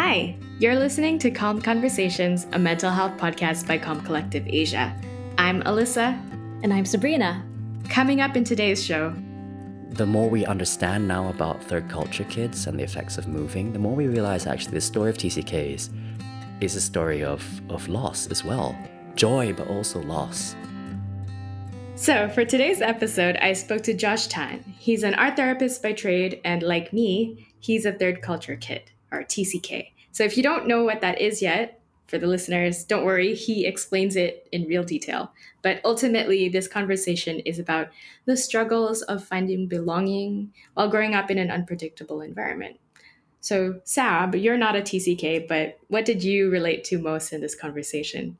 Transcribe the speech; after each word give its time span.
Hi, 0.00 0.36
you're 0.60 0.76
listening 0.76 1.18
to 1.18 1.30
Calm 1.32 1.60
Conversations, 1.60 2.46
a 2.52 2.58
mental 2.58 2.88
health 2.88 3.18
podcast 3.18 3.66
by 3.66 3.78
Calm 3.78 4.00
Collective 4.00 4.46
Asia. 4.46 4.96
I'm 5.38 5.60
Alyssa. 5.64 6.16
And 6.62 6.72
I'm 6.72 6.84
Sabrina. 6.84 7.44
Coming 7.88 8.20
up 8.20 8.36
in 8.36 8.44
today's 8.44 8.82
show, 8.82 9.12
the 9.90 10.06
more 10.06 10.30
we 10.30 10.46
understand 10.46 11.08
now 11.08 11.30
about 11.30 11.64
third 11.64 11.88
culture 11.90 12.22
kids 12.22 12.68
and 12.68 12.78
the 12.78 12.84
effects 12.84 13.18
of 13.18 13.26
moving, 13.26 13.72
the 13.72 13.80
more 13.80 13.92
we 13.92 14.06
realize 14.06 14.46
actually 14.46 14.74
the 14.74 14.80
story 14.80 15.10
of 15.10 15.18
TCKs 15.18 15.90
is 16.60 16.76
a 16.76 16.80
story 16.80 17.24
of, 17.24 17.42
of 17.68 17.88
loss 17.88 18.28
as 18.28 18.44
well. 18.44 18.78
Joy, 19.16 19.52
but 19.52 19.66
also 19.66 20.00
loss. 20.02 20.54
So, 21.96 22.28
for 22.28 22.44
today's 22.44 22.80
episode, 22.80 23.36
I 23.38 23.52
spoke 23.52 23.82
to 23.82 23.94
Josh 23.94 24.28
Tan. 24.28 24.62
He's 24.78 25.02
an 25.02 25.14
art 25.14 25.34
therapist 25.34 25.82
by 25.82 25.92
trade, 25.92 26.40
and 26.44 26.62
like 26.62 26.92
me, 26.92 27.48
he's 27.58 27.84
a 27.84 27.90
third 27.90 28.22
culture 28.22 28.54
kid, 28.54 28.92
or 29.12 29.22
TCK. 29.22 29.92
So, 30.12 30.24
if 30.24 30.36
you 30.36 30.42
don't 30.42 30.66
know 30.66 30.84
what 30.84 31.00
that 31.00 31.20
is 31.20 31.42
yet, 31.42 31.80
for 32.08 32.18
the 32.18 32.26
listeners, 32.26 32.84
don't 32.84 33.04
worry, 33.04 33.34
he 33.34 33.66
explains 33.66 34.16
it 34.16 34.48
in 34.50 34.64
real 34.64 34.82
detail. 34.82 35.30
But 35.62 35.80
ultimately, 35.84 36.48
this 36.48 36.66
conversation 36.66 37.40
is 37.40 37.58
about 37.58 37.88
the 38.24 38.36
struggles 38.36 39.02
of 39.02 39.22
finding 39.22 39.68
belonging 39.68 40.52
while 40.72 40.88
growing 40.88 41.14
up 41.14 41.30
in 41.30 41.36
an 41.36 41.50
unpredictable 41.50 42.22
environment. 42.22 42.80
So, 43.40 43.80
Sab, 43.84 44.34
you're 44.34 44.56
not 44.56 44.74
a 44.74 44.80
TCK, 44.80 45.46
but 45.46 45.78
what 45.88 46.06
did 46.06 46.24
you 46.24 46.50
relate 46.50 46.82
to 46.84 46.98
most 46.98 47.32
in 47.32 47.42
this 47.42 47.54
conversation? 47.54 48.38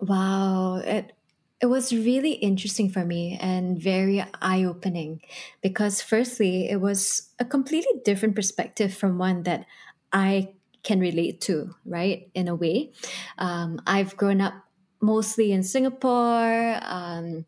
Wow, 0.00 0.76
it 0.76 1.12
it 1.60 1.66
was 1.66 1.94
really 1.94 2.32
interesting 2.32 2.90
for 2.90 3.04
me 3.04 3.38
and 3.40 3.80
very 3.80 4.22
eye 4.42 4.64
opening 4.64 5.22
because, 5.62 6.02
firstly, 6.02 6.68
it 6.68 6.80
was 6.80 7.30
a 7.38 7.44
completely 7.44 8.00
different 8.04 8.34
perspective 8.34 8.92
from 8.92 9.18
one 9.18 9.44
that 9.44 9.64
I 10.14 10.54
can 10.84 11.00
relate 11.00 11.40
to, 11.42 11.74
right? 11.84 12.30
In 12.34 12.46
a 12.46 12.54
way. 12.54 12.92
Um, 13.36 13.80
I've 13.86 14.16
grown 14.16 14.40
up 14.40 14.54
mostly 15.00 15.50
in 15.52 15.62
Singapore. 15.62 16.78
Um, 16.82 17.46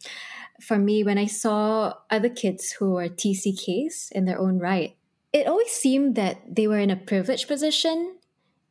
for 0.60 0.78
me, 0.78 1.04
when 1.04 1.16
I 1.16 1.26
saw 1.26 1.94
other 2.10 2.28
kids 2.28 2.72
who 2.72 2.92
were 2.92 3.08
TCKs 3.08 4.10
in 4.12 4.24
their 4.24 4.40
own 4.40 4.58
right, 4.58 4.96
it 5.32 5.46
always 5.46 5.70
seemed 5.70 6.16
that 6.16 6.42
they 6.48 6.66
were 6.66 6.78
in 6.78 6.90
a 6.90 6.96
privileged 6.96 7.46
position. 7.46 8.16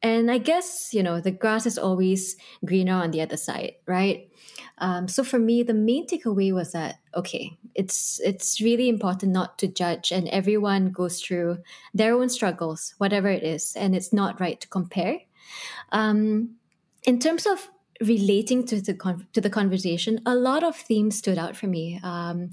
And 0.01 0.29
I 0.29 0.39
guess, 0.39 0.93
you 0.93 1.01
know, 1.01 1.21
the 1.21 1.31
grass 1.31 1.65
is 1.65 1.77
always 1.77 2.35
greener 2.63 2.93
on 2.93 3.11
the 3.11 3.21
other 3.21 3.37
side, 3.37 3.73
right? 3.87 4.29
Um, 4.77 5.07
so 5.07 5.23
for 5.23 5.39
me, 5.39 5.63
the 5.63 5.73
main 5.73 6.05
takeaway 6.07 6.53
was 6.53 6.73
that 6.73 6.99
okay, 7.15 7.57
it's 7.73 8.19
it's 8.23 8.59
really 8.59 8.89
important 8.89 9.31
not 9.31 9.57
to 9.59 9.67
judge, 9.67 10.11
and 10.11 10.27
everyone 10.29 10.91
goes 10.91 11.21
through 11.21 11.59
their 11.93 12.13
own 12.13 12.29
struggles, 12.29 12.93
whatever 12.97 13.29
it 13.29 13.43
is, 13.43 13.73
and 13.75 13.95
it's 13.95 14.11
not 14.11 14.39
right 14.39 14.59
to 14.59 14.67
compare. 14.67 15.19
Um, 15.91 16.55
in 17.03 17.19
terms 17.19 17.45
of 17.45 17.69
relating 18.01 18.65
to 18.67 18.81
the 18.81 18.93
con- 18.93 19.27
to 19.33 19.41
the 19.41 19.49
conversation, 19.49 20.19
a 20.25 20.35
lot 20.35 20.63
of 20.63 20.75
themes 20.75 21.17
stood 21.17 21.37
out 21.37 21.55
for 21.55 21.67
me. 21.67 21.99
Um, 22.03 22.49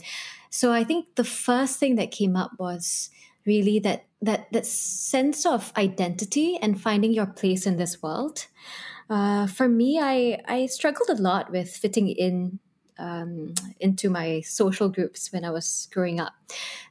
so 0.51 0.73
I 0.73 0.85
think 0.85 1.15
the 1.17 1.25
first 1.25 1.79
thing 1.79 1.97
that 1.97 2.11
came 2.11 2.37
up 2.37 2.53
was 2.59 3.11
really 3.47 3.79
that 3.81 4.05
that 4.21 4.53
that 4.53 4.67
sense 4.67 5.45
of 5.45 5.73
identity 5.77 6.59
and 6.63 6.81
finding 6.81 7.13
your 7.13 7.27
place 7.27 7.67
in 7.67 7.77
this 7.77 8.03
world. 8.03 8.47
Uh, 9.13 9.47
for 9.47 9.69
me, 9.69 10.01
I 10.01 10.41
I 10.49 10.65
struggled 10.65 11.11
a 11.11 11.21
lot 11.21 11.53
with 11.53 11.69
fitting 11.69 12.09
in 12.09 12.61
um, 12.99 13.53
into 13.79 14.09
my 14.09 14.41
social 14.41 14.89
groups 14.89 15.31
when 15.31 15.45
I 15.45 15.51
was 15.51 15.87
growing 15.93 16.19
up. 16.19 16.33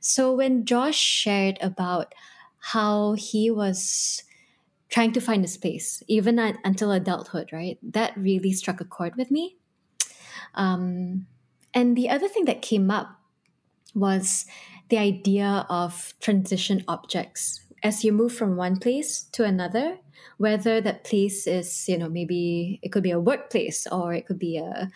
So 0.01 0.31
when 0.31 0.65
Josh 0.65 0.99
shared 0.99 1.57
about 1.61 2.13
how 2.59 3.13
he 3.13 3.49
was 3.49 4.21
trying 4.89 5.13
to 5.13 5.21
find 5.21 5.43
his 5.43 5.57
place, 5.57 6.03
even 6.07 6.37
at, 6.37 6.57
until 6.63 6.91
adulthood, 6.91 7.49
right? 7.51 7.79
That 7.81 8.15
really 8.15 8.53
struck 8.53 8.79
a 8.81 8.85
chord 8.85 9.15
with 9.15 9.31
me. 9.31 9.57
Um, 10.53 11.25
and 11.73 11.97
the 11.97 12.09
other 12.09 12.27
thing 12.27 12.45
that 12.45 12.61
came 12.61 12.91
up 12.91 13.17
was 13.95 14.45
the 14.89 14.99
idea 14.99 15.65
of 15.69 16.13
transition 16.19 16.83
objects. 16.87 17.61
As 17.83 18.03
you 18.03 18.13
move 18.13 18.33
from 18.33 18.55
one 18.55 18.77
place 18.77 19.23
to 19.31 19.43
another, 19.43 19.97
whether 20.37 20.81
that 20.81 21.03
place 21.03 21.47
is, 21.47 21.87
you 21.87 21.97
know, 21.97 22.09
maybe 22.09 22.79
it 22.81 22.91
could 22.91 23.03
be 23.03 23.11
a 23.11 23.19
workplace 23.19 23.87
or 23.87 24.13
it 24.13 24.25
could 24.25 24.39
be 24.39 24.57
a, 24.57 24.89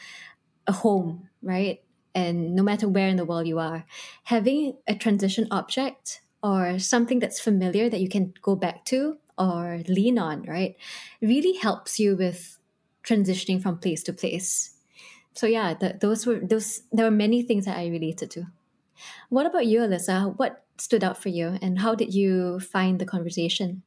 a 0.68 0.72
home, 0.72 1.30
right? 1.42 1.82
And 2.14 2.56
no 2.56 2.64
matter 2.64 2.88
where 2.88 3.10
in 3.10 3.18
the 3.18 3.26
world 3.26 3.48
you 3.48 3.60
are, 3.60 3.86
having 4.24 4.78
a 4.88 4.96
transition 4.96 5.48
object 5.52 6.22
or 6.42 6.80
something 6.80 7.20
that's 7.20 7.40
familiar 7.40 7.90
that 7.90 8.00
you 8.00 8.08
can 8.08 8.34
go 8.42 8.56
back 8.56 8.86
to 8.86 9.18
or 9.38 9.82
lean 9.88 10.18
on, 10.18 10.44
right, 10.44 10.76
really 11.22 11.54
helps 11.54 12.00
you 12.00 12.16
with 12.16 12.58
transitioning 13.04 13.62
from 13.62 13.78
place 13.78 14.02
to 14.04 14.14
place. 14.14 14.76
So 15.34 15.48
yeah, 15.48 15.74
the, 15.74 15.98
those 16.00 16.26
were 16.26 16.40
those. 16.40 16.84
There 16.92 17.06
were 17.06 17.12
many 17.12 17.44
things 17.44 17.66
that 17.66 17.78
I 17.78 17.88
related 17.88 18.32
to. 18.32 18.46
What 19.30 19.46
about 19.46 19.66
you, 19.66 19.80
Alyssa? 19.80 20.38
What 20.38 20.64
stood 20.78 21.04
out 21.04 21.18
for 21.22 21.30
you, 21.30 21.58
and 21.62 21.80
how 21.80 21.96
did 21.96 22.14
you 22.14 22.60
find 22.60 23.00
the 23.00 23.06
conversation? 23.06 23.84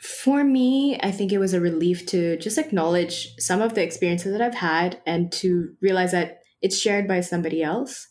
For 0.00 0.44
me, 0.44 0.98
I 1.02 1.10
think 1.10 1.30
it 1.30 1.38
was 1.38 1.52
a 1.52 1.60
relief 1.60 2.06
to 2.06 2.38
just 2.38 2.56
acknowledge 2.56 3.34
some 3.38 3.60
of 3.60 3.74
the 3.74 3.82
experiences 3.82 4.32
that 4.32 4.40
I've 4.40 4.54
had 4.54 5.00
and 5.06 5.30
to 5.32 5.74
realize 5.82 6.12
that 6.12 6.38
it's 6.62 6.78
shared 6.78 7.06
by 7.06 7.20
somebody 7.20 7.62
else. 7.62 8.06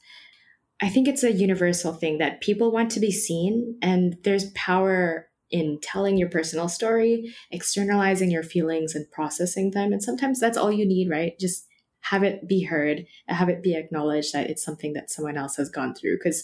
I 0.81 0.89
think 0.89 1.07
it's 1.07 1.23
a 1.23 1.31
universal 1.31 1.93
thing 1.93 2.19
that 2.19 2.41
people 2.41 2.71
want 2.71 2.91
to 2.91 2.99
be 2.99 3.11
seen, 3.11 3.77
and 3.81 4.17
there's 4.23 4.51
power 4.51 5.29
in 5.51 5.79
telling 5.81 6.17
your 6.17 6.29
personal 6.29 6.69
story, 6.69 7.33
externalizing 7.51 8.29
your 8.29 8.43
feelings, 8.43 8.93
and 8.93 9.09
processing 9.11 9.71
them. 9.71 9.91
And 9.91 10.01
sometimes 10.01 10.39
that's 10.39 10.57
all 10.57 10.71
you 10.71 10.85
need, 10.85 11.09
right? 11.09 11.33
Just 11.39 11.65
have 12.09 12.23
it 12.23 12.47
be 12.47 12.63
heard, 12.63 13.05
have 13.27 13.49
it 13.49 13.61
be 13.61 13.75
acknowledged 13.75 14.33
that 14.33 14.49
it's 14.49 14.63
something 14.63 14.93
that 14.93 15.11
someone 15.11 15.37
else 15.37 15.57
has 15.57 15.69
gone 15.69 15.93
through. 15.93 16.17
Because 16.17 16.43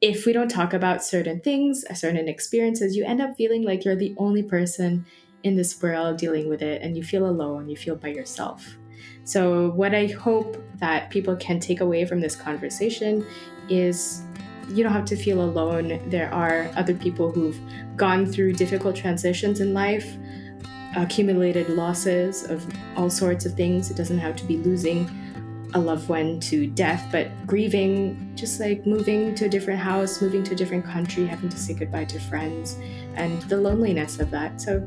if 0.00 0.24
we 0.24 0.32
don't 0.32 0.50
talk 0.50 0.72
about 0.72 1.04
certain 1.04 1.40
things, 1.40 1.84
certain 1.94 2.28
experiences, 2.28 2.96
you 2.96 3.04
end 3.04 3.20
up 3.20 3.36
feeling 3.36 3.62
like 3.62 3.84
you're 3.84 3.94
the 3.94 4.14
only 4.16 4.42
person 4.42 5.04
in 5.42 5.54
this 5.54 5.80
world 5.82 6.16
dealing 6.16 6.48
with 6.48 6.62
it 6.62 6.80
and 6.82 6.96
you 6.96 7.02
feel 7.02 7.26
alone, 7.26 7.68
you 7.68 7.76
feel 7.76 7.94
by 7.94 8.08
yourself. 8.08 8.76
So, 9.24 9.70
what 9.72 9.94
I 9.94 10.06
hope 10.06 10.56
that 10.76 11.10
people 11.10 11.36
can 11.36 11.60
take 11.60 11.80
away 11.80 12.04
from 12.06 12.20
this 12.20 12.34
conversation 12.34 13.26
is 13.68 14.22
you 14.68 14.82
don't 14.82 14.92
have 14.92 15.04
to 15.06 15.16
feel 15.16 15.42
alone. 15.42 16.00
There 16.08 16.32
are 16.32 16.70
other 16.76 16.94
people 16.94 17.30
who've 17.30 17.58
gone 17.96 18.24
through 18.26 18.54
difficult 18.54 18.96
transitions 18.96 19.60
in 19.60 19.74
life, 19.74 20.16
accumulated 20.96 21.68
losses 21.70 22.44
of 22.44 22.66
all 22.96 23.10
sorts 23.10 23.46
of 23.46 23.54
things. 23.54 23.90
It 23.90 23.96
doesn't 23.96 24.18
have 24.18 24.36
to 24.36 24.44
be 24.44 24.58
losing 24.58 25.10
a 25.74 25.78
loved 25.78 26.08
one 26.08 26.38
to 26.40 26.66
death, 26.66 27.08
but 27.10 27.28
grieving, 27.46 28.32
just 28.34 28.60
like 28.60 28.86
moving 28.86 29.34
to 29.36 29.46
a 29.46 29.48
different 29.48 29.80
house, 29.80 30.20
moving 30.20 30.42
to 30.44 30.52
a 30.52 30.54
different 30.54 30.84
country, 30.84 31.26
having 31.26 31.48
to 31.48 31.56
say 31.56 31.72
goodbye 31.74 32.04
to 32.04 32.20
friends, 32.20 32.76
and 33.14 33.40
the 33.42 33.56
loneliness 33.56 34.20
of 34.20 34.30
that. 34.30 34.60
So 34.60 34.86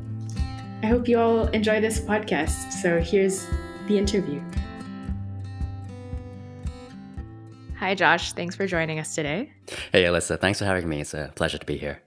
I 0.84 0.88
hope 0.88 1.08
you 1.08 1.20
all 1.20 1.48
enjoy 1.48 1.82
this 1.82 2.00
podcast. 2.00 2.72
So 2.72 3.00
here's 3.02 3.48
the 3.88 3.98
interview. 3.98 4.42
Hi, 7.78 7.96
Josh. 7.96 8.34
Thanks 8.34 8.56
for 8.56 8.68
joining 8.68 9.00
us 9.00 9.14
today. 9.14 9.52
Hey, 9.92 10.04
Alyssa. 10.04 10.40
Thanks 10.40 10.60
for 10.60 10.66
having 10.66 10.88
me. 10.88 11.02
It's 11.02 11.14
a 11.14 11.32
pleasure 11.36 11.58
to 11.58 11.66
be 11.66 11.78
here. 11.78 12.05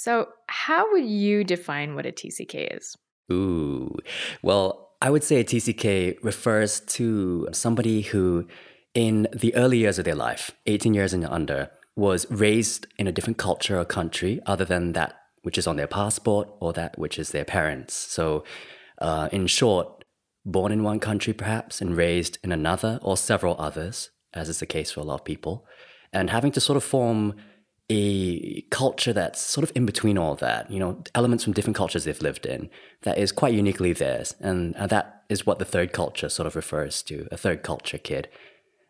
So, 0.00 0.28
how 0.46 0.90
would 0.92 1.04
you 1.04 1.44
define 1.44 1.94
what 1.94 2.06
a 2.06 2.10
TCK 2.10 2.74
is? 2.74 2.96
Ooh, 3.30 3.98
well, 4.40 4.92
I 5.02 5.10
would 5.10 5.22
say 5.22 5.40
a 5.40 5.44
TCK 5.44 6.16
refers 6.22 6.80
to 6.96 7.50
somebody 7.52 8.00
who, 8.00 8.46
in 8.94 9.28
the 9.36 9.54
early 9.54 9.76
years 9.76 9.98
of 9.98 10.06
their 10.06 10.14
life, 10.14 10.52
18 10.64 10.94
years 10.94 11.12
and 11.12 11.26
under, 11.26 11.68
was 11.96 12.26
raised 12.30 12.86
in 12.96 13.08
a 13.08 13.12
different 13.12 13.36
culture 13.36 13.78
or 13.78 13.84
country 13.84 14.40
other 14.46 14.64
than 14.64 14.92
that 14.92 15.16
which 15.42 15.58
is 15.58 15.66
on 15.66 15.76
their 15.76 15.86
passport 15.86 16.48
or 16.60 16.72
that 16.72 16.98
which 16.98 17.18
is 17.18 17.32
their 17.32 17.44
parents. 17.44 17.92
So, 17.92 18.42
uh, 19.02 19.28
in 19.32 19.48
short, 19.48 20.06
born 20.46 20.72
in 20.72 20.82
one 20.82 21.00
country 21.00 21.34
perhaps 21.34 21.82
and 21.82 21.94
raised 21.94 22.38
in 22.42 22.52
another 22.52 23.00
or 23.02 23.18
several 23.18 23.54
others, 23.58 24.08
as 24.32 24.48
is 24.48 24.60
the 24.60 24.66
case 24.66 24.92
for 24.92 25.00
a 25.00 25.04
lot 25.04 25.20
of 25.20 25.26
people, 25.26 25.66
and 26.10 26.30
having 26.30 26.52
to 26.52 26.60
sort 26.60 26.78
of 26.78 26.84
form 26.84 27.34
a 27.90 28.60
culture 28.70 29.12
that's 29.12 29.40
sort 29.40 29.64
of 29.64 29.72
in 29.74 29.84
between 29.84 30.16
all 30.16 30.36
that, 30.36 30.70
you 30.70 30.78
know, 30.78 31.02
elements 31.14 31.42
from 31.42 31.52
different 31.52 31.76
cultures 31.76 32.04
they've 32.04 32.22
lived 32.22 32.46
in 32.46 32.70
that 33.02 33.18
is 33.18 33.32
quite 33.32 33.52
uniquely 33.52 33.92
theirs. 33.92 34.34
And 34.38 34.74
that 34.76 35.24
is 35.28 35.44
what 35.44 35.58
the 35.58 35.64
third 35.64 35.92
culture 35.92 36.28
sort 36.28 36.46
of 36.46 36.54
refers 36.54 37.02
to, 37.02 37.26
a 37.32 37.36
third 37.36 37.64
culture 37.64 37.98
kid. 37.98 38.28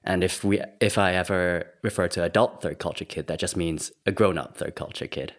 And 0.04 0.22
if 0.22 0.44
we 0.44 0.60
if 0.80 0.98
I 0.98 1.14
ever 1.14 1.66
refer 1.82 2.08
to 2.08 2.22
adult 2.22 2.62
third 2.62 2.78
culture 2.78 3.04
kid, 3.04 3.26
that 3.26 3.38
just 3.38 3.56
means 3.56 3.90
a 4.06 4.12
grown-up 4.12 4.56
third 4.56 4.74
culture 4.74 5.06
kid. 5.06 5.34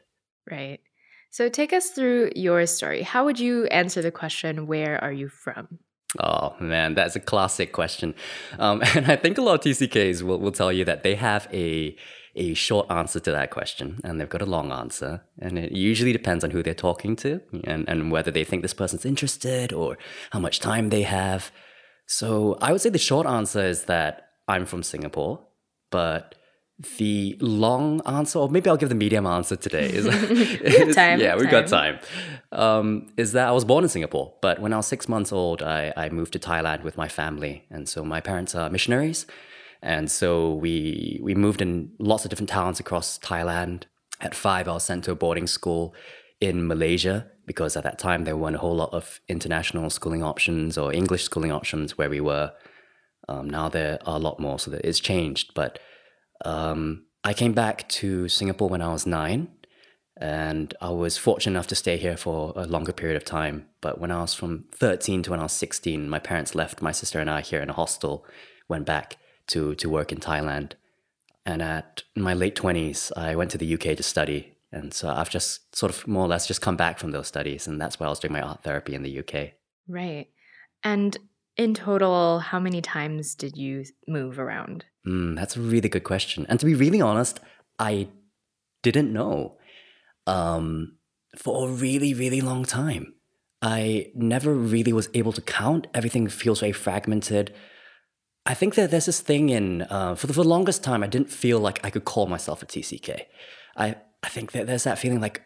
Right. 0.49 0.79
So 1.29 1.47
take 1.47 1.71
us 1.71 1.91
through 1.91 2.31
your 2.35 2.65
story. 2.65 3.03
How 3.03 3.25
would 3.25 3.39
you 3.39 3.65
answer 3.67 4.01
the 4.01 4.11
question, 4.11 4.67
where 4.67 5.01
are 5.03 5.13
you 5.13 5.29
from? 5.29 5.79
Oh 6.19 6.55
man, 6.59 6.95
that's 6.95 7.15
a 7.15 7.19
classic 7.19 7.71
question. 7.71 8.15
Um, 8.59 8.81
and 8.95 9.11
I 9.11 9.15
think 9.15 9.37
a 9.37 9.41
lot 9.41 9.53
of 9.55 9.61
TCKs 9.61 10.23
will, 10.23 10.39
will 10.39 10.51
tell 10.51 10.71
you 10.71 10.83
that 10.85 11.03
they 11.03 11.15
have 11.15 11.47
a 11.53 11.95
a 12.35 12.53
short 12.53 12.89
answer 12.89 13.19
to 13.19 13.31
that 13.31 13.51
question 13.51 13.99
and 14.03 14.19
they've 14.19 14.29
got 14.29 14.41
a 14.41 14.45
long 14.45 14.71
answer. 14.71 15.21
And 15.39 15.57
it 15.57 15.71
usually 15.71 16.13
depends 16.13 16.43
on 16.43 16.51
who 16.51 16.63
they're 16.63 16.73
talking 16.73 17.15
to 17.17 17.41
and, 17.65 17.87
and 17.87 18.11
whether 18.11 18.31
they 18.31 18.43
think 18.43 18.61
this 18.61 18.73
person's 18.73 19.05
interested 19.05 19.73
or 19.73 19.97
how 20.31 20.39
much 20.39 20.59
time 20.59 20.89
they 20.89 21.03
have. 21.03 21.51
So 22.07 22.57
I 22.61 22.71
would 22.71 22.81
say 22.81 22.89
the 22.89 22.97
short 22.97 23.27
answer 23.27 23.61
is 23.61 23.85
that 23.85 24.29
I'm 24.47 24.65
from 24.65 24.83
Singapore, 24.83 25.39
but 25.89 26.35
the 26.97 27.37
long 27.39 28.01
answer, 28.05 28.39
or 28.39 28.49
maybe 28.49 28.69
I'll 28.69 28.77
give 28.77 28.89
the 28.89 28.95
medium 28.95 29.27
answer 29.27 29.55
today. 29.55 29.85
Is, 29.85 30.05
is 30.05 30.95
time, 30.95 31.19
yeah, 31.19 31.35
we've 31.35 31.49
got 31.49 31.67
time. 31.67 31.99
Um, 32.51 33.07
is 33.17 33.33
that 33.33 33.47
I 33.47 33.51
was 33.51 33.65
born 33.65 33.83
in 33.83 33.89
Singapore, 33.89 34.33
but 34.41 34.59
when 34.59 34.73
I 34.73 34.77
was 34.77 34.87
six 34.87 35.07
months 35.07 35.31
old, 35.31 35.61
I, 35.61 35.93
I 35.95 36.09
moved 36.09 36.33
to 36.33 36.39
Thailand 36.39 36.83
with 36.83 36.97
my 36.97 37.07
family. 37.07 37.65
And 37.69 37.87
so 37.87 38.03
my 38.03 38.19
parents 38.19 38.55
are 38.55 38.69
missionaries. 38.69 39.25
And 39.81 40.11
so 40.11 40.53
we 40.53 41.19
we 41.23 41.33
moved 41.33 41.61
in 41.61 41.91
lots 41.99 42.23
of 42.23 42.29
different 42.29 42.49
towns 42.49 42.79
across 42.79 43.17
Thailand. 43.19 43.83
At 44.19 44.35
five, 44.35 44.67
I 44.67 44.73
was 44.73 44.83
sent 44.83 45.03
to 45.05 45.11
a 45.11 45.15
boarding 45.15 45.47
school 45.47 45.95
in 46.39 46.67
Malaysia 46.67 47.27
because 47.47 47.75
at 47.75 47.83
that 47.83 47.97
time 47.97 48.23
there 48.23 48.37
weren't 48.37 48.55
a 48.55 48.59
whole 48.59 48.75
lot 48.75 48.93
of 48.93 49.19
international 49.27 49.89
schooling 49.89 50.23
options 50.23 50.77
or 50.77 50.93
English 50.93 51.23
schooling 51.23 51.51
options 51.51 51.97
where 51.97 52.09
we 52.09 52.21
were. 52.21 52.51
Um, 53.27 53.49
now 53.49 53.69
there 53.69 53.97
are 54.05 54.17
a 54.17 54.19
lot 54.19 54.39
more, 54.39 54.59
so 54.59 54.69
that 54.71 54.85
it's 54.85 54.99
changed. 54.99 55.53
But 55.55 55.79
um, 56.45 57.05
I 57.23 57.33
came 57.33 57.53
back 57.53 57.87
to 57.89 58.27
Singapore 58.27 58.69
when 58.69 58.81
I 58.81 58.91
was 58.91 59.05
nine, 59.05 59.49
and 60.17 60.73
I 60.81 60.89
was 60.89 61.17
fortunate 61.17 61.53
enough 61.53 61.67
to 61.67 61.75
stay 61.75 61.97
here 61.97 62.17
for 62.17 62.53
a 62.55 62.65
longer 62.65 62.93
period 62.93 63.17
of 63.17 63.25
time. 63.25 63.67
But 63.79 63.99
when 63.99 64.11
I 64.11 64.21
was 64.21 64.33
from 64.33 64.65
13 64.73 65.23
to 65.23 65.31
when 65.31 65.39
I 65.39 65.43
was 65.43 65.53
16, 65.53 66.09
my 66.09 66.19
parents 66.19 66.53
left 66.53 66.81
my 66.81 66.91
sister 66.91 67.19
and 67.19 67.29
I 67.29 67.41
here 67.41 67.61
in 67.61 67.69
a 67.69 67.73
hostel, 67.73 68.25
went 68.67 68.85
back 68.85 69.17
to, 69.47 69.75
to 69.75 69.89
work 69.89 70.11
in 70.11 70.19
Thailand. 70.19 70.73
And 71.45 71.61
at 71.61 72.03
my 72.15 72.33
late 72.33 72.55
20s, 72.55 73.11
I 73.17 73.35
went 73.35 73.51
to 73.51 73.57
the 73.57 73.73
UK 73.73 73.97
to 73.97 74.03
study. 74.03 74.55
And 74.71 74.93
so 74.93 75.09
I've 75.09 75.29
just 75.29 75.75
sort 75.75 75.91
of 75.91 76.07
more 76.07 76.25
or 76.25 76.27
less 76.27 76.47
just 76.47 76.61
come 76.61 76.77
back 76.77 76.99
from 76.99 77.11
those 77.11 77.27
studies. 77.27 77.67
And 77.67 77.81
that's 77.81 77.99
why 77.99 78.05
I 78.05 78.09
was 78.09 78.19
doing 78.19 78.33
my 78.33 78.41
art 78.41 78.63
therapy 78.63 78.95
in 78.95 79.03
the 79.03 79.19
UK. 79.19 79.51
Right. 79.87 80.27
And 80.83 81.17
in 81.57 81.73
total, 81.73 82.39
how 82.39 82.59
many 82.59 82.81
times 82.81 83.35
did 83.35 83.57
you 83.57 83.85
move 84.07 84.39
around? 84.39 84.85
Mm, 85.05 85.35
that's 85.35 85.57
a 85.57 85.61
really 85.61 85.89
good 85.89 86.03
question. 86.03 86.45
And 86.47 86.59
to 86.59 86.65
be 86.65 86.75
really 86.75 87.01
honest, 87.01 87.39
I 87.79 88.07
didn't 88.83 89.11
know 89.11 89.57
um, 90.27 90.97
for 91.35 91.67
a 91.67 91.71
really, 91.71 92.13
really 92.13 92.41
long 92.41 92.63
time. 92.63 93.13
I 93.61 94.11
never 94.15 94.53
really 94.53 94.93
was 94.93 95.09
able 95.13 95.33
to 95.33 95.41
count. 95.41 95.87
Everything 95.93 96.27
feels 96.27 96.61
very 96.61 96.71
fragmented. 96.71 97.53
I 98.45 98.53
think 98.53 98.75
that 98.75 98.89
there's 98.89 99.05
this 99.05 99.21
thing 99.21 99.49
in, 99.49 99.83
uh, 99.83 100.15
for, 100.15 100.27
the, 100.27 100.33
for 100.33 100.43
the 100.43 100.49
longest 100.49 100.83
time, 100.83 101.03
I 101.03 101.07
didn't 101.07 101.29
feel 101.29 101.59
like 101.59 101.79
I 101.83 101.89
could 101.89 102.05
call 102.05 102.25
myself 102.25 102.63
a 102.63 102.65
TCK. 102.65 103.25
I, 103.77 103.95
I 104.23 104.29
think 104.29 104.51
that 104.53 104.67
there's 104.67 104.83
that 104.83 104.97
feeling 104.97 105.21
like 105.21 105.41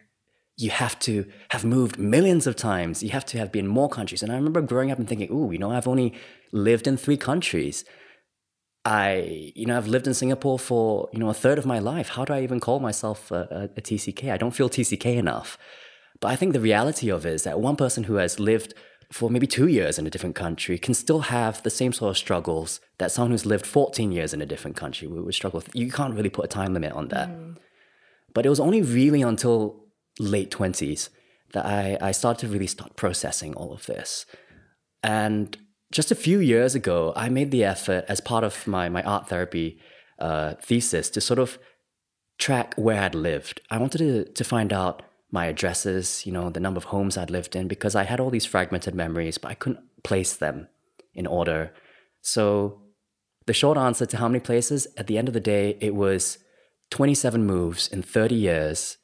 you 0.56 0.70
have 0.70 0.98
to 1.00 1.26
have 1.50 1.64
moved 1.64 1.98
millions 1.98 2.46
of 2.46 2.56
times. 2.56 3.02
You 3.02 3.10
have 3.10 3.26
to 3.26 3.38
have 3.38 3.52
been 3.52 3.66
more 3.66 3.90
countries. 3.90 4.22
And 4.22 4.32
I 4.32 4.36
remember 4.36 4.62
growing 4.62 4.90
up 4.90 4.98
and 4.98 5.06
thinking, 5.06 5.30
ooh, 5.30 5.52
you 5.52 5.58
know, 5.58 5.70
I've 5.70 5.86
only 5.86 6.14
lived 6.52 6.86
in 6.86 6.96
three 6.96 7.18
countries. 7.18 7.84
I, 8.86 9.52
you 9.54 9.66
know, 9.66 9.76
I've 9.76 9.88
lived 9.88 10.06
in 10.06 10.14
Singapore 10.14 10.58
for, 10.58 11.10
you 11.12 11.18
know, 11.18 11.28
a 11.28 11.34
third 11.34 11.58
of 11.58 11.66
my 11.66 11.78
life. 11.78 12.10
How 12.10 12.24
do 12.24 12.32
I 12.32 12.42
even 12.42 12.60
call 12.60 12.80
myself 12.80 13.30
a, 13.30 13.70
a, 13.74 13.78
a 13.78 13.82
TCK? 13.82 14.32
I 14.32 14.38
don't 14.38 14.54
feel 14.54 14.70
TCK 14.70 15.16
enough. 15.16 15.58
But 16.20 16.28
I 16.28 16.36
think 16.36 16.54
the 16.54 16.60
reality 16.60 17.10
of 17.10 17.26
it 17.26 17.34
is 17.34 17.42
that 17.42 17.60
one 17.60 17.76
person 17.76 18.04
who 18.04 18.14
has 18.14 18.40
lived 18.40 18.72
for 19.12 19.30
maybe 19.30 19.46
two 19.46 19.68
years 19.68 19.98
in 19.98 20.06
a 20.06 20.10
different 20.10 20.34
country 20.34 20.78
can 20.78 20.94
still 20.94 21.20
have 21.20 21.62
the 21.62 21.70
same 21.70 21.92
sort 21.92 22.10
of 22.10 22.18
struggles 22.18 22.80
that 22.98 23.12
someone 23.12 23.30
who's 23.30 23.46
lived 23.46 23.66
14 23.66 24.10
years 24.10 24.34
in 24.34 24.42
a 24.42 24.46
different 24.46 24.76
country 24.76 25.06
would, 25.06 25.34
struggle 25.34 25.58
with. 25.58 25.74
You 25.74 25.90
can't 25.90 26.14
really 26.14 26.30
put 26.30 26.44
a 26.44 26.48
time 26.48 26.74
limit 26.74 26.92
on 26.92 27.08
that. 27.08 27.28
Mm. 27.28 27.56
But 28.34 28.46
it 28.46 28.48
was 28.48 28.60
only 28.60 28.82
really 28.82 29.22
until 29.22 29.84
late 30.18 30.50
20s 30.50 31.08
that 31.52 31.64
I, 31.64 31.98
I 32.00 32.12
started 32.12 32.46
to 32.46 32.52
really 32.52 32.66
start 32.66 32.96
processing 32.96 33.54
all 33.54 33.72
of 33.72 33.86
this. 33.86 34.26
And 35.02 35.56
just 35.92 36.10
a 36.10 36.16
few 36.16 36.40
years 36.40 36.74
ago, 36.74 37.12
I 37.14 37.28
made 37.28 37.50
the 37.50 37.64
effort 37.64 38.04
as 38.08 38.20
part 38.20 38.44
of 38.44 38.66
my, 38.66 38.88
my 38.88 39.02
art 39.02 39.28
therapy 39.28 39.78
uh, 40.18 40.54
thesis 40.60 41.10
to 41.10 41.20
sort 41.20 41.38
of 41.38 41.58
track 42.38 42.74
where 42.76 43.02
I'd 43.02 43.14
lived. 43.14 43.60
I 43.70 43.78
wanted 43.78 43.98
to, 43.98 44.24
to 44.24 44.44
find 44.44 44.72
out 44.72 45.02
my 45.30 45.46
addresses, 45.46 46.24
you 46.24 46.32
know, 46.32 46.50
the 46.50 46.60
number 46.60 46.78
of 46.78 46.84
homes 46.84 47.16
I'd 47.16 47.30
lived 47.30 47.56
in, 47.56 47.68
because 47.68 47.94
I 47.94 48.04
had 48.04 48.20
all 48.20 48.30
these 48.30 48.46
fragmented 48.46 48.94
memories, 48.94 49.38
but 49.38 49.50
I 49.50 49.54
couldn't 49.54 49.80
place 50.02 50.34
them 50.34 50.68
in 51.14 51.26
order. 51.26 51.72
So 52.20 52.82
the 53.46 53.52
short 53.52 53.78
answer 53.78 54.06
to 54.06 54.16
how 54.16 54.28
many 54.28 54.40
places, 54.40 54.86
at 54.96 55.06
the 55.06 55.18
end 55.18 55.28
of 55.28 55.34
the 55.34 55.40
day, 55.40 55.76
it 55.80 55.94
was 55.94 56.38
27 56.90 57.44
moves 57.44 57.88
in 57.88 58.02
30 58.02 58.34
years, 58.34 58.98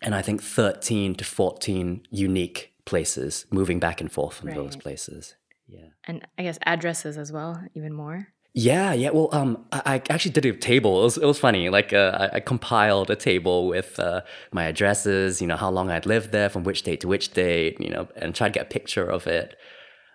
and 0.00 0.14
I 0.14 0.22
think 0.22 0.42
13 0.42 1.14
to 1.16 1.24
14 1.24 2.06
unique 2.10 2.72
places, 2.84 3.46
moving 3.50 3.80
back 3.80 4.00
and 4.00 4.10
forth 4.10 4.36
from 4.36 4.48
right. 4.48 4.56
those 4.56 4.76
places. 4.76 5.34
Yeah. 5.66 5.88
And 6.04 6.26
I 6.38 6.42
guess 6.42 6.58
addresses 6.64 7.16
as 7.16 7.32
well, 7.32 7.62
even 7.74 7.92
more. 7.92 8.28
Yeah, 8.56 8.92
yeah. 8.92 9.10
Well, 9.10 9.28
um, 9.32 9.64
I, 9.72 9.82
I 9.84 10.02
actually 10.10 10.30
did 10.30 10.46
a 10.46 10.52
table. 10.52 11.00
It 11.00 11.04
was, 11.04 11.16
it 11.18 11.26
was 11.26 11.40
funny. 11.40 11.68
Like, 11.70 11.92
uh, 11.92 12.28
I, 12.32 12.36
I, 12.36 12.40
compiled 12.40 13.10
a 13.10 13.16
table 13.16 13.66
with 13.66 13.98
uh, 13.98 14.20
my 14.52 14.64
addresses. 14.64 15.40
You 15.40 15.48
know, 15.48 15.56
how 15.56 15.70
long 15.70 15.90
I'd 15.90 16.06
lived 16.06 16.30
there, 16.30 16.48
from 16.48 16.62
which 16.62 16.82
date 16.82 17.00
to 17.00 17.08
which 17.08 17.32
date. 17.32 17.80
You 17.80 17.90
know, 17.90 18.08
and 18.14 18.32
tried 18.32 18.54
to 18.54 18.60
get 18.60 18.66
a 18.66 18.70
picture 18.70 19.04
of 19.04 19.26
it. 19.26 19.56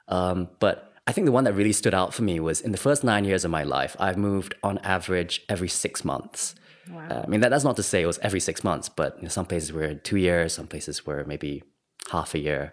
Um, 0.08 0.48
but 0.60 0.94
I 1.06 1.12
think 1.12 1.26
the 1.26 1.34
one 1.34 1.44
that 1.44 1.54
really 1.54 1.74
stood 1.74 1.94
out 1.94 2.14
for 2.14 2.24
me 2.24 2.40
was 2.40 2.62
in 2.62 2.72
the 2.72 2.78
first 2.78 3.04
nine 3.04 3.26
years 3.26 3.44
of 3.44 3.52
my 3.52 3.64
life, 3.64 3.98
I've 4.00 4.18
moved 4.18 4.56
on 4.64 4.78
average 4.80 5.42
every 5.50 5.68
six 5.68 6.06
months. 6.06 6.56
Wow. 6.90 7.08
Uh, 7.10 7.22
I 7.26 7.28
mean, 7.28 7.42
that, 7.42 7.50
that's 7.50 7.66
not 7.66 7.76
to 7.76 7.84
say 7.84 8.04
it 8.04 8.08
was 8.08 8.20
every 8.20 8.40
six 8.40 8.64
months, 8.64 8.88
but 8.88 9.18
you 9.18 9.24
know, 9.24 9.30
some 9.30 9.46
places 9.46 9.74
were 9.74 9.96
two 9.96 10.18
years, 10.18 10.54
some 10.54 10.68
places 10.68 11.06
were 11.06 11.26
maybe 11.26 11.62
half 12.12 12.34
a 12.34 12.40
year. 12.40 12.72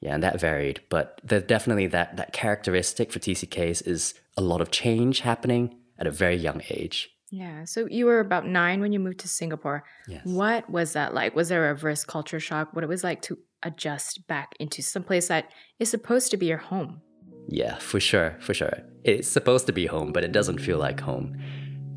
Yeah, 0.00 0.14
and 0.14 0.22
that 0.22 0.40
varied. 0.40 0.80
But 0.90 1.20
there's 1.22 1.44
definitely 1.44 1.86
that 1.88 2.16
that 2.16 2.32
characteristic 2.32 3.12
for 3.12 3.18
TCKs 3.18 3.86
is 3.86 4.14
a 4.36 4.42
lot 4.42 4.60
of 4.60 4.70
change 4.70 5.20
happening 5.20 5.78
at 5.98 6.06
a 6.06 6.10
very 6.10 6.36
young 6.36 6.62
age. 6.70 7.10
Yeah. 7.30 7.64
So 7.64 7.86
you 7.90 8.06
were 8.06 8.20
about 8.20 8.46
nine 8.46 8.80
when 8.80 8.92
you 8.92 9.00
moved 9.00 9.18
to 9.20 9.28
Singapore. 9.28 9.84
Yes. 10.06 10.22
What 10.24 10.70
was 10.70 10.92
that 10.92 11.12
like? 11.14 11.34
Was 11.34 11.48
there 11.48 11.64
a 11.68 11.72
reverse 11.72 12.04
culture 12.04 12.38
shock? 12.38 12.72
What 12.72 12.84
it 12.84 12.88
was 12.88 13.02
like 13.02 13.22
to 13.22 13.38
adjust 13.62 14.26
back 14.28 14.54
into 14.60 14.82
some 14.82 15.02
place 15.02 15.28
that 15.28 15.50
is 15.78 15.90
supposed 15.90 16.30
to 16.30 16.36
be 16.36 16.46
your 16.46 16.58
home? 16.58 17.00
Yeah, 17.48 17.78
for 17.78 18.00
sure, 18.00 18.36
for 18.40 18.54
sure. 18.54 18.78
It's 19.04 19.28
supposed 19.28 19.66
to 19.66 19.72
be 19.72 19.86
home, 19.86 20.12
but 20.12 20.24
it 20.24 20.32
doesn't 20.32 20.58
feel 20.58 20.78
like 20.78 21.00
home. 21.00 21.36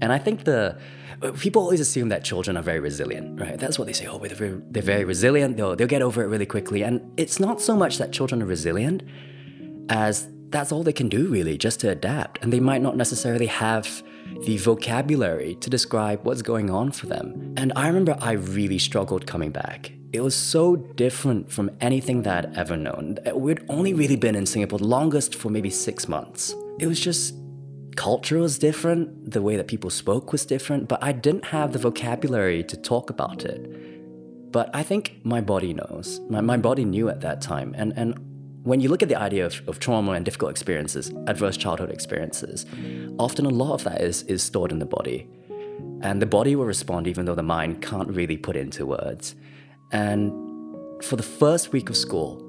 And 0.02 0.12
I 0.12 0.18
think 0.18 0.46
the 0.46 0.80
people 1.40 1.62
always 1.62 1.80
assume 1.80 2.10
that 2.10 2.24
children 2.24 2.56
are 2.56 2.64
very 2.64 2.80
resilient, 2.80 3.40
right? 3.40 3.60
That's 3.60 3.78
what 3.78 3.86
they 3.86 3.94
say. 3.94 4.08
Oh, 4.08 4.20
they're 4.20 4.36
very, 4.36 4.62
they're 4.70 4.82
very 4.82 5.04
resilient. 5.04 5.58
They'll 5.58 5.76
they'll 5.76 5.88
get 5.88 6.02
over 6.02 6.24
it 6.24 6.28
really 6.28 6.46
quickly. 6.46 6.84
And 6.84 7.02
it's 7.18 7.40
not 7.40 7.62
so 7.62 7.76
much 7.76 7.98
that 7.98 8.12
children 8.12 8.42
are 8.42 8.46
resilient 8.46 9.04
as 9.90 10.30
that's 10.50 10.72
all 10.72 10.84
they 10.84 10.94
can 10.94 11.10
do 11.10 11.28
really, 11.28 11.58
just 11.58 11.80
to 11.82 11.90
adapt. 11.90 12.42
And 12.44 12.52
they 12.52 12.60
might 12.60 12.82
not 12.82 12.98
necessarily 12.98 13.48
have 13.48 14.04
the 14.46 14.58
vocabulary 14.58 15.56
to 15.56 15.70
describe 15.70 16.24
what's 16.24 16.42
going 16.42 16.70
on 16.70 16.92
for 16.92 17.08
them. 17.08 17.54
And 17.58 17.74
I 17.76 17.88
remember 17.88 18.18
I 18.20 18.34
really 18.34 18.80
struggled 18.80 19.28
coming 19.28 19.52
back. 19.52 19.92
It 20.12 20.22
was 20.22 20.36
so 20.36 20.76
different 20.76 21.52
from 21.52 21.70
anything 21.82 22.24
that 22.24 22.46
I'd 22.46 22.58
ever 22.58 22.76
known. 22.76 23.18
We'd 23.34 23.64
only 23.70 23.94
really 23.94 24.16
been 24.16 24.36
in 24.36 24.46
Singapore 24.46 24.80
longest 24.80 25.36
for 25.36 25.50
maybe 25.50 25.70
six 25.70 26.08
months. 26.08 26.56
It 26.80 26.88
was 26.88 27.00
just 27.00 27.36
culture 27.96 28.40
was 28.40 28.58
different, 28.58 29.32
the 29.32 29.42
way 29.42 29.56
that 29.58 29.68
people 29.68 29.90
spoke 29.90 30.32
was 30.32 30.46
different, 30.46 30.88
but 30.88 31.04
I 31.04 31.12
didn't 31.12 31.46
have 31.46 31.74
the 31.74 31.80
vocabulary 31.80 32.64
to 32.64 32.78
talk 32.78 33.10
about 33.10 33.44
it. 33.44 34.52
But 34.52 34.70
I 34.74 34.84
think 34.84 35.20
my 35.24 35.42
body 35.42 35.74
knows. 35.74 36.20
My, 36.30 36.42
my 36.42 36.58
body 36.58 36.86
knew 36.86 37.10
at 37.10 37.22
that 37.22 37.42
time. 37.42 37.76
And, 37.78 37.94
and 37.96 38.18
when 38.70 38.80
you 38.80 38.88
look 38.88 39.02
at 39.02 39.10
the 39.10 39.16
idea 39.16 39.48
of, 39.48 39.68
of 39.68 39.80
trauma 39.80 40.12
and 40.12 40.24
difficult 40.24 40.52
experiences, 40.52 41.12
adverse 41.26 41.58
childhood 41.58 41.90
experiences, 41.90 42.68
often 43.18 43.48
a 43.48 43.50
lot 43.50 43.74
of 43.74 43.84
that 43.84 44.00
is, 44.00 44.22
is 44.24 44.44
stored 44.44 44.72
in 44.72 44.78
the 44.78 44.86
body. 44.86 45.28
And 46.02 46.22
the 46.22 46.28
body 46.28 46.56
will 46.56 46.66
respond 46.66 47.08
even 47.08 47.26
though 47.26 47.34
the 47.34 47.42
mind 47.42 47.82
can't 47.82 48.10
really 48.10 48.38
put 48.38 48.56
into 48.56 48.86
words. 48.86 49.36
And 49.92 50.32
for 51.04 51.16
the 51.16 51.24
first 51.24 51.72
week 51.72 51.90
of 51.90 51.98
school, 51.98 52.46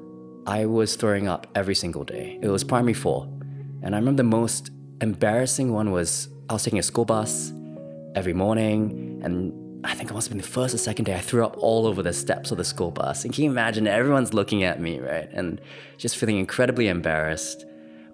I 0.47 0.67
was 0.67 0.95
throwing 0.95 1.27
up 1.27 1.47
every 1.55 1.75
single 1.75 2.05
day. 2.05 2.39
It 2.43 2.49
was 2.49 2.65
primary 2.65 2.93
four. 2.93 3.25
And 3.83 3.95
I 3.95 3.99
remember 3.99 4.23
the 4.23 4.29
most 4.29 4.71
embarrassing 5.01 5.73
one 5.73 5.91
was 5.91 6.29
I 6.51 6.53
was 6.53 6.65
taking 6.65 6.79
a 6.79 6.83
school 6.83 7.07
bus 7.07 7.55
every 8.15 8.35
morning, 8.35 9.23
and 9.25 9.55
I 9.85 9.95
think 9.95 10.11
it 10.11 10.15
must 10.15 10.29
have 10.29 10.37
been 10.37 10.43
the 10.43 10.49
first 10.49 10.75
or 10.75 10.79
second 10.79 11.07
day 11.07 11.15
I 11.15 11.21
threw 11.21 11.45
up 11.45 11.57
all 11.59 11.87
over 11.87 12.03
the 12.03 12.13
steps 12.13 12.51
of 12.51 12.59
the 12.59 12.65
school 12.65 12.91
bus. 12.91 13.25
And 13.25 13.33
can 13.33 13.45
you 13.45 13.51
imagine 13.51 13.87
everyone's 13.87 14.35
looking 14.35 14.63
at 14.63 14.81
me, 14.81 14.99
right? 14.99 15.29
And 15.33 15.61
just 15.97 16.17
feeling 16.17 16.39
incredibly 16.39 16.89
embarrassed. 16.89 17.65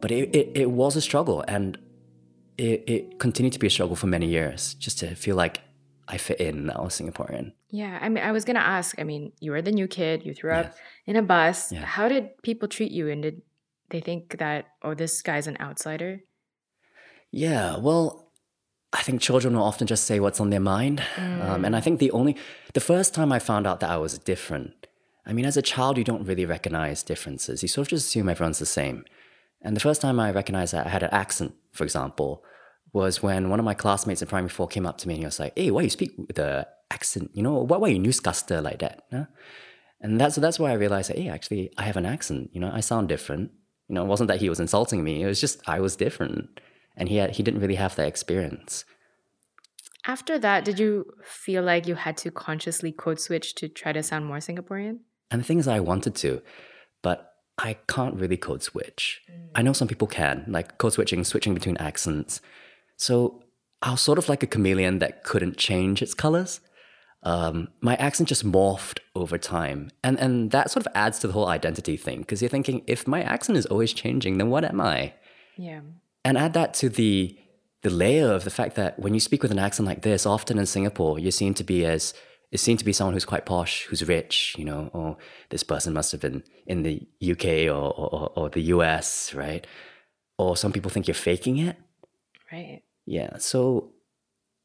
But 0.00 0.11
it, 0.11 0.35
it, 0.35 0.50
it 0.54 0.70
was 0.70 0.94
a 0.94 1.00
struggle, 1.00 1.44
and 1.49 1.78
it, 2.58 2.85
it 2.87 3.18
continued 3.18 3.54
to 3.54 3.58
be 3.58 3.66
a 3.66 3.70
struggle 3.70 3.96
for 3.96 4.06
many 4.06 4.26
years, 4.26 4.75
just 4.75 4.99
to 5.00 5.14
feel 5.14 5.37
like 5.37 5.62
I 6.06 6.18
fit 6.18 6.40
in 6.40 6.66
was 6.66 7.00
Singaporean. 7.00 7.52
Yeah, 7.70 7.99
I 8.00 8.08
mean, 8.08 8.23
I 8.23 8.30
was 8.30 8.44
gonna 8.44 8.61
ask. 8.61 8.99
I 9.00 9.04
mean, 9.04 9.32
you 9.40 9.50
were 9.50 9.62
the 9.62 9.73
new 9.73 9.88
kid. 9.88 10.25
You 10.25 10.35
threw 10.35 10.52
up 10.52 10.75
in 11.06 11.16
a 11.16 11.23
bus. 11.23 11.73
Yeah. 11.73 11.85
How 11.85 12.08
did 12.08 12.40
people 12.42 12.68
treat 12.68 12.92
you, 12.92 13.08
and 13.08 13.23
did 13.23 13.42
they 13.90 14.00
think 14.00 14.38
that 14.38 14.66
oh, 14.82 14.94
this 14.94 15.23
guy's 15.23 15.46
an 15.46 15.56
outsider? 15.61 16.20
Yeah, 17.32 17.78
well, 17.78 18.25
I 18.96 19.02
think 19.02 19.20
children 19.20 19.54
will 19.54 19.62
often 19.62 19.86
just 19.86 20.04
say 20.04 20.20
what's 20.20 20.40
on 20.40 20.50
their 20.50 20.60
mind. 20.60 21.02
Mm. 21.16 21.44
Um, 21.44 21.64
and 21.64 21.76
I 21.76 21.80
think 21.80 22.00
the 22.00 22.10
only, 22.12 22.36
the 22.72 22.80
first 22.80 23.12
time 23.12 23.30
I 23.30 23.38
found 23.38 23.66
out 23.66 23.80
that 23.80 23.90
I 23.90 23.98
was 23.98 24.18
different, 24.18 24.86
I 25.26 25.32
mean, 25.32 25.44
as 25.44 25.56
a 25.56 25.62
child, 25.62 25.98
you 25.98 26.04
don't 26.04 26.24
really 26.24 26.46
recognize 26.46 27.02
differences. 27.02 27.62
You 27.62 27.68
sort 27.68 27.88
of 27.88 27.90
just 27.90 28.06
assume 28.06 28.28
everyone's 28.28 28.58
the 28.58 28.66
same. 28.66 29.04
And 29.60 29.76
the 29.76 29.80
first 29.80 30.00
time 30.00 30.18
I 30.18 30.30
recognized 30.30 30.72
that 30.72 30.86
I 30.86 30.88
had 30.90 31.02
an 31.02 31.10
accent, 31.12 31.54
for 31.72 31.84
example, 31.84 32.42
was 32.92 33.22
when 33.22 33.50
one 33.50 33.58
of 33.58 33.64
my 33.64 33.74
classmates 33.74 34.22
in 34.22 34.28
primary 34.28 34.48
four 34.48 34.66
came 34.66 34.86
up 34.86 34.96
to 34.98 35.08
me 35.08 35.14
and 35.14 35.20
he 35.20 35.26
was 35.26 35.40
like, 35.40 35.52
Hey, 35.56 35.70
why 35.70 35.82
you 35.82 35.90
speak 35.90 36.12
with 36.16 36.36
the 36.36 36.66
accent? 36.90 37.30
You 37.34 37.42
know, 37.42 37.54
why, 37.54 37.76
why 37.76 37.88
you 37.88 37.98
newscaster 37.98 38.62
like 38.62 38.78
that? 38.78 39.02
Huh? 39.12 39.26
And 40.00 40.18
that's, 40.20 40.36
that's 40.36 40.58
why 40.58 40.70
I 40.70 40.74
realized 40.74 41.10
that, 41.10 41.18
hey, 41.18 41.28
actually, 41.28 41.70
I 41.76 41.82
have 41.82 41.96
an 41.96 42.06
accent. 42.06 42.50
You 42.52 42.60
know, 42.60 42.70
I 42.72 42.80
sound 42.80 43.08
different. 43.08 43.50
You 43.88 43.94
know, 43.94 44.04
it 44.04 44.08
wasn't 44.08 44.28
that 44.28 44.40
he 44.40 44.48
was 44.48 44.60
insulting 44.60 45.04
me. 45.04 45.22
It 45.22 45.26
was 45.26 45.40
just 45.40 45.60
I 45.68 45.80
was 45.80 45.96
different. 45.96 46.60
And 46.96 47.08
he, 47.08 47.16
had, 47.16 47.36
he 47.36 47.42
didn't 47.42 47.60
really 47.60 47.74
have 47.74 47.96
that 47.96 48.08
experience. 48.08 48.84
After 50.06 50.38
that, 50.38 50.64
did 50.64 50.78
you 50.78 51.12
feel 51.24 51.62
like 51.62 51.86
you 51.86 51.96
had 51.96 52.16
to 52.18 52.30
consciously 52.30 52.92
code 52.92 53.20
switch 53.20 53.54
to 53.56 53.68
try 53.68 53.92
to 53.92 54.02
sound 54.02 54.26
more 54.26 54.38
Singaporean? 54.38 55.00
And 55.30 55.40
the 55.40 55.44
thing 55.44 55.58
is, 55.58 55.66
I 55.66 55.80
wanted 55.80 56.14
to, 56.16 56.42
but 57.02 57.32
I 57.58 57.74
can't 57.88 58.14
really 58.14 58.36
code 58.36 58.62
switch. 58.62 59.22
Mm. 59.30 59.48
I 59.56 59.62
know 59.62 59.72
some 59.72 59.88
people 59.88 60.06
can, 60.06 60.44
like 60.48 60.78
code 60.78 60.92
switching, 60.92 61.24
switching 61.24 61.54
between 61.54 61.76
accents. 61.78 62.40
So 62.96 63.42
I 63.82 63.90
was 63.90 64.00
sort 64.00 64.18
of 64.18 64.28
like 64.28 64.42
a 64.42 64.46
chameleon 64.46 65.00
that 65.00 65.24
couldn't 65.24 65.56
change 65.56 66.02
its 66.02 66.14
colors. 66.14 66.60
Um, 67.22 67.68
my 67.80 67.96
accent 67.96 68.28
just 68.28 68.46
morphed 68.46 69.00
over 69.16 69.38
time. 69.38 69.90
And, 70.04 70.18
and 70.20 70.52
that 70.52 70.70
sort 70.70 70.86
of 70.86 70.92
adds 70.94 71.18
to 71.20 71.26
the 71.26 71.32
whole 71.32 71.48
identity 71.48 71.96
thing 71.96 72.20
because 72.20 72.40
you're 72.40 72.48
thinking, 72.48 72.82
if 72.86 73.08
my 73.08 73.22
accent 73.22 73.58
is 73.58 73.66
always 73.66 73.92
changing, 73.92 74.38
then 74.38 74.50
what 74.50 74.64
am 74.64 74.80
I? 74.80 75.14
Yeah. 75.56 75.80
And 76.26 76.37
add 76.37 76.54
that 76.54 76.75
to 76.75 76.88
the 76.88 77.38
the 77.83 77.90
layer 77.90 78.33
of 78.33 78.42
the 78.42 78.50
fact 78.50 78.75
that 78.75 78.99
when 78.99 79.14
you 79.14 79.21
speak 79.21 79.45
with 79.45 79.52
an 79.52 79.61
accent 79.61 79.87
like 79.87 80.02
this, 80.02 80.26
often 80.26 80.59
in 80.59 80.66
Singapore, 80.66 81.21
you 81.21 81.30
seem 81.30 81.54
to 81.54 81.62
be 81.62 81.87
as 81.87 82.14
it 82.50 82.59
seemed 82.59 82.80
to 82.80 82.85
be 82.85 82.92
someone 82.92 83.14
who's 83.14 83.25
quite 83.25 83.47
posh, 83.47 83.85
who's 83.85 84.06
rich, 84.06 84.56
you 84.59 84.64
know, 84.64 84.90
or 84.92 85.18
this 85.50 85.62
person 85.62 85.92
must 85.92 86.11
have 86.11 86.21
been 86.21 86.42
in 86.66 86.83
the 86.83 87.06
UK 87.23 87.73
or, 87.73 87.92
or, 87.92 88.33
or 88.35 88.50
the 88.50 88.62
US, 88.75 89.35
right? 89.35 89.64
Or 90.37 90.56
some 90.56 90.73
people 90.73 90.90
think 90.90 91.06
you're 91.06 91.14
faking 91.14 91.59
it. 91.59 91.76
Right. 92.50 92.83
Yeah. 93.04 93.37
So 93.38 93.92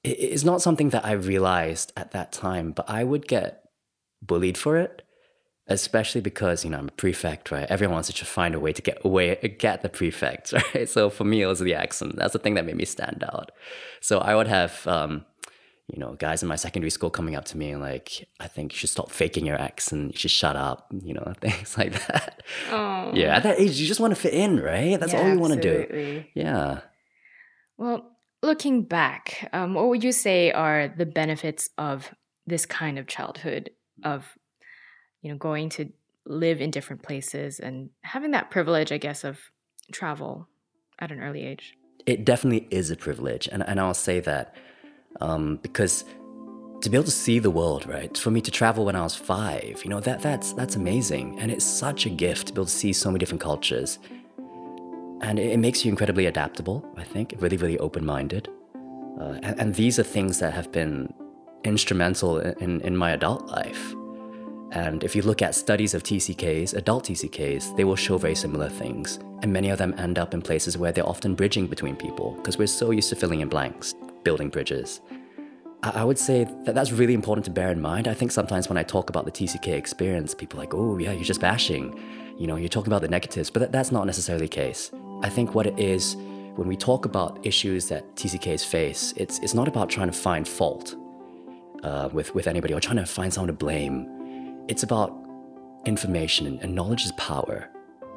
it, 0.04 0.18
it's 0.18 0.44
not 0.44 0.64
something 0.64 0.90
that 0.90 1.06
I 1.06 1.12
realized 1.12 1.94
at 1.96 2.12
that 2.12 2.32
time, 2.32 2.72
but 2.72 2.90
I 2.90 3.04
would 3.04 3.28
get 3.28 3.66
bullied 4.20 4.58
for 4.58 4.78
it, 4.78 5.04
especially 5.72 6.22
because, 6.22 6.64
you 6.64 6.72
know, 6.72 6.78
I'm 6.78 6.88
a 6.88 6.92
prefect, 6.92 7.52
right? 7.52 7.68
Everyone 7.70 7.96
wants 7.96 8.12
to 8.12 8.26
find 8.26 8.56
a 8.56 8.60
way 8.60 8.74
to 8.74 8.82
get 8.82 9.04
away, 9.04 9.36
get 9.60 9.82
the 9.82 9.90
prefect, 9.90 10.54
right? 10.76 10.88
So 10.88 11.10
for 11.10 11.24
me, 11.24 11.42
it 11.42 11.48
was 11.48 11.60
the 11.60 11.74
accent. 11.74 12.16
That's 12.16 12.34
the 12.34 12.40
thing 12.40 12.56
that 12.56 12.66
made 12.66 12.76
me 12.76 12.86
stand 12.86 13.24
out. 13.24 13.52
So 14.02 14.20
I 14.20 14.36
would 14.36 14.48
have, 14.48 14.86
um, 14.88 15.26
you 15.88 16.00
know, 16.00 16.14
guys 16.14 16.42
in 16.42 16.48
my 16.48 16.56
secondary 16.56 16.90
school 16.90 17.10
coming 17.10 17.36
up 17.36 17.46
to 17.46 17.58
me 17.58 17.72
and 17.72 17.82
like, 17.82 18.28
I 18.40 18.48
think 18.48 18.72
you 18.72 18.78
should 18.78 18.90
stop 18.90 19.12
faking 19.12 19.46
your 19.46 19.60
accent. 19.60 20.14
You 20.14 20.20
should 20.20 20.32
shut 20.32 20.56
up, 20.56 20.88
you 21.04 21.14
know, 21.14 21.34
things 21.42 21.78
like 21.78 21.94
that. 22.08 22.44
Oh. 22.70 23.12
Yeah, 23.14 23.36
at 23.36 23.44
that 23.44 23.60
age, 23.60 23.80
you 23.80 23.88
just 23.88 24.00
want 24.00 24.16
to 24.16 24.20
fit 24.20 24.34
in, 24.34 24.60
right? 24.60 25.00
That's 25.00 25.14
yeah, 25.14 25.22
all 25.22 25.30
you 25.30 25.40
want 25.40 25.54
to 25.54 25.62
do. 25.62 26.24
Yeah. 26.34 26.80
Well, 27.78 28.12
looking 28.42 28.84
back, 28.84 29.50
um, 29.54 29.74
what 29.74 29.88
would 29.88 30.04
you 30.04 30.12
say 30.12 30.52
are 30.52 30.88
the 30.88 31.06
benefits 31.06 31.70
of 31.78 32.14
this 32.46 32.66
kind 32.66 32.98
of 32.98 33.08
childhood 33.08 33.72
of, 34.04 34.38
you 35.22 35.32
know, 35.32 35.38
going 35.38 35.70
to 35.70 35.92
live 36.26 36.62
in 36.62 36.72
different 36.72 37.02
places 37.04 37.60
and 37.60 37.90
having 38.02 38.32
that 38.32 38.52
privilege, 38.52 38.92
I 38.92 38.98
guess, 38.98 39.24
of 39.24 39.40
travel 39.92 40.48
at 41.00 41.12
an 41.12 41.20
early 41.20 41.44
age? 41.44 41.78
It 42.06 42.26
definitely 42.26 42.68
is 42.72 42.90
a 42.90 42.96
privilege, 42.96 43.48
and 43.52 43.64
and 43.68 43.80
I'll 43.80 43.94
say 43.94 44.20
that 44.22 44.56
um, 45.20 45.60
because 45.62 46.04
to 46.82 46.90
be 46.90 46.98
able 46.98 47.06
to 47.06 47.12
see 47.12 47.38
the 47.38 47.52
world, 47.52 47.88
right? 47.88 48.18
For 48.18 48.32
me 48.32 48.42
to 48.42 48.50
travel 48.50 48.86
when 48.86 48.96
I 48.96 49.04
was 49.04 49.16
five, 49.16 49.82
you 49.84 49.90
know, 49.90 50.00
that 50.00 50.22
that's 50.22 50.54
that's 50.54 50.76
amazing, 50.76 51.40
and 51.40 51.52
it's 51.52 51.66
such 51.66 52.06
a 52.06 52.10
gift 52.10 52.48
to 52.48 52.54
be 52.54 52.58
able 52.58 52.66
to 52.66 52.72
see 52.72 52.92
so 52.92 53.10
many 53.10 53.20
different 53.20 53.42
cultures, 53.42 54.00
and 55.22 55.38
it, 55.38 55.52
it 55.52 55.58
makes 55.58 55.86
you 55.86 55.92
incredibly 55.92 56.26
adaptable. 56.26 56.84
I 56.98 57.04
think 57.04 57.36
really, 57.40 57.58
really 57.58 57.78
open-minded, 57.78 58.50
uh, 59.20 59.38
and, 59.44 59.60
and, 59.60 59.76
these 59.76 60.00
are 60.00 60.04
things 60.04 60.40
that 60.40 60.54
have 60.54 60.72
been 60.72 61.14
instrumental 61.64 62.40
in, 62.40 62.82
in 62.82 62.98
my 62.98 63.12
adult 63.12 63.46
life. 63.48 63.94
And 64.72 65.04
if 65.04 65.16
you 65.16 65.22
look 65.22 65.42
at 65.42 65.54
studies 65.54 65.94
of 65.94 66.04
TCKs, 66.04 66.76
adult 66.76 67.06
TCKs, 67.06 67.76
they 67.76 67.84
will 67.84 67.98
show 67.98 68.18
very 68.18 68.36
similar 68.36 68.70
things. 68.70 69.20
And 69.42 69.52
many 69.52 69.70
of 69.70 69.78
them 69.78 69.94
end 69.98 70.18
up 70.18 70.34
in 70.34 70.42
places 70.42 70.78
where 70.78 70.92
they're 70.92 71.08
often 71.08 71.36
bridging 71.36 71.68
between 71.68 71.96
people 71.96 72.36
because 72.36 72.58
we're 72.58 72.68
so 72.68 72.92
used 72.92 73.10
to 73.10 73.16
filling 73.16 73.42
in 73.42 73.50
blanks 73.50 73.94
building 74.24 74.50
bridges. 74.50 75.02
I 75.84 76.04
would 76.04 76.20
say 76.20 76.44
that 76.66 76.76
that's 76.76 76.92
really 76.92 77.16
important 77.16 77.44
to 77.46 77.52
bear 77.52 77.72
in 77.72 77.82
mind. 77.82 78.08
I 78.08 78.14
think 78.14 78.32
sometimes 78.32 78.70
when 78.70 78.78
I 78.78 78.84
talk 78.84 79.10
about 79.10 79.26
the 79.26 79.32
TCK 79.32 79.70
experience, 79.70 80.36
people 80.36 80.60
are 80.60 80.64
like, 80.64 80.76
oh, 80.76 81.00
yeah, 81.00 81.12
you're 81.12 81.24
just 81.24 81.42
bashing. 81.42 82.00
You 82.38 82.46
know, 82.46 82.56
you're 82.56 82.70
talking 82.70 82.94
about 82.94 83.02
the 83.02 83.08
negatives, 83.08 83.50
but 83.50 83.72
that's 83.72 83.92
not 83.92 84.06
necessarily 84.06 84.46
the 84.46 84.56
case. 84.56 84.92
I 85.24 85.30
think 85.30 85.56
what 85.56 85.66
it 85.66 85.80
is, 85.80 86.16
when 86.56 86.68
we 86.68 86.78
talk 86.78 87.06
about 87.06 87.44
issues 87.44 87.88
that 87.88 88.16
TCKs 88.16 88.64
face, 88.64 89.16
it's, 89.18 89.40
it's 89.40 89.56
not 89.56 89.68
about 89.68 89.90
trying 89.90 90.06
to 90.06 90.14
find 90.14 90.48
fault 90.48 90.96
uh, 91.84 92.10
with, 92.14 92.36
with 92.36 92.46
anybody 92.46 92.76
or 92.76 92.80
trying 92.80 92.98
to 92.98 93.06
find 93.08 93.34
someone 93.34 93.48
to 93.48 93.54
blame. 93.54 94.21
It's 94.72 94.84
about 94.84 95.14
information, 95.86 96.58
and, 96.62 96.74
knowledge 96.74 97.04
is 97.04 97.12
power, 97.14 97.68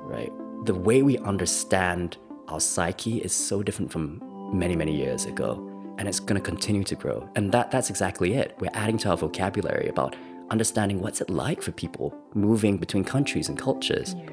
right? 0.02 0.30
The 0.66 0.74
way 0.74 1.02
we 1.02 1.18
understand 1.18 2.16
our 2.46 2.60
psyche 2.60 3.18
is 3.18 3.32
so 3.32 3.60
different 3.60 3.90
from 3.90 4.22
many, 4.56 4.76
many 4.76 4.94
years 4.96 5.24
ago 5.24 5.68
and 5.98 6.06
it's 6.06 6.20
going 6.20 6.40
to 6.40 6.48
continue 6.48 6.84
to 6.84 6.94
grow. 6.94 7.28
And 7.34 7.50
that, 7.50 7.72
that's 7.72 7.90
exactly 7.90 8.34
it. 8.34 8.54
We're 8.60 8.70
adding 8.72 8.98
to 8.98 9.10
our 9.10 9.16
vocabulary 9.16 9.88
about 9.88 10.14
understanding 10.50 11.00
what's 11.00 11.20
it 11.20 11.28
like 11.28 11.60
for 11.60 11.72
people 11.72 12.16
moving 12.34 12.76
between 12.78 13.02
countries 13.02 13.48
and 13.48 13.58
cultures. 13.58 14.14
Yeah. 14.16 14.30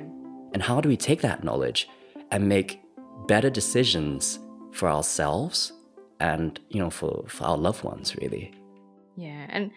And 0.53 0.61
how 0.61 0.79
do 0.79 0.89
we 0.89 0.97
take 0.97 1.21
that 1.21 1.43
knowledge 1.43 1.89
and 2.29 2.47
make 2.47 2.83
better 3.27 3.49
decisions 3.49 4.37
for 4.73 4.89
ourselves 4.89 5.73
and, 6.19 6.59
you 6.69 6.79
know, 6.79 6.91
for, 6.91 7.25
for 7.27 7.45
our 7.45 7.57
loved 7.57 7.83
ones, 7.83 8.15
really. 8.17 8.53
Yeah. 9.17 9.47
And 9.49 9.71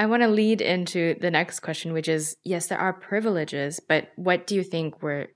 I 0.00 0.06
want 0.06 0.22
to 0.22 0.28
lead 0.28 0.62
into 0.62 1.14
the 1.20 1.30
next 1.30 1.60
question, 1.60 1.92
which 1.92 2.08
is 2.08 2.36
yes, 2.42 2.68
there 2.68 2.78
are 2.78 2.94
privileges, 2.94 3.80
but 3.86 4.08
what 4.16 4.46
do 4.46 4.54
you 4.54 4.64
think 4.64 5.02
were 5.02 5.26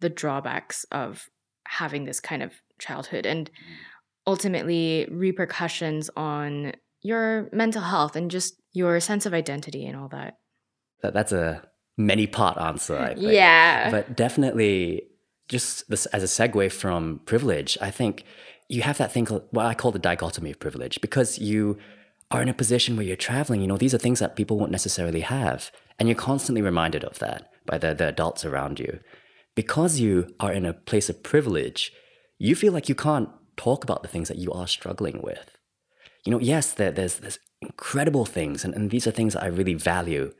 the 0.00 0.08
drawbacks 0.08 0.84
of 0.92 1.28
having 1.66 2.04
this 2.04 2.20
kind 2.20 2.42
of 2.42 2.52
childhood? 2.78 3.26
And 3.26 3.50
ultimately 4.24 5.08
repercussions 5.10 6.08
on 6.16 6.72
your 7.00 7.48
mental 7.52 7.82
health 7.82 8.14
and 8.14 8.30
just 8.30 8.54
your 8.72 9.00
sense 9.00 9.26
of 9.26 9.34
identity 9.34 9.86
and 9.86 9.96
all 9.96 10.08
that? 10.10 10.34
that 11.02 11.12
that's 11.12 11.32
a 11.32 11.62
many 11.98 12.28
part 12.28 12.56
answer, 12.58 12.96
I 12.96 13.14
think. 13.14 13.32
Yeah. 13.32 13.90
But 13.90 14.16
definitely, 14.16 15.02
just 15.48 15.90
this, 15.90 16.06
as 16.06 16.22
a 16.22 16.26
segue 16.26 16.70
from 16.70 17.20
privilege, 17.26 17.76
I 17.80 17.90
think 17.90 18.24
you 18.68 18.82
have 18.82 18.98
that 18.98 19.10
thing, 19.10 19.24
called 19.24 19.48
what 19.50 19.66
I 19.66 19.74
call 19.74 19.90
the 19.90 19.98
dichotomy 19.98 20.52
of 20.52 20.60
privilege, 20.60 21.00
because 21.00 21.40
you 21.40 21.78
are 22.32 22.42
in 22.42 22.48
a 22.48 22.54
position 22.54 22.96
where 22.96 23.04
you're 23.04 23.16
traveling. 23.16 23.60
You 23.60 23.66
know, 23.66 23.76
these 23.76 23.94
are 23.94 23.98
things 23.98 24.18
that 24.20 24.36
people 24.36 24.58
won't 24.58 24.72
necessarily 24.72 25.20
have. 25.20 25.70
And 25.98 26.08
you're 26.08 26.16
constantly 26.16 26.62
reminded 26.62 27.04
of 27.04 27.18
that 27.18 27.50
by 27.66 27.78
the, 27.78 27.94
the 27.94 28.08
adults 28.08 28.44
around 28.44 28.80
you. 28.80 29.00
Because 29.54 30.00
you 30.00 30.34
are 30.40 30.52
in 30.52 30.64
a 30.64 30.72
place 30.72 31.10
of 31.10 31.22
privilege, 31.22 31.92
you 32.38 32.54
feel 32.56 32.72
like 32.72 32.88
you 32.88 32.94
can't 32.94 33.28
talk 33.56 33.84
about 33.84 34.02
the 34.02 34.08
things 34.08 34.28
that 34.28 34.38
you 34.38 34.50
are 34.50 34.66
struggling 34.66 35.20
with. 35.22 35.58
You 36.24 36.32
know, 36.32 36.40
yes, 36.40 36.72
there, 36.72 36.90
there's 36.90 37.16
there's 37.16 37.38
incredible 37.60 38.24
things, 38.24 38.64
and, 38.64 38.74
and 38.74 38.90
these 38.90 39.06
are 39.06 39.10
things 39.10 39.34
that 39.34 39.42
I 39.42 39.48
really 39.48 39.74
value, 39.74 40.32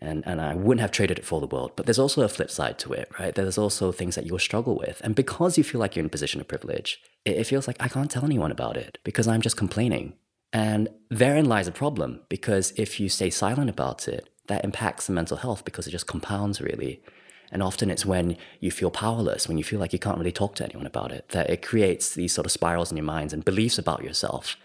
and, 0.00 0.22
and 0.26 0.40
I 0.40 0.54
wouldn't 0.54 0.80
have 0.80 0.90
traded 0.90 1.18
it 1.18 1.24
for 1.24 1.40
the 1.40 1.46
world. 1.46 1.72
But 1.76 1.86
there's 1.86 1.98
also 1.98 2.22
a 2.22 2.28
flip 2.28 2.50
side 2.50 2.78
to 2.80 2.92
it, 2.92 3.08
right? 3.18 3.34
There's 3.34 3.58
also 3.58 3.92
things 3.92 4.14
that 4.14 4.26
you'll 4.26 4.38
struggle 4.38 4.76
with. 4.76 5.00
And 5.04 5.14
because 5.14 5.56
you 5.56 5.64
feel 5.64 5.80
like 5.80 5.94
you're 5.94 6.02
in 6.02 6.06
a 6.06 6.10
position 6.10 6.40
of 6.40 6.48
privilege, 6.48 6.98
it, 7.24 7.36
it 7.36 7.44
feels 7.44 7.66
like 7.66 7.76
I 7.78 7.88
can't 7.88 8.10
tell 8.10 8.24
anyone 8.24 8.50
about 8.50 8.76
it 8.76 8.98
because 9.04 9.28
I'm 9.28 9.42
just 9.42 9.56
complaining. 9.56 10.14
And 10.52 10.88
therein 11.10 11.46
lies 11.46 11.68
a 11.68 11.72
problem 11.72 12.20
because 12.28 12.72
if 12.76 12.98
you 12.98 13.08
stay 13.08 13.30
silent 13.30 13.68
about 13.68 14.08
it, 14.08 14.28
that 14.46 14.64
impacts 14.64 15.06
the 15.06 15.12
mental 15.12 15.36
health 15.36 15.64
because 15.64 15.86
it 15.86 15.90
just 15.90 16.06
compounds 16.06 16.60
really. 16.60 17.02
And 17.50 17.62
often 17.62 17.90
it's 17.90 18.04
when 18.04 18.36
you 18.60 18.70
feel 18.70 18.90
powerless, 18.90 19.48
when 19.48 19.58
you 19.58 19.64
feel 19.64 19.80
like 19.80 19.92
you 19.92 19.98
can't 19.98 20.18
really 20.18 20.32
talk 20.32 20.54
to 20.56 20.64
anyone 20.64 20.86
about 20.86 21.12
it, 21.12 21.30
that 21.30 21.48
it 21.48 21.62
creates 21.62 22.14
these 22.14 22.32
sort 22.32 22.46
of 22.46 22.52
spirals 22.52 22.90
in 22.90 22.96
your 22.96 23.04
minds 23.04 23.32
and 23.32 23.44
beliefs 23.44 23.78
about 23.78 24.04
yourself. 24.04 24.56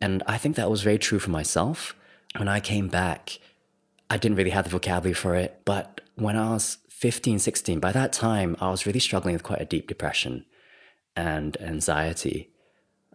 And 0.00 0.22
I 0.26 0.38
think 0.38 0.56
that 0.56 0.70
was 0.70 0.82
very 0.82 0.98
true 0.98 1.18
for 1.18 1.30
myself. 1.30 1.94
When 2.36 2.48
I 2.48 2.60
came 2.60 2.88
back, 2.88 3.38
I 4.08 4.16
didn't 4.16 4.38
really 4.38 4.50
have 4.50 4.64
the 4.64 4.70
vocabulary 4.70 5.14
for 5.14 5.34
it. 5.34 5.60
But 5.64 6.00
when 6.16 6.36
I 6.36 6.50
was 6.50 6.78
15, 6.88 7.38
16, 7.38 7.78
by 7.80 7.92
that 7.92 8.12
time, 8.12 8.56
I 8.60 8.70
was 8.70 8.86
really 8.86 9.00
struggling 9.00 9.34
with 9.34 9.42
quite 9.42 9.60
a 9.60 9.64
deep 9.64 9.86
depression 9.86 10.46
and 11.14 11.60
anxiety. 11.60 12.50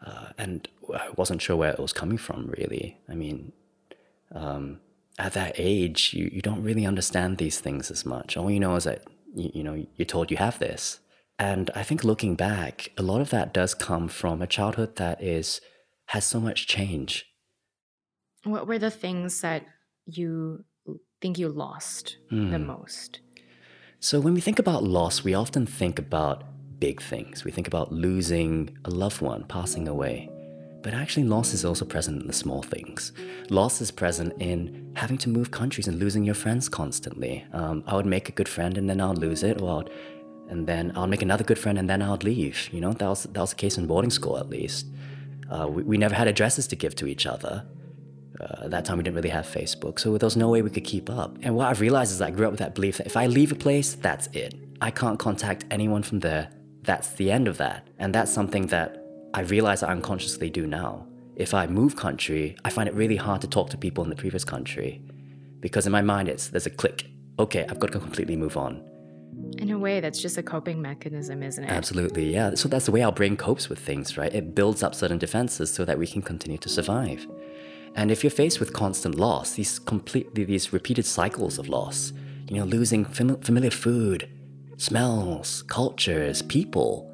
Uh, 0.05 0.27
and 0.37 0.67
I 0.93 1.09
wasn't 1.15 1.41
sure 1.41 1.55
where 1.55 1.71
it 1.71 1.79
was 1.79 1.93
coming 1.93 2.17
from, 2.17 2.53
really. 2.57 2.97
I 3.09 3.15
mean, 3.15 3.51
um, 4.33 4.79
at 5.17 5.33
that 5.33 5.53
age, 5.57 6.13
you, 6.13 6.29
you 6.31 6.41
don't 6.41 6.63
really 6.63 6.85
understand 6.85 7.37
these 7.37 7.59
things 7.59 7.89
as 7.89 8.05
much. 8.05 8.37
All 8.37 8.51
you 8.51 8.59
know 8.59 8.75
is 8.75 8.83
that, 8.83 9.03
you, 9.33 9.51
you 9.53 9.63
know, 9.63 9.85
you're 9.95 10.05
told 10.05 10.31
you 10.31 10.37
have 10.37 10.59
this. 10.59 10.99
And 11.37 11.69
I 11.75 11.83
think 11.83 12.03
looking 12.03 12.35
back, 12.35 12.91
a 12.97 13.03
lot 13.03 13.21
of 13.21 13.29
that 13.29 13.53
does 13.53 13.73
come 13.73 14.07
from 14.07 14.41
a 14.41 14.47
childhood 14.47 14.95
that 14.97 15.21
is 15.21 15.61
has 16.09 16.23
so 16.23 16.39
much 16.39 16.67
change. 16.67 17.25
What 18.43 18.67
were 18.67 18.79
the 18.79 18.91
things 18.91 19.41
that 19.41 19.65
you 20.05 20.63
think 21.19 21.39
you 21.39 21.49
lost 21.49 22.17
mm. 22.31 22.51
the 22.51 22.57
hmm. 22.57 22.67
most? 22.67 23.19
So, 23.99 24.19
when 24.19 24.35
we 24.35 24.41
think 24.41 24.59
about 24.59 24.83
loss, 24.83 25.23
we 25.23 25.33
often 25.33 25.65
think 25.65 25.97
about 25.97 26.43
big 26.79 27.01
things. 27.01 27.43
We 27.43 27.51
think 27.51 27.67
about 27.67 27.91
losing 27.91 28.77
a 28.85 28.91
loved 28.91 29.21
one, 29.21 29.45
passing 29.45 29.87
away. 29.87 30.29
But 30.85 30.93
actually, 30.93 31.23
loss 31.23 31.51
is 31.55 31.65
also 31.65 31.83
present 31.83 32.21
in 32.21 32.27
the 32.27 32.33
small 32.33 32.61
things. 32.61 33.11
Loss 33.49 33.81
is 33.81 33.89
present 33.89 34.39
in 34.39 34.91
having 34.95 35.17
to 35.17 35.29
move 35.29 35.49
countries 35.49 35.87
and 35.87 35.97
losing 35.97 36.23
your 36.23 36.35
friends 36.35 36.69
constantly. 36.69 37.43
Um, 37.53 37.83
I 37.87 37.95
would 37.95 38.05
make 38.05 38.29
a 38.29 38.31
good 38.31 38.47
friend 38.47 38.77
and 38.77 38.87
then 38.87 39.01
I'll 39.01 39.15
lose 39.15 39.41
it, 39.41 39.59
or 39.59 39.79
I'd, 39.79 39.89
and 40.47 40.67
then 40.67 40.91
I'll 40.95 41.07
make 41.07 41.23
another 41.23 41.43
good 41.43 41.57
friend 41.57 41.79
and 41.79 41.89
then 41.89 42.03
I'll 42.03 42.17
leave. 42.17 42.69
You 42.71 42.81
know, 42.81 42.93
that 42.93 43.07
was 43.07 43.23
that 43.23 43.41
was 43.41 43.49
the 43.49 43.55
case 43.55 43.79
in 43.79 43.87
boarding 43.87 44.11
school 44.11 44.37
at 44.37 44.47
least. 44.47 44.85
Uh, 45.49 45.67
we, 45.67 45.81
we 45.81 45.97
never 45.97 46.13
had 46.13 46.27
addresses 46.27 46.67
to 46.67 46.75
give 46.75 46.93
to 46.97 47.07
each 47.07 47.25
other. 47.25 47.65
Uh, 48.39 48.65
at 48.65 48.69
that 48.69 48.85
time, 48.85 48.97
we 48.97 49.03
didn't 49.03 49.15
really 49.15 49.29
have 49.29 49.47
Facebook, 49.47 49.97
so 49.97 50.15
there 50.19 50.27
was 50.27 50.37
no 50.37 50.49
way 50.49 50.61
we 50.61 50.69
could 50.69 50.83
keep 50.83 51.09
up. 51.09 51.35
And 51.41 51.55
what 51.55 51.65
I've 51.67 51.81
realized 51.81 52.11
is 52.11 52.21
I 52.21 52.29
grew 52.29 52.45
up 52.45 52.51
with 52.51 52.59
that 52.59 52.75
belief 52.75 52.97
that 52.97 53.07
if 53.07 53.17
I 53.17 53.25
leave 53.25 53.51
a 53.51 53.55
place, 53.55 53.95
that's 53.95 54.27
it. 54.33 54.53
I 54.81 54.91
can't 54.91 55.17
contact 55.17 55.65
anyone 55.71 56.03
from 56.03 56.19
there. 56.19 56.51
That's 56.83 57.09
the 57.13 57.31
end 57.31 57.47
of 57.47 57.57
that. 57.57 57.87
And 57.97 58.13
that's 58.13 58.31
something 58.31 58.67
that 58.67 59.04
I 59.35 59.41
realize 59.41 59.83
I 59.83 59.91
unconsciously 59.91 60.49
do 60.49 60.65
now. 60.65 61.05
If 61.35 61.53
I 61.53 61.67
move 61.67 61.97
country, 61.97 62.55
I 62.63 62.69
find 62.69 62.87
it 62.87 62.95
really 62.95 63.17
hard 63.17 63.41
to 63.41 63.47
talk 63.47 63.69
to 63.71 63.77
people 63.77 64.01
in 64.05 64.09
the 64.09 64.15
previous 64.15 64.45
country 64.45 65.01
because 65.59 65.85
in 65.85 65.91
my 65.91 66.01
mind 66.01 66.29
it's 66.29 66.47
there's 66.47 66.67
a 66.67 66.69
click. 66.69 67.07
Okay, 67.37 67.65
I've 67.69 67.81
got 67.81 67.91
to 67.91 67.99
completely 67.99 68.37
move 68.37 68.55
on. 68.55 68.81
In 69.57 69.71
a 69.71 69.77
way, 69.77 69.99
that's 69.99 70.21
just 70.21 70.37
a 70.37 70.43
coping 70.43 70.81
mechanism, 70.81 71.43
isn't 71.43 71.65
it? 71.65 71.69
Absolutely, 71.69 72.33
yeah. 72.33 72.55
So 72.55 72.69
that's 72.69 72.85
the 72.85 72.93
way 72.93 73.01
our 73.01 73.11
brain 73.11 73.35
copes 73.35 73.67
with 73.67 73.77
things, 73.77 74.17
right? 74.17 74.33
It 74.33 74.55
builds 74.55 74.81
up 74.81 74.95
certain 74.95 75.17
defenses 75.17 75.69
so 75.69 75.83
that 75.83 75.99
we 75.99 76.07
can 76.07 76.21
continue 76.21 76.57
to 76.59 76.69
survive. 76.69 77.27
And 77.95 78.11
if 78.11 78.23
you're 78.23 78.31
faced 78.31 78.61
with 78.61 78.71
constant 78.71 79.15
loss, 79.15 79.55
these 79.55 79.79
completely 79.79 80.45
these 80.45 80.71
repeated 80.71 81.05
cycles 81.05 81.59
of 81.59 81.67
loss, 81.67 82.13
you 82.47 82.55
know, 82.55 82.63
losing 82.63 83.03
fam- 83.03 83.41
familiar 83.41 83.71
food, 83.71 84.29
smells, 84.77 85.63
cultures, 85.63 86.41
people, 86.41 87.11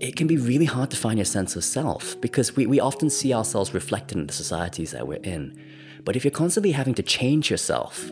it 0.00 0.16
can 0.16 0.26
be 0.26 0.36
really 0.36 0.66
hard 0.66 0.90
to 0.90 0.96
find 0.96 1.18
your 1.18 1.24
sense 1.24 1.56
of 1.56 1.64
self 1.64 2.20
because 2.20 2.54
we, 2.54 2.66
we 2.66 2.80
often 2.80 3.08
see 3.08 3.32
ourselves 3.32 3.72
reflected 3.72 4.18
in 4.18 4.26
the 4.26 4.32
societies 4.32 4.90
that 4.90 5.06
we're 5.06 5.22
in. 5.22 5.58
But 6.04 6.16
if 6.16 6.24
you're 6.24 6.30
constantly 6.30 6.72
having 6.72 6.94
to 6.94 7.02
change 7.02 7.50
yourself 7.50 8.10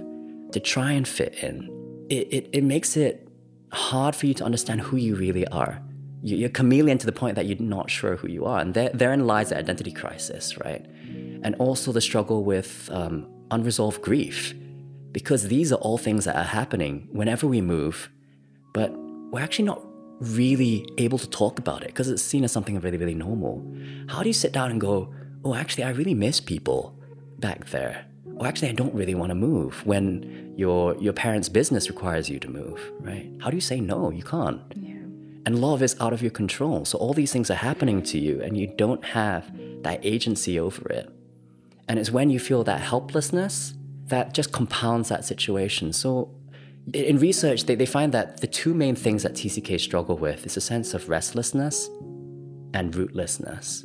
to 0.53 0.61
try 0.61 0.93
and 0.93 1.07
fit 1.07 1.35
in, 1.43 2.07
it, 2.09 2.33
it, 2.33 2.49
it 2.53 2.65
makes 2.65 2.97
it 2.97 3.29
hard 3.73 4.17
for 4.17 4.27
you 4.27 4.35
to 4.35 4.45
understand 4.45 4.81
who 4.81 4.97
you 4.97 5.15
really 5.15 5.47
are. 5.49 5.83
You're 6.23 6.49
chameleon 6.49 6.97
to 6.99 7.07
the 7.07 7.13
point 7.13 7.35
that 7.37 7.45
you're 7.47 7.59
not 7.59 7.91
sure 7.91 8.17
who 8.17 8.29
you 8.29 8.47
are. 8.47 8.61
And 8.61 8.73
there, 8.73 8.89
therein 8.95 9.27
lies 9.27 9.51
the 9.51 9.59
identity 9.59 9.93
crisis, 9.93 10.57
right? 10.59 10.85
And 11.43 11.55
also 11.57 11.93
the 11.93 12.01
struggle 12.01 12.45
with 12.45 12.89
um, 12.91 13.29
unresolved 13.51 14.01
grief. 14.01 14.55
Because 15.13 15.49
these 15.49 15.71
are 15.71 15.77
all 15.77 15.99
things 15.99 16.25
that 16.25 16.35
are 16.35 16.43
happening 16.45 17.09
whenever 17.13 17.47
we 17.47 17.61
move, 17.61 18.11
but 18.73 18.91
we're 19.31 19.43
actually 19.43 19.67
not 19.67 19.81
really 20.21 20.87
able 20.99 21.19
to 21.19 21.29
talk 21.29 21.59
about 21.59 21.83
it 21.83 21.89
because 21.89 22.09
it's 22.09 22.23
seen 22.23 22.45
as 22.45 22.53
something 22.53 22.79
really, 22.81 22.97
really 22.97 23.15
normal. 23.15 23.65
How 24.09 24.23
do 24.23 24.29
you 24.29 24.35
sit 24.35 24.53
down 24.53 24.71
and 24.71 24.81
go, 24.81 25.13
oh, 25.45 25.55
actually, 25.55 25.85
I 25.85 25.91
really 25.91 26.15
miss 26.15 26.41
people 26.41 26.99
back 27.39 27.67
there? 27.67 28.07
Or 28.37 28.47
actually, 28.47 28.69
I 28.69 28.73
don't 28.73 28.95
really 28.95 29.15
want 29.15 29.31
to 29.31 29.35
move 29.35 29.85
when 29.87 30.55
your 30.57 30.97
your 30.97 31.13
parents' 31.13 31.49
business 31.49 31.89
requires 31.89 32.29
you 32.29 32.39
to 32.41 32.49
move, 32.49 32.93
right? 33.01 33.31
How 33.41 33.51
do 33.51 33.57
you 33.57 33.61
say 33.61 33.81
no? 33.81 34.11
You 34.11 34.23
can't. 34.23 34.61
Yeah. 34.75 34.95
And 35.47 35.61
love 35.61 35.83
is 35.83 35.95
out 36.01 36.13
of 36.13 36.23
your 36.23 36.31
control. 36.31 36.85
So 36.85 36.99
all 36.99 37.13
these 37.13 37.33
things 37.33 37.51
are 37.51 37.55
happening 37.55 38.03
to 38.05 38.19
you, 38.19 38.43
and 38.43 38.57
you 38.57 38.67
don't 38.67 39.05
have 39.05 39.53
that 39.83 40.01
agency 40.05 40.59
over 40.59 40.89
it. 40.89 41.11
And 41.89 41.99
it's 41.99 42.11
when 42.11 42.31
you 42.31 42.41
feel 42.41 42.65
that 42.65 42.81
helplessness 42.81 43.75
that 44.07 44.35
just 44.35 44.53
compounds 44.53 45.09
that 45.09 45.25
situation. 45.25 45.93
So 45.93 46.31
in 46.93 47.19
research, 47.19 47.65
they, 47.65 47.75
they 47.75 47.87
find 47.87 48.13
that 48.13 48.41
the 48.41 48.47
two 48.47 48.75
main 48.75 48.95
things 48.95 49.23
that 49.23 49.33
TCK 49.33 49.81
struggle 49.81 50.17
with 50.17 50.45
is 50.45 50.57
a 50.57 50.61
sense 50.61 50.95
of 50.95 51.09
restlessness 51.09 51.89
and 52.75 52.93
rootlessness. 52.93 53.85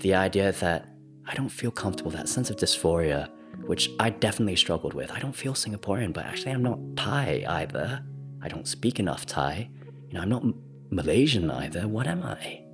The 0.00 0.14
idea 0.14 0.52
that 0.52 0.88
I 1.26 1.34
don't 1.34 1.48
feel 1.48 1.70
comfortable, 1.70 2.10
that 2.12 2.28
sense 2.28 2.48
of 2.50 2.56
dysphoria, 2.56 3.28
which 3.66 3.90
I 4.00 4.10
definitely 4.10 4.56
struggled 4.56 4.94
with. 4.94 5.10
I 5.10 5.18
don't 5.18 5.36
feel 5.36 5.52
Singaporean, 5.52 6.12
but 6.12 6.24
actually 6.24 6.52
I'm 6.52 6.62
not 6.62 6.78
Thai 6.96 7.44
either. 7.46 8.02
I 8.40 8.48
don't 8.48 8.66
speak 8.66 8.98
enough 8.98 9.26
Thai. 9.26 9.68
You 10.08 10.14
know, 10.14 10.22
I'm 10.22 10.28
not 10.28 10.44
Malaysian 10.90 11.50
either. 11.50 11.86
What 11.86 12.06
am 12.06 12.22
I? 12.22 12.64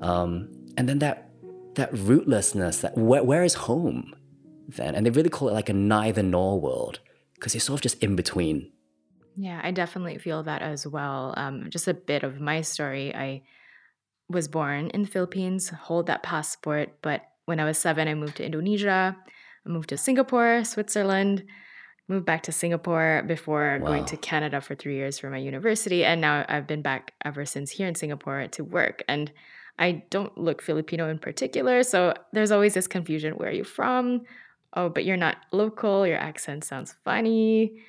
Um, 0.00 0.50
and 0.76 0.88
then 0.88 0.98
that 1.00 1.30
that 1.74 1.92
rootlessness, 1.92 2.82
that 2.82 2.96
where, 2.96 3.42
is 3.42 3.54
home 3.54 4.14
then? 4.68 4.94
And 4.94 5.04
they 5.04 5.10
really 5.10 5.28
call 5.28 5.48
it 5.48 5.52
like 5.52 5.68
a 5.68 5.72
neither 5.72 6.22
nor 6.22 6.60
world 6.60 7.00
because 7.34 7.52
you're 7.52 7.60
sort 7.60 7.80
of 7.80 7.82
just 7.82 8.02
in 8.02 8.14
between 8.14 8.70
yeah, 9.36 9.60
I 9.62 9.70
definitely 9.70 10.18
feel 10.18 10.42
that 10.44 10.62
as 10.62 10.86
well. 10.86 11.34
Um, 11.36 11.66
just 11.70 11.88
a 11.88 11.94
bit 11.94 12.22
of 12.22 12.40
my 12.40 12.60
story. 12.60 13.14
I 13.14 13.42
was 14.28 14.48
born 14.48 14.90
in 14.90 15.02
the 15.02 15.08
Philippines, 15.08 15.68
hold 15.68 16.06
that 16.06 16.22
passport, 16.22 16.90
but 17.02 17.22
when 17.46 17.60
I 17.60 17.64
was 17.64 17.78
seven, 17.78 18.08
I 18.08 18.14
moved 18.14 18.36
to 18.36 18.44
Indonesia. 18.44 19.16
I 19.66 19.68
moved 19.68 19.90
to 19.90 19.96
Singapore, 19.96 20.64
Switzerland, 20.64 21.44
moved 22.08 22.24
back 22.24 22.42
to 22.44 22.52
Singapore 22.52 23.22
before 23.26 23.78
wow. 23.80 23.88
going 23.88 24.04
to 24.06 24.16
Canada 24.16 24.60
for 24.60 24.74
three 24.74 24.96
years 24.96 25.18
for 25.18 25.30
my 25.30 25.38
university. 25.38 26.04
And 26.04 26.20
now 26.20 26.44
I've 26.48 26.66
been 26.66 26.82
back 26.82 27.12
ever 27.24 27.44
since 27.44 27.70
here 27.70 27.88
in 27.88 27.94
Singapore 27.94 28.46
to 28.48 28.64
work. 28.64 29.02
And 29.08 29.32
I 29.78 30.04
don't 30.10 30.36
look 30.38 30.62
Filipino 30.62 31.08
in 31.08 31.18
particular. 31.18 31.82
So 31.82 32.14
there's 32.32 32.52
always 32.52 32.74
this 32.74 32.86
confusion 32.86 33.34
where 33.34 33.48
are 33.48 33.52
you 33.52 33.64
from? 33.64 34.22
Oh, 34.74 34.88
but 34.88 35.04
you're 35.04 35.16
not 35.16 35.36
local. 35.52 36.06
Your 36.06 36.18
accent 36.18 36.64
sounds 36.64 36.94
funny 37.04 37.82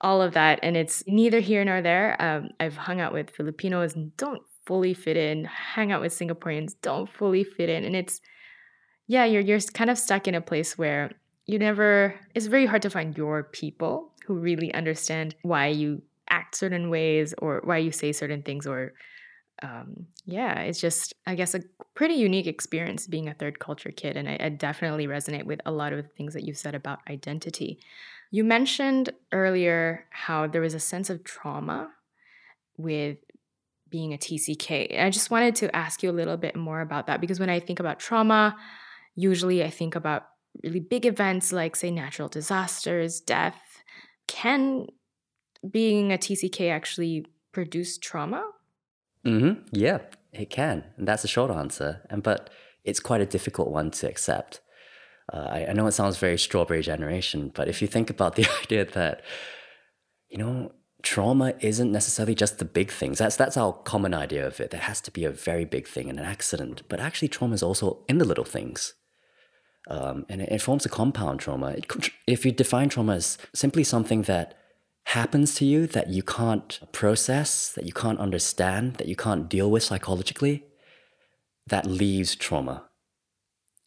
all 0.00 0.20
of 0.20 0.34
that. 0.34 0.60
And 0.62 0.76
it's 0.76 1.04
neither 1.06 1.40
here 1.40 1.64
nor 1.64 1.82
there. 1.82 2.20
Um, 2.20 2.50
I've 2.60 2.76
hung 2.76 3.00
out 3.00 3.12
with 3.12 3.30
Filipinos 3.30 3.94
don't 4.16 4.42
fully 4.66 4.94
fit 4.94 5.16
in, 5.16 5.44
hang 5.44 5.92
out 5.92 6.00
with 6.00 6.12
Singaporeans, 6.12 6.74
don't 6.82 7.08
fully 7.08 7.44
fit 7.44 7.68
in. 7.68 7.84
And 7.84 7.94
it's, 7.94 8.20
yeah, 9.06 9.24
you're, 9.24 9.42
you're 9.42 9.60
kind 9.60 9.90
of 9.90 9.98
stuck 9.98 10.26
in 10.26 10.34
a 10.34 10.40
place 10.40 10.78
where 10.78 11.12
you 11.46 11.58
never, 11.58 12.14
it's 12.34 12.46
very 12.46 12.66
hard 12.66 12.82
to 12.82 12.90
find 12.90 13.16
your 13.16 13.44
people 13.44 14.12
who 14.26 14.34
really 14.34 14.72
understand 14.72 15.34
why 15.42 15.66
you 15.66 16.02
act 16.30 16.56
certain 16.56 16.88
ways 16.88 17.34
or 17.38 17.60
why 17.64 17.76
you 17.76 17.92
say 17.92 18.12
certain 18.12 18.42
things 18.42 18.66
or 18.66 18.94
um, 19.62 20.06
yeah, 20.26 20.60
it's 20.60 20.80
just, 20.80 21.14
I 21.26 21.34
guess, 21.34 21.54
a 21.54 21.60
pretty 21.94 22.14
unique 22.14 22.46
experience 22.46 23.06
being 23.06 23.28
a 23.28 23.34
third 23.34 23.60
culture 23.60 23.92
kid. 23.92 24.16
And 24.16 24.28
I, 24.28 24.38
I, 24.40 24.48
definitely 24.48 25.06
resonate 25.06 25.44
with 25.44 25.60
a 25.64 25.70
lot 25.70 25.92
of 25.92 26.02
the 26.02 26.08
things 26.08 26.34
that 26.34 26.42
you've 26.42 26.58
said 26.58 26.74
about 26.74 26.98
identity. 27.08 27.78
You 28.34 28.42
mentioned 28.42 29.10
earlier 29.30 30.06
how 30.10 30.48
there 30.48 30.60
was 30.60 30.74
a 30.74 30.80
sense 30.80 31.08
of 31.08 31.22
trauma 31.22 31.92
with 32.76 33.18
being 33.88 34.12
a 34.12 34.18
TCK. 34.18 35.00
I 35.00 35.08
just 35.10 35.30
wanted 35.30 35.54
to 35.54 35.76
ask 35.76 36.02
you 36.02 36.10
a 36.10 36.18
little 36.20 36.36
bit 36.36 36.56
more 36.56 36.80
about 36.80 37.06
that 37.06 37.20
because 37.20 37.38
when 37.38 37.48
I 37.48 37.60
think 37.60 37.78
about 37.78 38.00
trauma, 38.00 38.56
usually 39.14 39.62
I 39.62 39.70
think 39.70 39.94
about 39.94 40.24
really 40.64 40.80
big 40.80 41.06
events 41.06 41.52
like, 41.52 41.76
say, 41.76 41.92
natural 41.92 42.26
disasters, 42.26 43.20
death. 43.20 43.84
Can 44.26 44.88
being 45.70 46.12
a 46.12 46.18
TCK 46.18 46.72
actually 46.72 47.26
produce 47.52 47.98
trauma? 47.98 48.50
Mm-hmm. 49.24 49.62
Yeah, 49.70 49.98
it 50.32 50.50
can. 50.50 50.82
And 50.96 51.06
that's 51.06 51.22
a 51.22 51.28
short 51.28 51.52
answer. 51.52 52.00
And 52.10 52.20
but 52.20 52.50
it's 52.82 52.98
quite 52.98 53.20
a 53.20 53.26
difficult 53.26 53.68
one 53.68 53.92
to 53.92 54.08
accept. 54.08 54.60
Uh, 55.32 55.48
I, 55.50 55.66
I 55.68 55.72
know 55.72 55.86
it 55.86 55.92
sounds 55.92 56.18
very 56.18 56.38
strawberry 56.38 56.82
generation, 56.82 57.50
but 57.54 57.68
if 57.68 57.80
you 57.80 57.88
think 57.88 58.10
about 58.10 58.36
the 58.36 58.46
idea 58.62 58.84
that, 58.84 59.22
you 60.28 60.38
know, 60.38 60.72
trauma 61.04 61.52
isn't 61.60 61.92
necessarily 61.92 62.34
just 62.34 62.58
the 62.58 62.64
big 62.64 62.90
things. 62.90 63.18
That's 63.18 63.36
that's 63.36 63.56
our 63.56 63.72
common 63.72 64.14
idea 64.14 64.46
of 64.46 64.58
it. 64.58 64.70
There 64.70 64.80
has 64.80 65.00
to 65.02 65.10
be 65.10 65.24
a 65.24 65.30
very 65.30 65.64
big 65.64 65.86
thing 65.86 66.08
and 66.08 66.18
an 66.18 66.24
accident, 66.24 66.82
but 66.88 66.98
actually, 66.98 67.28
trauma 67.28 67.54
is 67.54 67.62
also 67.62 68.04
in 68.08 68.18
the 68.18 68.24
little 68.24 68.44
things, 68.44 68.94
um, 69.88 70.26
and 70.28 70.42
it, 70.42 70.50
it, 70.50 70.62
forms 70.62 70.84
a 70.84 70.88
compound 70.88 71.40
trauma. 71.40 71.68
It, 71.68 72.10
if 72.26 72.44
you 72.44 72.50
define 72.50 72.88
trauma 72.88 73.14
as 73.14 73.38
simply 73.54 73.84
something 73.84 74.22
that 74.22 74.54
happens 75.08 75.54
to 75.56 75.66
you 75.66 75.86
that 75.86 76.08
you 76.08 76.22
can't 76.22 76.80
process, 76.92 77.72
that 77.72 77.84
you 77.84 77.92
can't 77.92 78.18
understand, 78.18 78.94
that 78.94 79.06
you 79.06 79.16
can't 79.16 79.48
deal 79.48 79.70
with 79.70 79.82
psychologically, 79.82 80.64
that 81.66 81.86
leaves 81.86 82.34
trauma, 82.34 82.84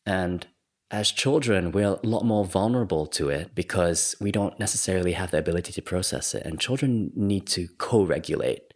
and 0.05 0.47
as 0.89 1.11
children, 1.11 1.71
we're 1.71 1.99
a 2.01 2.07
lot 2.07 2.23
more 2.23 2.45
vulnerable 2.45 3.05
to 3.07 3.29
it 3.29 3.53
because 3.53 4.15
we 4.21 4.31
don't 4.31 4.57
necessarily 4.59 5.13
have 5.13 5.31
the 5.31 5.37
ability 5.37 5.73
to 5.73 5.81
process 5.81 6.33
it. 6.33 6.45
And 6.45 6.59
children 6.59 7.11
need 7.15 7.45
to 7.47 7.67
co 7.77 8.03
regulate, 8.03 8.73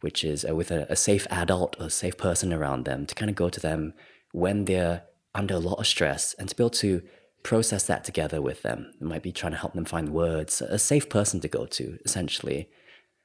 which 0.00 0.24
is 0.24 0.44
uh, 0.48 0.54
with 0.54 0.70
a, 0.70 0.86
a, 0.90 0.96
safe 0.96 1.26
adult 1.30 1.76
or 1.78 1.86
a 1.86 1.90
safe 1.90 2.18
person 2.18 2.52
around 2.52 2.84
them 2.84 3.06
to 3.06 3.14
kind 3.14 3.30
of 3.30 3.36
go 3.36 3.48
to 3.48 3.60
them 3.60 3.94
when 4.32 4.64
they're 4.64 5.04
under 5.34 5.54
a 5.54 5.58
lot 5.58 5.78
of 5.78 5.86
stress 5.86 6.34
and 6.34 6.48
to 6.48 6.56
be 6.56 6.62
able 6.62 6.70
to 6.70 7.02
process 7.44 7.86
that 7.86 8.02
together 8.02 8.42
with 8.42 8.62
them. 8.62 8.92
It 9.00 9.04
might 9.04 9.22
be 9.22 9.32
trying 9.32 9.52
to 9.52 9.58
help 9.58 9.74
them 9.74 9.84
find 9.84 10.08
words, 10.08 10.60
a 10.60 10.78
safe 10.78 11.08
person 11.08 11.40
to 11.40 11.48
go 11.48 11.66
to, 11.66 11.98
essentially. 12.04 12.68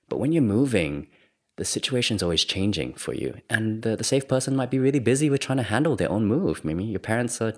But 0.07 0.19
when 0.19 0.33
you're 0.33 0.43
moving, 0.43 1.07
the 1.57 1.65
situation's 1.65 2.21
always 2.21 2.43
changing 2.43 2.93
for 2.93 3.13
you. 3.13 3.41
And 3.49 3.81
the, 3.81 3.95
the 3.95 4.03
safe 4.03 4.27
person 4.27 4.55
might 4.55 4.69
be 4.69 4.79
really 4.79 4.99
busy 4.99 5.29
with 5.29 5.41
trying 5.41 5.57
to 5.57 5.63
handle 5.63 5.95
their 5.95 6.11
own 6.11 6.25
move. 6.25 6.63
Maybe 6.63 6.83
your 6.83 6.99
parents 6.99 7.41
are 7.41 7.53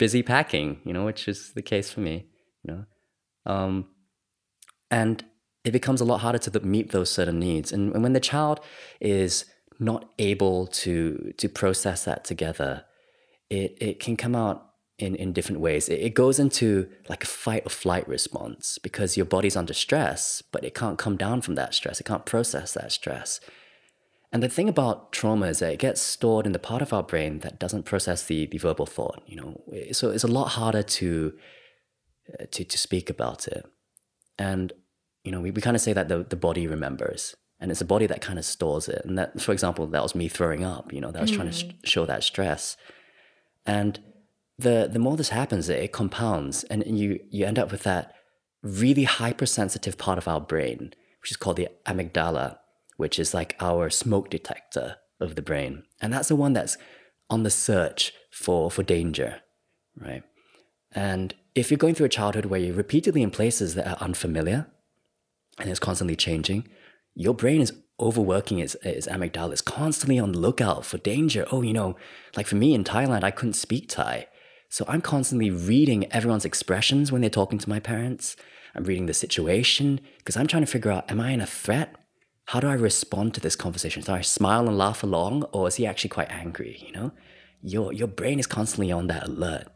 busy 0.00 0.22
packing, 0.22 0.80
you 0.86 0.94
know, 0.94 1.04
which 1.04 1.28
is 1.28 1.52
the 1.52 1.60
case 1.60 1.92
for 1.92 2.00
me, 2.00 2.24
you 2.64 2.72
know. 2.72 2.84
Um, 3.44 3.86
and 4.90 5.22
it 5.62 5.72
becomes 5.72 6.00
a 6.00 6.06
lot 6.06 6.22
harder 6.22 6.38
to 6.38 6.60
meet 6.60 6.90
those 6.90 7.10
certain 7.10 7.38
needs. 7.38 7.70
And, 7.70 8.02
when 8.02 8.14
the 8.14 8.26
child 8.32 8.60
is 8.98 9.44
not 9.78 10.10
able 10.18 10.66
to 10.66 11.32
to 11.36 11.48
process 11.48 12.04
that 12.04 12.24
together, 12.24 12.84
it, 13.50 13.76
it 13.80 14.00
can 14.00 14.16
come 14.16 14.34
out 14.34 14.58
in, 14.98 15.14
in 15.16 15.34
different 15.34 15.60
ways. 15.60 15.88
It, 15.88 16.00
it 16.00 16.14
goes 16.14 16.38
into 16.38 16.88
like 17.10 17.22
a 17.24 17.32
fight 17.44 17.64
or 17.66 17.70
flight 17.70 18.08
response 18.08 18.78
because 18.78 19.18
your 19.18 19.26
body's 19.26 19.56
under 19.56 19.74
stress, 19.74 20.42
but 20.52 20.64
it 20.64 20.74
can't 20.74 20.98
come 20.98 21.16
down 21.18 21.42
from 21.42 21.56
that 21.56 21.74
stress. 21.74 22.00
It 22.00 22.06
can't 22.06 22.24
process 22.24 22.72
that 22.72 22.90
stress. 22.90 23.38
And 24.32 24.42
the 24.42 24.48
thing 24.48 24.68
about 24.68 25.12
trauma 25.12 25.46
is 25.46 25.58
that 25.58 25.72
it 25.72 25.80
gets 25.80 26.00
stored 26.00 26.46
in 26.46 26.52
the 26.52 26.58
part 26.58 26.82
of 26.82 26.92
our 26.92 27.02
brain 27.02 27.40
that 27.40 27.58
doesn't 27.58 27.82
process 27.84 28.24
the, 28.24 28.46
the 28.46 28.58
verbal 28.58 28.86
thought, 28.86 29.22
you 29.26 29.36
know. 29.36 29.60
So 29.92 30.10
it's 30.10 30.24
a 30.24 30.28
lot 30.28 30.50
harder 30.50 30.82
to 30.82 31.34
uh, 32.38 32.44
to 32.52 32.64
to 32.64 32.78
speak 32.78 33.10
about 33.10 33.48
it. 33.48 33.66
And 34.38 34.72
you 35.24 35.32
know, 35.32 35.40
we, 35.40 35.50
we 35.50 35.60
kind 35.60 35.76
of 35.76 35.82
say 35.82 35.92
that 35.92 36.08
the, 36.08 36.24
the 36.24 36.36
body 36.36 36.66
remembers 36.66 37.36
and 37.60 37.70
it's 37.70 37.80
the 37.80 37.86
body 37.86 38.06
that 38.06 38.22
kind 38.22 38.38
of 38.38 38.44
stores 38.44 38.88
it. 38.88 39.02
And 39.04 39.18
that, 39.18 39.40
for 39.40 39.52
example, 39.52 39.86
that 39.86 40.02
was 40.02 40.14
me 40.14 40.28
throwing 40.28 40.64
up, 40.64 40.92
you 40.92 41.00
know, 41.00 41.10
that 41.10 41.20
was 41.20 41.30
mm. 41.30 41.36
trying 41.36 41.50
to 41.50 41.54
sh- 41.54 41.66
show 41.84 42.06
that 42.06 42.24
stress. 42.24 42.76
And 43.66 44.00
the, 44.58 44.88
the 44.90 44.98
more 44.98 45.16
this 45.16 45.28
happens, 45.28 45.68
it 45.68 45.92
compounds 45.92 46.64
and 46.64 46.82
you, 46.98 47.20
you 47.30 47.44
end 47.44 47.58
up 47.58 47.70
with 47.70 47.82
that 47.82 48.14
really 48.62 49.04
hypersensitive 49.04 49.98
part 49.98 50.16
of 50.16 50.26
our 50.26 50.40
brain, 50.40 50.94
which 51.20 51.30
is 51.30 51.36
called 51.36 51.56
the 51.56 51.68
amygdala, 51.86 52.58
which 53.00 53.18
is 53.18 53.34
like 53.34 53.56
our 53.60 53.90
smoke 53.90 54.30
detector 54.30 54.98
of 55.18 55.34
the 55.34 55.42
brain. 55.42 55.82
And 56.00 56.12
that's 56.12 56.28
the 56.28 56.36
one 56.36 56.52
that's 56.52 56.76
on 57.28 57.42
the 57.42 57.50
search 57.50 58.12
for, 58.30 58.70
for 58.70 58.82
danger, 58.82 59.40
right? 59.96 60.22
And 60.92 61.34
if 61.54 61.70
you're 61.70 61.78
going 61.78 61.94
through 61.94 62.06
a 62.06 62.10
childhood 62.10 62.46
where 62.46 62.60
you're 62.60 62.74
repeatedly 62.74 63.22
in 63.22 63.30
places 63.30 63.74
that 63.74 63.88
are 63.88 64.04
unfamiliar, 64.04 64.66
and 65.58 65.70
it's 65.70 65.80
constantly 65.80 66.16
changing, 66.16 66.68
your 67.14 67.34
brain 67.34 67.60
is 67.60 67.72
overworking 67.98 68.58
its, 68.58 68.74
its 68.76 69.06
amygdala. 69.06 69.52
It's 69.52 69.60
constantly 69.60 70.18
on 70.18 70.32
the 70.32 70.38
lookout 70.38 70.84
for 70.84 70.98
danger. 70.98 71.46
Oh, 71.50 71.62
you 71.62 71.72
know, 71.72 71.96
like 72.36 72.46
for 72.46 72.56
me 72.56 72.74
in 72.74 72.84
Thailand, 72.84 73.24
I 73.24 73.30
couldn't 73.30 73.54
speak 73.54 73.88
Thai. 73.88 74.26
So 74.68 74.84
I'm 74.88 75.00
constantly 75.00 75.50
reading 75.50 76.10
everyone's 76.12 76.44
expressions 76.44 77.10
when 77.10 77.20
they're 77.20 77.30
talking 77.30 77.58
to 77.58 77.68
my 77.68 77.80
parents. 77.80 78.36
I'm 78.74 78.84
reading 78.84 79.06
the 79.06 79.14
situation 79.14 80.00
because 80.18 80.36
I'm 80.36 80.46
trying 80.46 80.64
to 80.64 80.70
figure 80.70 80.92
out 80.92 81.10
am 81.10 81.20
I 81.20 81.32
in 81.32 81.40
a 81.40 81.46
threat? 81.46 81.94
How 82.50 82.58
do 82.58 82.66
I 82.66 82.72
respond 82.72 83.34
to 83.34 83.40
this 83.40 83.54
conversation? 83.54 84.02
Do 84.02 84.10
I 84.10 84.22
smile 84.22 84.66
and 84.66 84.76
laugh 84.76 85.04
along 85.04 85.44
or 85.52 85.68
is 85.68 85.76
he 85.76 85.86
actually 85.86 86.10
quite 86.10 86.32
angry? 86.32 86.82
You 86.84 86.90
know, 86.90 87.12
your, 87.62 87.92
your 87.92 88.08
brain 88.08 88.40
is 88.40 88.48
constantly 88.48 88.90
on 88.90 89.06
that 89.06 89.28
alert. 89.28 89.68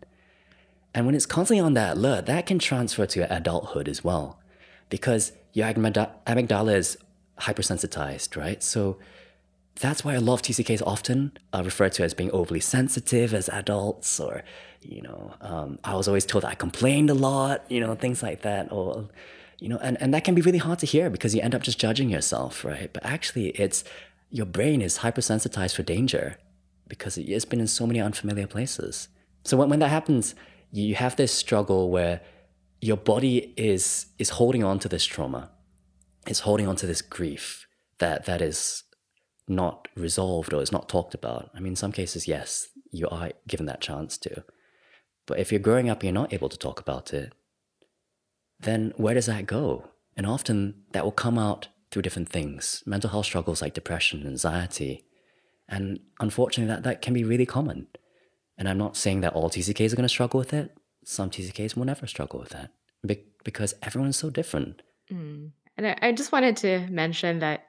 And 0.92 1.06
when 1.06 1.14
it's 1.14 1.24
constantly 1.24 1.64
on 1.64 1.74
that 1.74 1.96
alert, 1.96 2.26
that 2.26 2.46
can 2.46 2.58
transfer 2.58 3.06
to 3.06 3.32
adulthood 3.32 3.88
as 3.88 4.02
well 4.02 4.40
because 4.88 5.30
your 5.52 5.68
amygdala 5.68 6.74
is 6.74 6.98
hypersensitized, 7.42 8.36
right? 8.36 8.60
So 8.60 8.98
that's 9.78 10.04
why 10.04 10.14
a 10.14 10.20
lot 10.20 10.34
of 10.34 10.42
TCKs 10.42 10.82
often 10.84 11.30
are 11.52 11.62
referred 11.62 11.92
to 11.92 12.02
as 12.02 12.12
being 12.12 12.32
overly 12.32 12.58
sensitive 12.58 13.34
as 13.34 13.48
adults, 13.50 14.18
or, 14.18 14.42
you 14.82 15.00
know, 15.00 15.34
um, 15.40 15.78
I 15.84 15.94
was 15.94 16.08
always 16.08 16.26
told 16.26 16.44
I 16.44 16.56
complained 16.56 17.08
a 17.08 17.14
lot, 17.14 17.70
you 17.70 17.78
know, 17.78 17.94
things 17.94 18.20
like 18.20 18.42
that, 18.42 18.72
or, 18.72 19.08
you 19.58 19.68
know, 19.68 19.78
and, 19.78 20.00
and 20.00 20.12
that 20.14 20.24
can 20.24 20.34
be 20.34 20.42
really 20.42 20.58
hard 20.58 20.78
to 20.80 20.86
hear 20.86 21.10
because 21.10 21.34
you 21.34 21.40
end 21.40 21.54
up 21.54 21.62
just 21.62 21.78
judging 21.78 22.10
yourself, 22.10 22.64
right? 22.64 22.92
But 22.92 23.04
actually, 23.04 23.48
it's 23.50 23.84
your 24.30 24.46
brain 24.46 24.82
is 24.82 24.98
hypersensitized 24.98 25.74
for 25.76 25.82
danger 25.82 26.38
because 26.88 27.16
it's 27.16 27.44
been 27.44 27.60
in 27.60 27.66
so 27.66 27.86
many 27.86 28.00
unfamiliar 28.00 28.46
places. 28.46 29.08
So 29.44 29.56
when, 29.56 29.68
when 29.68 29.78
that 29.80 29.88
happens, 29.88 30.34
you 30.70 30.94
have 30.96 31.16
this 31.16 31.32
struggle 31.32 31.90
where 31.90 32.20
your 32.80 32.96
body 32.96 33.54
is 33.56 34.06
is 34.18 34.30
holding 34.30 34.62
on 34.62 34.78
to 34.78 34.88
this 34.88 35.06
trauma 35.06 35.50
is 36.26 36.40
holding 36.40 36.66
on 36.66 36.76
to 36.76 36.86
this 36.86 37.00
grief 37.00 37.66
that 37.98 38.26
that 38.26 38.42
is 38.42 38.82
not 39.48 39.88
resolved 39.96 40.52
or 40.52 40.60
is 40.60 40.72
not 40.72 40.88
talked 40.88 41.14
about 41.14 41.50
i 41.54 41.60
mean 41.60 41.72
in 41.72 41.76
some 41.76 41.92
cases 41.92 42.28
yes 42.28 42.68
you 42.90 43.08
are 43.08 43.30
given 43.48 43.64
that 43.64 43.80
chance 43.80 44.18
to 44.18 44.44
but 45.26 45.38
if 45.38 45.50
you're 45.50 45.58
growing 45.58 45.88
up 45.88 45.98
and 45.98 46.04
you're 46.04 46.22
not 46.22 46.32
able 46.32 46.48
to 46.50 46.58
talk 46.58 46.78
about 46.78 47.14
it 47.14 47.32
then 48.64 48.92
where 48.96 49.14
does 49.14 49.26
that 49.26 49.46
go 49.46 49.90
and 50.16 50.26
often 50.26 50.74
that 50.92 51.04
will 51.04 51.12
come 51.12 51.38
out 51.38 51.68
through 51.90 52.02
different 52.02 52.28
things 52.28 52.82
mental 52.86 53.10
health 53.10 53.26
struggles 53.26 53.62
like 53.62 53.74
depression 53.74 54.26
anxiety 54.26 55.04
and 55.68 56.00
unfortunately 56.20 56.72
that, 56.72 56.82
that 56.82 57.00
can 57.00 57.14
be 57.14 57.24
really 57.24 57.46
common 57.46 57.86
and 58.58 58.68
i'm 58.68 58.78
not 58.78 58.96
saying 58.96 59.20
that 59.20 59.32
all 59.32 59.48
tcks 59.48 59.92
are 59.92 59.96
going 59.96 60.02
to 60.02 60.08
struggle 60.08 60.38
with 60.38 60.52
it 60.52 60.76
some 61.04 61.30
TCKs 61.30 61.76
will 61.76 61.84
never 61.84 62.06
struggle 62.06 62.40
with 62.40 62.50
that 62.50 62.70
be- 63.06 63.24
because 63.44 63.74
everyone's 63.82 64.16
so 64.16 64.30
different. 64.30 64.82
Mm. 65.12 65.50
And 65.76 65.86
I, 65.86 65.98
I 66.00 66.12
just 66.12 66.32
wanted 66.32 66.56
to 66.58 66.86
mention 66.88 67.40
that, 67.40 67.64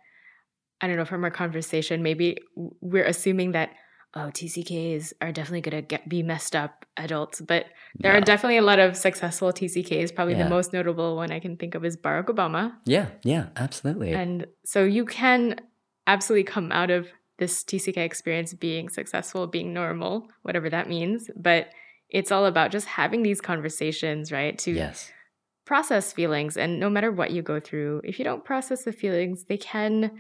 I 0.82 0.88
don't 0.88 0.96
know, 0.96 1.06
from 1.06 1.24
our 1.24 1.32
conversation, 1.32 2.04
maybe 2.04 2.38
we're 2.56 3.06
assuming 3.06 3.52
that, 3.52 3.72
oh, 4.16 4.32
TCKs 4.32 5.14
are 5.22 5.32
definitely 5.32 5.62
going 5.62 5.84
to 5.84 5.88
get 5.88 6.08
be 6.08 6.24
messed 6.24 6.56
up 6.56 6.86
adults. 6.98 7.42
But 7.42 7.66
there 8.00 8.14
no. 8.14 8.18
are 8.18 8.22
definitely 8.22 8.58
a 8.58 8.62
lot 8.62 8.80
of 8.80 8.96
successful 8.96 9.52
TCKs. 9.52 10.16
Probably 10.16 10.36
yeah. 10.36 10.44
the 10.44 10.50
most 10.50 10.74
notable 10.74 11.16
one 11.16 11.32
I 11.32 11.40
can 11.40 11.58
think 11.58 11.76
of 11.76 11.84
is 11.84 11.98
Barack 11.98 12.26
Obama. 12.26 12.74
Yeah, 12.86 13.08
yeah, 13.24 13.48
absolutely. 13.58 14.14
And 14.14 14.48
so 14.64 14.84
you 14.84 15.06
can 15.06 15.60
absolutely 16.08 16.46
come 16.46 16.72
out 16.72 16.92
of 16.92 17.08
this 17.38 17.64
TCK 17.64 17.98
experience 17.98 18.54
being 18.54 18.88
successful, 18.88 19.48
being 19.48 19.74
normal, 19.74 20.28
whatever 20.44 20.70
that 20.70 20.88
means. 20.88 21.30
But 21.36 21.70
it's 22.10 22.32
all 22.32 22.46
about 22.46 22.72
just 22.72 22.88
having 22.88 23.24
these 23.24 23.42
conversations, 23.42 24.32
right? 24.32 24.58
To 24.60 24.72
yes. 24.72 25.12
process 25.66 26.14
feelings. 26.14 26.56
And 26.56 26.80
no 26.80 26.90
matter 26.90 27.12
what 27.12 27.32
you 27.32 27.42
go 27.42 27.60
through, 27.60 28.02
if 28.06 28.20
you 28.20 28.24
don't 28.24 28.46
process 28.46 28.84
the 28.84 28.94
feelings, 28.94 29.46
they 29.46 29.58
can 29.58 30.12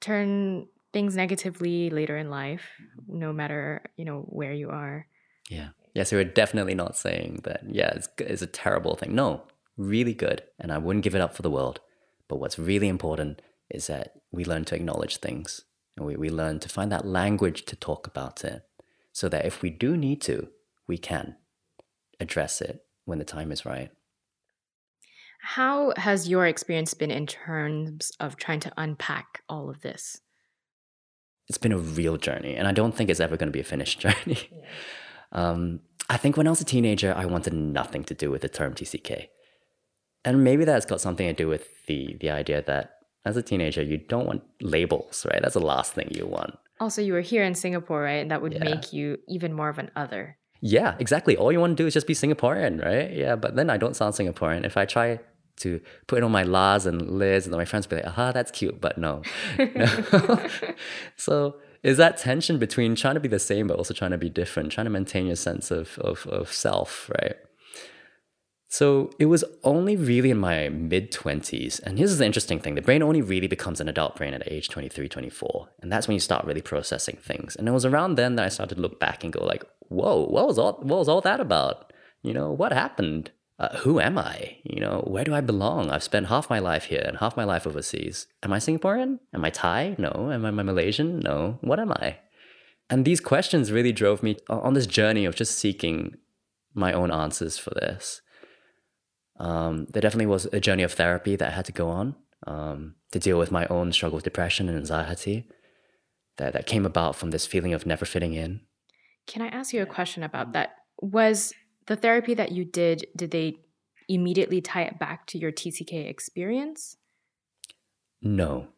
turn 0.00 0.68
things 0.92 1.16
negatively 1.16 1.90
later 1.90 2.16
in 2.16 2.30
life, 2.30 2.62
no 3.06 3.32
matter, 3.32 3.82
you 3.96 4.04
know, 4.04 4.20
where 4.28 4.52
you 4.52 4.70
are. 4.70 5.06
Yeah. 5.50 5.68
Yeah. 5.94 6.04
So 6.04 6.16
we're 6.16 6.24
definitely 6.24 6.74
not 6.74 6.96
saying 6.96 7.40
that, 7.44 7.62
yeah, 7.66 7.90
it's, 7.94 8.08
it's 8.18 8.42
a 8.42 8.46
terrible 8.46 8.96
thing. 8.96 9.14
No, 9.14 9.44
really 9.76 10.14
good. 10.14 10.42
And 10.58 10.72
I 10.72 10.78
wouldn't 10.78 11.04
give 11.04 11.14
it 11.14 11.20
up 11.20 11.34
for 11.34 11.42
the 11.42 11.50
world. 11.50 11.80
But 12.28 12.36
what's 12.36 12.58
really 12.58 12.88
important 12.88 13.42
is 13.70 13.86
that 13.86 14.14
we 14.30 14.44
learn 14.44 14.64
to 14.66 14.74
acknowledge 14.74 15.18
things 15.18 15.62
and 15.96 16.06
we, 16.06 16.16
we 16.16 16.30
learn 16.30 16.60
to 16.60 16.68
find 16.68 16.92
that 16.92 17.06
language 17.06 17.64
to 17.66 17.76
talk 17.76 18.06
about 18.06 18.44
it 18.44 18.62
so 19.12 19.28
that 19.28 19.44
if 19.44 19.62
we 19.62 19.70
do 19.70 19.96
need 19.96 20.20
to, 20.22 20.48
we 20.86 20.96
can 20.96 21.36
address 22.20 22.60
it 22.60 22.84
when 23.04 23.18
the 23.18 23.24
time 23.24 23.50
is 23.50 23.66
right. 23.66 23.90
How 25.40 25.92
has 25.96 26.28
your 26.28 26.46
experience 26.46 26.94
been 26.94 27.10
in 27.10 27.26
terms 27.26 28.12
of 28.20 28.36
trying 28.36 28.60
to 28.60 28.72
unpack 28.76 29.42
all 29.48 29.70
of 29.70 29.80
this? 29.80 30.20
It's 31.48 31.58
been 31.58 31.72
a 31.72 31.78
real 31.78 32.16
journey, 32.16 32.56
and 32.56 32.68
I 32.68 32.72
don't 32.72 32.94
think 32.94 33.08
it's 33.10 33.20
ever 33.20 33.36
going 33.36 33.48
to 33.48 33.52
be 33.52 33.60
a 33.60 33.64
finished 33.64 34.00
journey. 34.04 34.50
Yeah. 34.52 34.66
Um, 35.32 35.80
I 36.10 36.16
think 36.16 36.36
when 36.36 36.46
I 36.46 36.50
was 36.50 36.60
a 36.60 36.64
teenager, 36.64 37.14
I 37.16 37.26
wanted 37.26 37.52
nothing 37.52 38.04
to 38.04 38.14
do 38.14 38.30
with 38.30 38.42
the 38.42 38.48
term 38.48 38.74
TCK. 38.74 39.28
And 40.24 40.42
maybe 40.42 40.64
that's 40.64 40.86
got 40.86 41.00
something 41.00 41.26
to 41.26 41.32
do 41.32 41.48
with 41.48 41.68
the, 41.86 42.16
the 42.20 42.30
idea 42.30 42.62
that 42.62 42.96
as 43.24 43.36
a 43.36 43.42
teenager, 43.42 43.82
you 43.82 43.98
don't 43.98 44.26
want 44.26 44.42
labels, 44.60 45.26
right? 45.30 45.40
That's 45.42 45.54
the 45.54 45.60
last 45.60 45.92
thing 45.92 46.08
you 46.10 46.26
want. 46.26 46.58
Also, 46.80 47.02
you 47.02 47.12
were 47.12 47.20
here 47.20 47.44
in 47.44 47.54
Singapore, 47.54 48.02
right? 48.02 48.22
And 48.22 48.30
that 48.30 48.40
would 48.40 48.54
yeah. 48.54 48.64
make 48.64 48.92
you 48.92 49.18
even 49.28 49.52
more 49.52 49.68
of 49.68 49.78
an 49.78 49.90
other. 49.96 50.38
Yeah, 50.60 50.96
exactly. 50.98 51.36
All 51.36 51.52
you 51.52 51.60
want 51.60 51.76
to 51.76 51.82
do 51.82 51.86
is 51.86 51.94
just 51.94 52.06
be 52.06 52.14
Singaporean, 52.14 52.84
right? 52.84 53.12
Yeah, 53.12 53.36
but 53.36 53.54
then 53.54 53.70
I 53.70 53.76
don't 53.76 53.94
sound 53.94 54.14
Singaporean. 54.14 54.64
If 54.64 54.76
I 54.76 54.86
try 54.86 55.20
to 55.58 55.80
put 56.06 56.18
it 56.18 56.24
on 56.24 56.32
my 56.32 56.44
lahs 56.44 56.86
and 56.86 57.02
lehs, 57.02 57.46
and 57.46 57.54
my 57.54 57.64
friends 57.64 57.86
be 57.86 57.96
like, 57.96 58.06
aha, 58.06 58.32
that's 58.32 58.50
cute, 58.50 58.80
but 58.80 58.98
no. 58.98 59.22
so 61.16 61.56
is 61.82 61.96
that 61.96 62.16
tension 62.16 62.58
between 62.58 62.94
trying 62.94 63.14
to 63.14 63.20
be 63.20 63.28
the 63.28 63.38
same 63.38 63.66
but 63.66 63.76
also 63.76 63.94
trying 63.94 64.10
to 64.10 64.18
be 64.18 64.30
different, 64.30 64.72
trying 64.72 64.86
to 64.86 64.90
maintain 64.90 65.26
your 65.26 65.36
sense 65.36 65.70
of, 65.70 65.98
of, 65.98 66.26
of 66.26 66.52
self, 66.52 67.10
right? 67.20 67.36
So 68.70 69.10
it 69.18 69.26
was 69.26 69.44
only 69.64 69.96
really 69.96 70.30
in 70.30 70.38
my 70.38 70.68
mid 70.68 71.10
20s. 71.10 71.80
And 71.82 71.98
here's 71.98 72.18
the 72.18 72.26
interesting 72.26 72.60
thing 72.60 72.74
the 72.74 72.82
brain 72.82 73.02
only 73.02 73.22
really 73.22 73.46
becomes 73.46 73.80
an 73.80 73.88
adult 73.88 74.16
brain 74.16 74.34
at 74.34 74.50
age 74.50 74.68
23, 74.68 75.08
24. 75.08 75.68
And 75.80 75.90
that's 75.90 76.06
when 76.06 76.14
you 76.14 76.20
start 76.20 76.44
really 76.44 76.60
processing 76.60 77.16
things. 77.16 77.56
And 77.56 77.66
it 77.66 77.72
was 77.72 77.86
around 77.86 78.16
then 78.16 78.36
that 78.36 78.44
I 78.44 78.50
started 78.50 78.74
to 78.74 78.80
look 78.80 79.00
back 79.00 79.24
and 79.24 79.32
go, 79.32 79.44
like, 79.44 79.64
whoa, 79.88 80.26
what 80.26 80.46
was 80.46 80.58
all, 80.58 80.74
what 80.82 80.98
was 80.98 81.08
all 81.08 81.22
that 81.22 81.40
about? 81.40 81.92
You 82.22 82.34
know, 82.34 82.50
what 82.50 82.72
happened? 82.72 83.30
Uh, 83.58 83.76
who 83.78 83.98
am 83.98 84.16
I? 84.16 84.58
You 84.62 84.80
know, 84.80 85.02
where 85.06 85.24
do 85.24 85.34
I 85.34 85.40
belong? 85.40 85.90
I've 85.90 86.04
spent 86.04 86.26
half 86.28 86.48
my 86.48 86.60
life 86.60 86.84
here 86.84 87.02
and 87.04 87.16
half 87.16 87.36
my 87.36 87.44
life 87.44 87.66
overseas. 87.66 88.28
Am 88.42 88.52
I 88.52 88.58
Singaporean? 88.58 89.18
Am 89.34 89.44
I 89.44 89.50
Thai? 89.50 89.96
No. 89.98 90.30
Am 90.32 90.44
I 90.44 90.50
Malaysian? 90.50 91.18
No. 91.18 91.58
What 91.60 91.80
am 91.80 91.90
I? 91.92 92.18
And 92.88 93.04
these 93.04 93.20
questions 93.20 93.72
really 93.72 93.92
drove 93.92 94.22
me 94.22 94.36
on 94.48 94.74
this 94.74 94.86
journey 94.86 95.24
of 95.24 95.34
just 95.34 95.58
seeking 95.58 96.16
my 96.72 96.92
own 96.92 97.10
answers 97.10 97.58
for 97.58 97.70
this. 97.70 98.20
Um, 99.38 99.86
there 99.90 100.02
definitely 100.02 100.26
was 100.26 100.46
a 100.46 100.60
journey 100.60 100.84
of 100.84 100.92
therapy 100.92 101.36
that 101.36 101.48
I 101.48 101.54
had 101.54 101.64
to 101.66 101.72
go 101.72 101.88
on 101.88 102.14
um, 102.46 102.94
to 103.12 103.18
deal 103.18 103.38
with 103.38 103.50
my 103.50 103.66
own 103.66 103.92
struggle 103.92 104.16
with 104.16 104.24
depression 104.24 104.68
and 104.68 104.78
anxiety 104.78 105.48
that, 106.36 106.52
that 106.52 106.66
came 106.66 106.86
about 106.86 107.16
from 107.16 107.30
this 107.30 107.46
feeling 107.46 107.74
of 107.74 107.86
never 107.86 108.04
fitting 108.04 108.34
in. 108.34 108.60
Can 109.26 109.42
I 109.42 109.48
ask 109.48 109.72
you 109.72 109.82
a 109.82 109.86
question 109.86 110.22
about 110.22 110.52
that? 110.52 110.76
Was 111.00 111.52
the 111.88 111.96
therapy 111.96 112.34
that 112.34 112.52
you 112.52 112.64
did, 112.64 113.06
did 113.16 113.32
they 113.32 113.58
immediately 114.08 114.60
tie 114.60 114.82
it 114.82 114.98
back 114.98 115.26
to 115.26 115.38
your 115.38 115.52
TCK 115.52 116.08
experience? 116.08 116.96
No. 118.22 118.68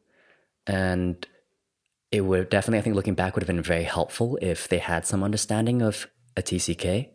And 0.66 1.27
it 2.11 2.23
would 2.23 2.49
definitely, 2.49 2.79
I 2.79 2.83
think 2.83 2.96
looking 2.96 3.14
back, 3.14 3.35
would 3.35 3.42
have 3.42 3.46
been 3.46 3.62
very 3.62 3.85
helpful 3.85 4.38
if 4.40 4.68
they 4.68 4.79
had 4.79 5.07
some 5.07 5.23
understanding 5.23 5.83
of 5.83 6.09
a 6.37 6.42
TCK, 6.42 7.09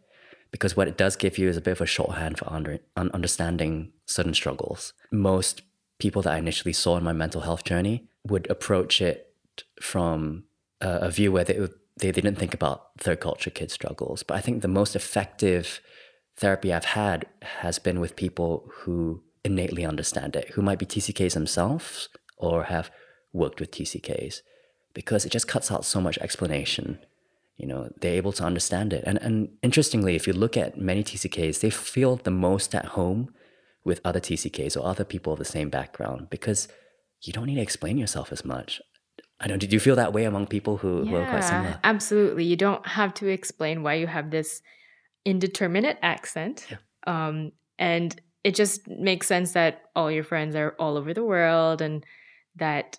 because 0.51 0.77
what 0.77 0.87
it 0.87 0.97
does 0.97 1.15
give 1.15 1.37
you 1.37 1.49
is 1.49 1.57
a 1.57 1.61
bit 1.61 1.71
of 1.71 1.81
a 1.81 1.85
shorthand 1.85 2.37
for 2.37 2.51
under, 2.51 2.79
understanding 2.95 3.91
certain 4.05 4.33
struggles. 4.33 4.93
Most 5.11 5.63
people 5.99 6.21
that 6.21 6.33
I 6.33 6.37
initially 6.37 6.73
saw 6.73 6.97
in 6.97 7.03
my 7.03 7.13
mental 7.13 7.41
health 7.41 7.63
journey 7.63 8.07
would 8.25 8.49
approach 8.49 9.01
it 9.01 9.33
from 9.81 10.43
a, 10.81 10.89
a 10.89 11.11
view 11.11 11.31
where 11.31 11.43
they, 11.43 11.67
they 11.97 12.11
didn't 12.11 12.35
think 12.35 12.53
about 12.53 12.89
third 12.97 13.19
culture 13.19 13.49
kid 13.49 13.71
struggles. 13.71 14.23
But 14.23 14.35
I 14.35 14.41
think 14.41 14.61
the 14.61 14.67
most 14.67 14.95
effective 14.95 15.79
therapy 16.35 16.73
I've 16.73 16.85
had 16.85 17.25
has 17.61 17.79
been 17.79 17.99
with 17.99 18.15
people 18.15 18.69
who 18.79 19.23
innately 19.43 19.85
understand 19.85 20.35
it, 20.35 20.49
who 20.51 20.61
might 20.61 20.79
be 20.79 20.85
TCKs 20.85 21.33
themselves 21.33 22.09
or 22.37 22.65
have 22.65 22.91
worked 23.31 23.59
with 23.59 23.71
TCKs, 23.71 24.41
because 24.93 25.25
it 25.25 25.31
just 25.31 25.47
cuts 25.47 25.71
out 25.71 25.85
so 25.85 26.01
much 26.01 26.17
explanation. 26.17 26.99
You 27.55 27.67
know, 27.67 27.89
they're 28.01 28.15
able 28.15 28.33
to 28.33 28.43
understand 28.43 28.91
it. 28.91 29.03
And, 29.07 29.17
and 29.21 29.49
interestingly, 29.61 30.15
if 30.15 30.27
you 30.27 30.33
look 30.33 30.57
at 30.57 30.77
many 30.77 31.03
TCKs, 31.03 31.61
they 31.61 31.69
feel 31.69 32.17
the 32.17 32.31
most 32.31 32.75
at 32.75 32.85
home 32.85 33.33
with 33.85 34.01
other 34.03 34.19
TCKs 34.19 34.75
or 34.75 34.85
other 34.85 35.05
people 35.05 35.33
of 35.33 35.39
the 35.39 35.45
same 35.45 35.69
background 35.69 36.29
because 36.29 36.67
you 37.21 37.31
don't 37.31 37.45
need 37.45 37.55
to 37.55 37.61
explain 37.61 37.97
yourself 37.97 38.31
as 38.33 38.43
much. 38.43 38.81
I 39.39 39.47
know. 39.47 39.57
Did 39.57 39.73
you 39.73 39.79
feel 39.79 39.95
that 39.97 40.13
way 40.13 40.23
among 40.23 40.47
people 40.47 40.77
who, 40.77 41.03
yeah, 41.03 41.09
who 41.09 41.15
are 41.17 41.29
quite 41.29 41.43
similar? 41.43 41.79
Absolutely. 41.83 42.45
You 42.45 42.55
don't 42.55 42.85
have 42.87 43.13
to 43.15 43.27
explain 43.27 43.83
why 43.83 43.95
you 43.95 44.07
have 44.07 44.31
this 44.31 44.61
indeterminate 45.25 45.97
accent. 46.01 46.67
Yeah. 46.69 46.77
Um, 47.05 47.51
and 47.77 48.19
it 48.43 48.55
just 48.55 48.87
makes 48.87 49.27
sense 49.27 49.51
that 49.53 49.81
all 49.95 50.09
your 50.11 50.23
friends 50.23 50.55
are 50.55 50.75
all 50.79 50.97
over 50.97 51.13
the 51.13 51.23
world 51.23 51.81
and 51.81 52.05
that 52.55 52.97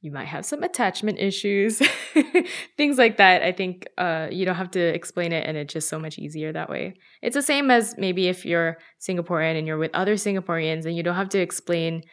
you 0.00 0.12
might 0.12 0.26
have 0.26 0.44
some 0.46 0.62
attachment 0.62 1.18
issues, 1.18 1.82
things 2.76 2.98
like 2.98 3.16
that. 3.16 3.42
I 3.42 3.50
think 3.50 3.88
uh, 3.98 4.28
you 4.30 4.44
don't 4.44 4.54
have 4.54 4.70
to 4.72 4.80
explain 4.80 5.32
it, 5.32 5.44
and 5.46 5.56
it's 5.56 5.72
just 5.72 5.88
so 5.88 5.98
much 5.98 6.18
easier 6.18 6.52
that 6.52 6.70
way. 6.70 6.94
It's 7.20 7.34
the 7.34 7.42
same 7.42 7.70
as 7.70 7.96
maybe 7.98 8.28
if 8.28 8.46
you're 8.46 8.78
Singaporean 9.00 9.58
and 9.58 9.66
you're 9.66 9.78
with 9.78 9.90
other 9.94 10.14
Singaporeans, 10.14 10.86
and 10.86 10.96
you 10.96 11.02
don't 11.02 11.16
have 11.16 11.30
to 11.30 11.40
explain 11.40 12.04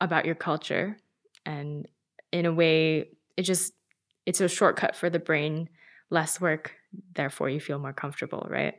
about 0.00 0.24
your 0.24 0.34
culture. 0.34 0.96
And 1.44 1.86
in 2.36 2.46
a 2.46 2.52
way, 2.52 3.08
it 3.36 3.42
just 3.42 3.72
it's 4.26 4.40
a 4.40 4.48
shortcut 4.48 4.94
for 4.96 5.08
the 5.08 5.18
brain, 5.18 5.68
less 6.10 6.40
work, 6.40 6.72
therefore 7.14 7.48
you 7.48 7.60
feel 7.60 7.78
more 7.78 7.92
comfortable, 7.92 8.46
right? 8.50 8.74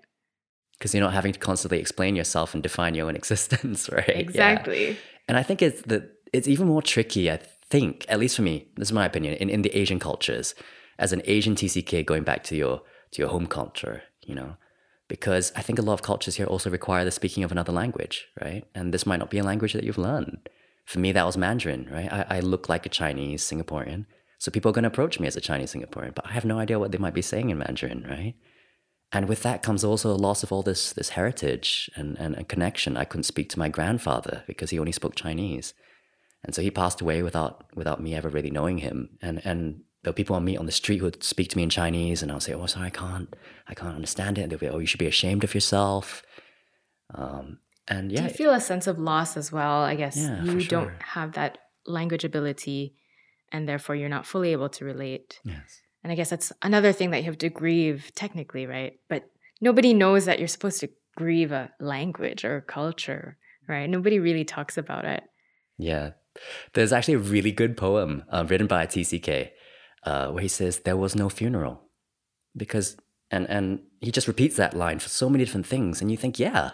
Because 0.77 0.93
you're 0.93 1.03
not 1.03 1.13
having 1.13 1.33
to 1.33 1.39
constantly 1.39 1.79
explain 1.79 2.15
yourself 2.15 2.53
and 2.53 2.61
define 2.61 2.93
your 2.93 3.07
own 3.07 3.15
existence, 3.21 3.89
right? 3.91 4.09
Exactly. 4.09 4.89
Yeah. 4.89 4.95
And 5.27 5.37
I 5.37 5.43
think 5.43 5.61
it's 5.61 5.81
the 5.81 6.09
it's 6.33 6.47
even 6.47 6.67
more 6.67 6.81
tricky. 6.81 7.31
I 7.31 7.39
think, 7.69 8.05
at 8.09 8.19
least 8.19 8.35
for 8.35 8.41
me, 8.43 8.67
this 8.75 8.89
is 8.89 8.93
my 8.93 9.05
opinion, 9.05 9.33
in, 9.35 9.49
in 9.49 9.61
the 9.61 9.75
Asian 9.75 9.99
cultures, 9.99 10.53
as 10.99 11.13
an 11.13 11.21
Asian 11.25 11.55
TCK 11.55 12.05
going 12.05 12.23
back 12.23 12.43
to 12.45 12.55
your 12.55 12.81
to 13.11 13.21
your 13.21 13.29
home 13.29 13.47
culture, 13.47 14.03
you 14.23 14.35
know, 14.35 14.57
because 15.07 15.51
I 15.55 15.61
think 15.61 15.79
a 15.79 15.81
lot 15.81 15.93
of 15.93 16.01
cultures 16.01 16.35
here 16.35 16.45
also 16.45 16.69
require 16.69 17.05
the 17.05 17.11
speaking 17.11 17.43
of 17.43 17.51
another 17.51 17.71
language, 17.71 18.27
right? 18.41 18.65
And 18.75 18.93
this 18.93 19.05
might 19.05 19.19
not 19.19 19.29
be 19.29 19.37
a 19.37 19.43
language 19.43 19.73
that 19.73 19.83
you've 19.83 19.97
learned. 19.97 20.49
For 20.87 20.99
me, 20.99 21.11
that 21.11 21.25
was 21.25 21.37
Mandarin, 21.37 21.87
right? 21.91 22.11
I, 22.11 22.37
I 22.37 22.39
look 22.39 22.69
like 22.69 22.85
a 22.85 22.89
Chinese 22.89 23.43
Singaporean, 23.43 24.05
so 24.39 24.51
people 24.51 24.69
are 24.69 24.73
going 24.73 24.83
to 24.83 24.89
approach 24.89 25.19
me 25.19 25.27
as 25.27 25.35
a 25.35 25.41
Chinese 25.41 25.73
Singaporean, 25.73 26.15
but 26.15 26.25
I 26.25 26.31
have 26.31 26.45
no 26.45 26.59
idea 26.59 26.79
what 26.79 26.91
they 26.91 26.97
might 26.97 27.13
be 27.13 27.21
saying 27.21 27.49
in 27.49 27.57
Mandarin, 27.57 28.05
right? 28.09 28.35
And 29.11 29.27
with 29.27 29.43
that 29.43 29.63
comes 29.63 29.83
also 29.83 30.11
a 30.11 30.15
loss 30.15 30.43
of 30.43 30.51
all 30.51 30.63
this 30.63 30.93
this 30.93 31.09
heritage 31.09 31.89
and, 31.95 32.17
and 32.17 32.35
a 32.35 32.43
connection. 32.43 32.97
I 32.97 33.05
couldn't 33.05 33.23
speak 33.23 33.49
to 33.49 33.59
my 33.59 33.69
grandfather 33.69 34.43
because 34.47 34.69
he 34.69 34.79
only 34.79 34.91
spoke 34.91 35.15
Chinese. 35.15 35.73
And 36.43 36.53
so 36.53 36.61
he 36.61 36.71
passed 36.71 37.01
away 37.01 37.23
without 37.23 37.65
without 37.75 38.01
me 38.01 38.15
ever 38.15 38.29
really 38.29 38.51
knowing 38.51 38.79
him. 38.79 39.17
And 39.21 39.41
and 39.45 39.81
there 40.03 40.11
were 40.11 40.15
people 40.15 40.35
I 40.35 40.39
meet 40.39 40.57
on 40.57 40.65
the 40.65 40.71
street 40.71 40.97
who 40.97 41.05
would 41.05 41.23
speak 41.23 41.49
to 41.49 41.57
me 41.57 41.63
in 41.63 41.69
Chinese, 41.69 42.21
and 42.21 42.31
I'll 42.31 42.39
say, 42.39 42.53
"Oh, 42.53 42.65
sorry, 42.65 42.87
I 42.87 42.91
can't, 42.91 43.33
I 43.67 43.73
can't 43.73 43.95
understand 43.95 44.37
it." 44.37 44.41
And 44.41 44.51
they'll 44.51 44.59
be, 44.59 44.69
"Oh, 44.69 44.79
you 44.79 44.85
should 44.85 44.99
be 44.99 45.07
ashamed 45.07 45.43
of 45.43 45.55
yourself." 45.55 46.23
Um, 47.13 47.59
and 47.87 48.11
yeah, 48.11 48.21
Do 48.21 48.27
you 48.27 48.33
feel 48.33 48.51
a 48.51 48.59
sense 48.59 48.87
of 48.87 48.99
loss 48.99 49.37
as 49.37 49.51
well. 49.51 49.81
I 49.81 49.95
guess 49.95 50.17
yeah, 50.17 50.43
you 50.43 50.59
sure. 50.59 50.69
don't 50.69 51.01
have 51.01 51.33
that 51.33 51.57
language 51.85 52.23
ability, 52.23 52.95
and 53.51 53.67
therefore 53.67 53.95
you're 53.95 54.09
not 54.09 54.25
fully 54.25 54.51
able 54.51 54.69
to 54.69 54.85
relate. 54.85 55.39
Yes. 55.43 55.81
And 56.03 56.11
I 56.11 56.15
guess 56.15 56.29
that's 56.29 56.51
another 56.61 56.91
thing 56.91 57.11
that 57.11 57.19
you 57.19 57.25
have 57.25 57.37
to 57.39 57.49
grieve 57.49 58.11
technically, 58.15 58.65
right? 58.65 58.99
But 59.09 59.29
nobody 59.61 59.93
knows 59.93 60.25
that 60.25 60.39
you're 60.39 60.47
supposed 60.47 60.79
to 60.81 60.89
grieve 61.15 61.51
a 61.51 61.71
language 61.79 62.45
or 62.45 62.57
a 62.57 62.61
culture, 62.61 63.37
right? 63.67 63.89
Nobody 63.89 64.19
really 64.19 64.45
talks 64.45 64.77
about 64.77 65.05
it. 65.05 65.23
Yeah, 65.77 66.11
there's 66.73 66.93
actually 66.93 67.15
a 67.15 67.19
really 67.19 67.51
good 67.51 67.77
poem 67.77 68.23
uh, 68.31 68.45
written 68.47 68.67
by 68.67 68.85
TCK 68.85 69.49
uh, 70.03 70.27
where 70.29 70.41
he 70.41 70.47
says, 70.47 70.79
There 70.79 70.97
was 70.97 71.15
no 71.15 71.29
funeral. 71.29 71.83
Because, 72.55 72.97
and, 73.29 73.47
and 73.49 73.81
he 74.01 74.11
just 74.11 74.27
repeats 74.27 74.55
that 74.57 74.75
line 74.75 74.99
for 74.99 75.09
so 75.09 75.29
many 75.29 75.43
different 75.43 75.67
things. 75.67 76.01
And 76.01 76.09
you 76.09 76.17
think, 76.17 76.39
yeah, 76.39 76.71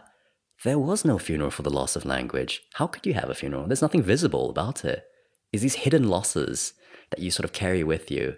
there 0.64 0.80
was 0.80 1.04
no 1.06 1.18
funeral 1.18 1.52
for 1.52 1.62
the 1.62 1.70
loss 1.70 1.96
of 1.96 2.06
language. 2.06 2.62
How 2.74 2.88
could 2.88 3.06
you 3.06 3.14
have 3.14 3.30
a 3.30 3.36
funeral? 3.36 3.68
There's 3.68 3.82
nothing 3.82 4.02
visible 4.02 4.50
about 4.50 4.86
it. 4.86 5.04
It's 5.52 5.62
these 5.62 5.76
hidden 5.76 6.08
losses 6.10 6.74
that 7.12 7.20
you 7.20 7.32
sort 7.32 7.46
of 7.46 7.54
carry 7.54 7.84
with 7.84 8.10
you 8.10 8.36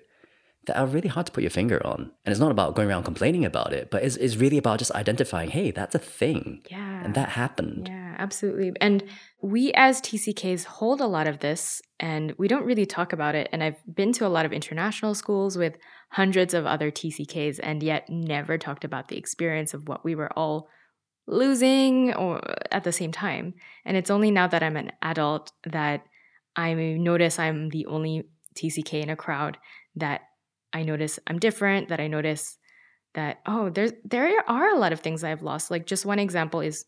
that 0.65 0.77
are 0.77 0.87
really 0.87 1.07
hard 1.07 1.27
to 1.27 1.31
put 1.31 1.43
your 1.43 1.51
finger 1.51 1.85
on. 1.85 2.11
And 2.25 2.31
it's 2.31 2.39
not 2.39 2.51
about 2.51 2.75
going 2.75 2.89
around 2.89 3.03
complaining 3.03 3.45
about 3.45 3.71
it, 3.71 3.91
but 3.91 4.03
it's, 4.03 4.15
it's 4.17 4.35
really 4.35 4.57
about 4.57 4.79
just 4.79 4.91
identifying, 4.91 5.51
hey, 5.51 5.71
that's 5.71 5.93
a 5.95 5.99
thing. 5.99 6.63
Yeah. 6.69 7.03
And 7.03 7.13
that 7.13 7.29
happened. 7.29 7.87
Yeah, 7.87 8.15
absolutely. 8.17 8.71
And 8.81 9.03
we 9.41 9.71
as 9.73 10.01
TCKs 10.01 10.65
hold 10.65 11.01
a 11.01 11.07
lot 11.07 11.27
of 11.27 11.39
this 11.39 11.81
and 11.99 12.33
we 12.37 12.47
don't 12.47 12.65
really 12.65 12.87
talk 12.87 13.13
about 13.13 13.35
it. 13.35 13.47
And 13.51 13.63
I've 13.63 13.81
been 13.93 14.11
to 14.13 14.25
a 14.25 14.29
lot 14.29 14.45
of 14.45 14.51
international 14.51 15.13
schools 15.13 15.57
with 15.57 15.77
hundreds 16.11 16.53
of 16.53 16.65
other 16.65 16.89
TCKs 16.89 17.59
and 17.61 17.83
yet 17.83 18.09
never 18.09 18.57
talked 18.57 18.83
about 18.83 19.09
the 19.09 19.17
experience 19.17 19.73
of 19.73 19.87
what 19.87 20.03
we 20.03 20.15
were 20.15 20.31
all 20.37 20.67
losing 21.27 22.13
or 22.13 22.41
at 22.71 22.83
the 22.83 22.91
same 22.91 23.11
time. 23.11 23.53
And 23.85 23.97
it's 23.97 24.11
only 24.11 24.31
now 24.31 24.47
that 24.47 24.63
I'm 24.63 24.77
an 24.77 24.91
adult 25.01 25.51
that 25.65 26.05
I 26.55 26.73
notice 26.73 27.39
I'm 27.39 27.69
the 27.69 27.85
only 27.87 28.23
TCK 28.55 29.03
in 29.03 29.09
a 29.09 29.15
crowd 29.15 29.57
that 29.95 30.21
I 30.73 30.83
notice 30.83 31.19
I'm 31.27 31.39
different, 31.39 31.89
that 31.89 31.99
I 31.99 32.07
notice 32.07 32.57
that 33.13 33.39
oh, 33.45 33.69
there's 33.69 33.93
there 34.03 34.43
are 34.47 34.69
a 34.69 34.77
lot 34.77 34.93
of 34.93 34.99
things 34.99 35.23
I've 35.23 35.41
lost. 35.41 35.71
Like 35.71 35.85
just 35.85 36.05
one 36.05 36.19
example 36.19 36.61
is 36.61 36.85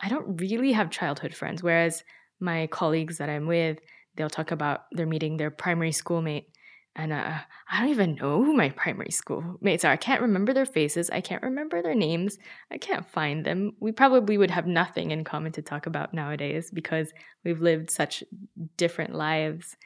I 0.00 0.08
don't 0.08 0.40
really 0.40 0.72
have 0.72 0.90
childhood 0.90 1.34
friends, 1.34 1.62
whereas 1.62 2.02
my 2.40 2.66
colleagues 2.68 3.18
that 3.18 3.28
I'm 3.28 3.46
with, 3.46 3.78
they'll 4.16 4.30
talk 4.30 4.50
about 4.50 4.82
they're 4.92 5.06
meeting 5.06 5.36
their 5.36 5.50
primary 5.50 5.92
schoolmate. 5.92 6.48
And 6.96 7.12
uh, 7.12 7.38
I 7.70 7.80
don't 7.80 7.90
even 7.90 8.14
know 8.14 8.44
who 8.44 8.54
my 8.54 8.68
primary 8.68 9.10
school 9.10 9.58
mates 9.60 9.84
are. 9.84 9.90
I 9.90 9.96
can't 9.96 10.22
remember 10.22 10.52
their 10.52 10.66
faces. 10.66 11.10
I 11.10 11.20
can't 11.20 11.42
remember 11.42 11.82
their 11.82 11.94
names. 11.94 12.38
I 12.70 12.78
can't 12.78 13.04
find 13.04 13.44
them. 13.44 13.72
We 13.80 13.90
probably 13.90 14.38
would 14.38 14.52
have 14.52 14.66
nothing 14.66 15.10
in 15.10 15.24
common 15.24 15.50
to 15.52 15.62
talk 15.62 15.86
about 15.86 16.14
nowadays 16.14 16.70
because 16.72 17.12
we've 17.44 17.60
lived 17.60 17.90
such 17.90 18.22
different 18.76 19.14
lives. 19.14 19.76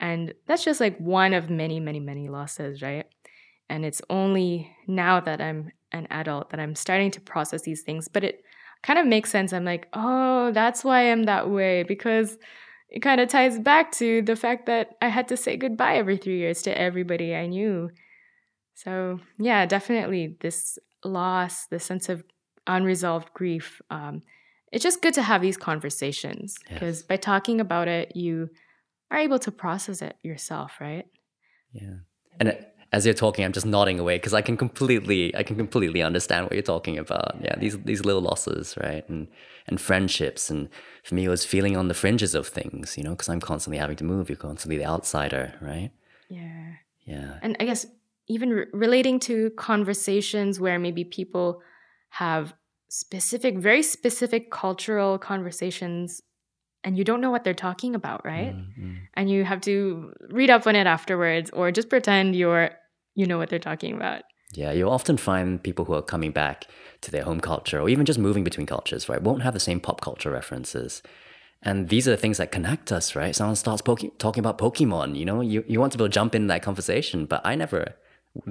And 0.00 0.32
that's 0.46 0.64
just 0.64 0.80
like 0.80 0.96
one 0.98 1.34
of 1.34 1.50
many, 1.50 1.80
many, 1.80 2.00
many 2.00 2.28
losses, 2.28 2.80
right? 2.80 3.06
And 3.68 3.84
it's 3.84 4.02
only 4.08 4.74
now 4.86 5.20
that 5.20 5.40
I'm 5.42 5.70
an 5.92 6.06
adult 6.10 6.50
that 6.50 6.60
I'm 6.60 6.74
starting 6.74 7.10
to 7.12 7.20
process 7.20 7.62
these 7.62 7.82
things. 7.82 8.08
But 8.08 8.24
it 8.24 8.42
kind 8.82 8.98
of 8.98 9.06
makes 9.06 9.30
sense. 9.30 9.52
I'm 9.52 9.64
like, 9.64 9.88
oh, 9.92 10.50
that's 10.52 10.82
why 10.82 11.10
I'm 11.10 11.24
that 11.24 11.50
way 11.50 11.82
because 11.82 12.38
it 12.94 13.02
kind 13.02 13.20
of 13.20 13.28
ties 13.28 13.58
back 13.58 13.90
to 13.90 14.22
the 14.22 14.36
fact 14.36 14.66
that 14.66 14.96
I 15.02 15.08
had 15.08 15.26
to 15.28 15.36
say 15.36 15.56
goodbye 15.56 15.96
every 15.96 16.16
three 16.16 16.38
years 16.38 16.62
to 16.62 16.78
everybody 16.78 17.34
I 17.34 17.48
knew. 17.48 17.90
So, 18.74 19.18
yeah, 19.36 19.66
definitely 19.66 20.36
this 20.40 20.78
loss, 21.04 21.66
the 21.66 21.80
sense 21.80 22.08
of 22.08 22.22
unresolved 22.68 23.34
grief. 23.34 23.82
Um, 23.90 24.22
it's 24.70 24.84
just 24.84 25.02
good 25.02 25.14
to 25.14 25.22
have 25.22 25.42
these 25.42 25.56
conversations 25.56 26.54
because 26.68 27.00
yes. 27.00 27.02
by 27.02 27.16
talking 27.16 27.60
about 27.60 27.88
it, 27.88 28.14
you 28.14 28.48
are 29.10 29.18
able 29.18 29.40
to 29.40 29.50
process 29.50 30.00
it 30.00 30.16
yourself, 30.22 30.74
right? 30.80 31.06
Yeah. 31.72 31.96
And 32.38 32.50
it, 32.50 32.73
as 32.94 33.04
you're 33.04 33.12
talking, 33.12 33.44
I'm 33.44 33.52
just 33.52 33.66
nodding 33.66 33.98
away 33.98 34.16
because 34.16 34.34
I 34.34 34.40
can 34.40 34.56
completely, 34.56 35.34
I 35.34 35.42
can 35.42 35.56
completely 35.56 36.00
understand 36.00 36.44
what 36.44 36.52
you're 36.52 36.62
talking 36.62 36.96
about. 36.96 37.34
Yeah, 37.42 37.56
these 37.58 37.76
these 37.80 38.04
little 38.04 38.22
losses, 38.22 38.76
right, 38.80 39.06
and 39.08 39.26
and 39.66 39.80
friendships, 39.80 40.48
and 40.48 40.68
for 41.02 41.16
me, 41.16 41.24
it 41.24 41.28
was 41.28 41.44
feeling 41.44 41.76
on 41.76 41.88
the 41.88 41.94
fringes 41.94 42.36
of 42.36 42.46
things, 42.46 42.96
you 42.96 43.02
know, 43.02 43.10
because 43.10 43.28
I'm 43.28 43.40
constantly 43.40 43.78
having 43.78 43.96
to 43.96 44.04
move. 44.04 44.30
You're 44.30 44.36
constantly 44.36 44.78
the 44.78 44.86
outsider, 44.86 45.54
right? 45.60 45.90
Yeah. 46.28 46.74
Yeah. 47.04 47.38
And 47.42 47.56
I 47.58 47.64
guess 47.64 47.84
even 48.28 48.50
re- 48.50 48.66
relating 48.72 49.18
to 49.20 49.50
conversations 49.56 50.60
where 50.60 50.78
maybe 50.78 51.04
people 51.04 51.60
have 52.10 52.54
specific, 52.88 53.58
very 53.58 53.82
specific 53.82 54.52
cultural 54.52 55.18
conversations 55.18 56.22
and 56.84 56.98
you 56.98 57.04
don't 57.04 57.20
know 57.20 57.30
what 57.30 57.44
they're 57.44 57.54
talking 57.54 57.94
about, 57.94 58.24
right? 58.24 58.54
Mm-hmm. 58.54 58.92
And 59.14 59.30
you 59.30 59.44
have 59.44 59.62
to 59.62 60.12
read 60.30 60.50
up 60.50 60.66
on 60.66 60.76
it 60.76 60.86
afterwards 60.86 61.50
or 61.50 61.72
just 61.72 61.88
pretend 61.88 62.36
you're 62.36 62.70
you 63.14 63.26
know 63.26 63.38
what 63.38 63.48
they're 63.48 63.58
talking 63.58 63.94
about. 63.94 64.22
Yeah, 64.52 64.72
you'll 64.72 64.90
often 64.90 65.16
find 65.16 65.62
people 65.62 65.84
who 65.84 65.94
are 65.94 66.02
coming 66.02 66.30
back 66.30 66.66
to 67.00 67.10
their 67.10 67.24
home 67.24 67.40
culture 67.40 67.80
or 67.80 67.88
even 67.88 68.06
just 68.06 68.18
moving 68.18 68.44
between 68.44 68.66
cultures, 68.66 69.08
right, 69.08 69.22
won't 69.22 69.42
have 69.42 69.54
the 69.54 69.60
same 69.60 69.80
pop 69.80 70.00
culture 70.00 70.30
references. 70.30 71.02
And 71.62 71.88
these 71.88 72.06
are 72.06 72.10
the 72.10 72.16
things 72.16 72.38
that 72.38 72.52
connect 72.52 72.92
us, 72.92 73.16
right? 73.16 73.34
Someone 73.34 73.56
starts 73.56 73.82
talking 73.82 74.40
about 74.40 74.58
Pokemon, 74.58 75.16
you 75.16 75.24
know, 75.24 75.40
you, 75.40 75.64
you 75.66 75.80
want 75.80 75.92
to 75.92 75.98
be 75.98 76.04
able 76.04 76.10
to 76.10 76.14
jump 76.14 76.34
in 76.34 76.46
that 76.48 76.62
conversation, 76.62 77.26
but 77.26 77.40
I 77.44 77.54
never 77.54 77.94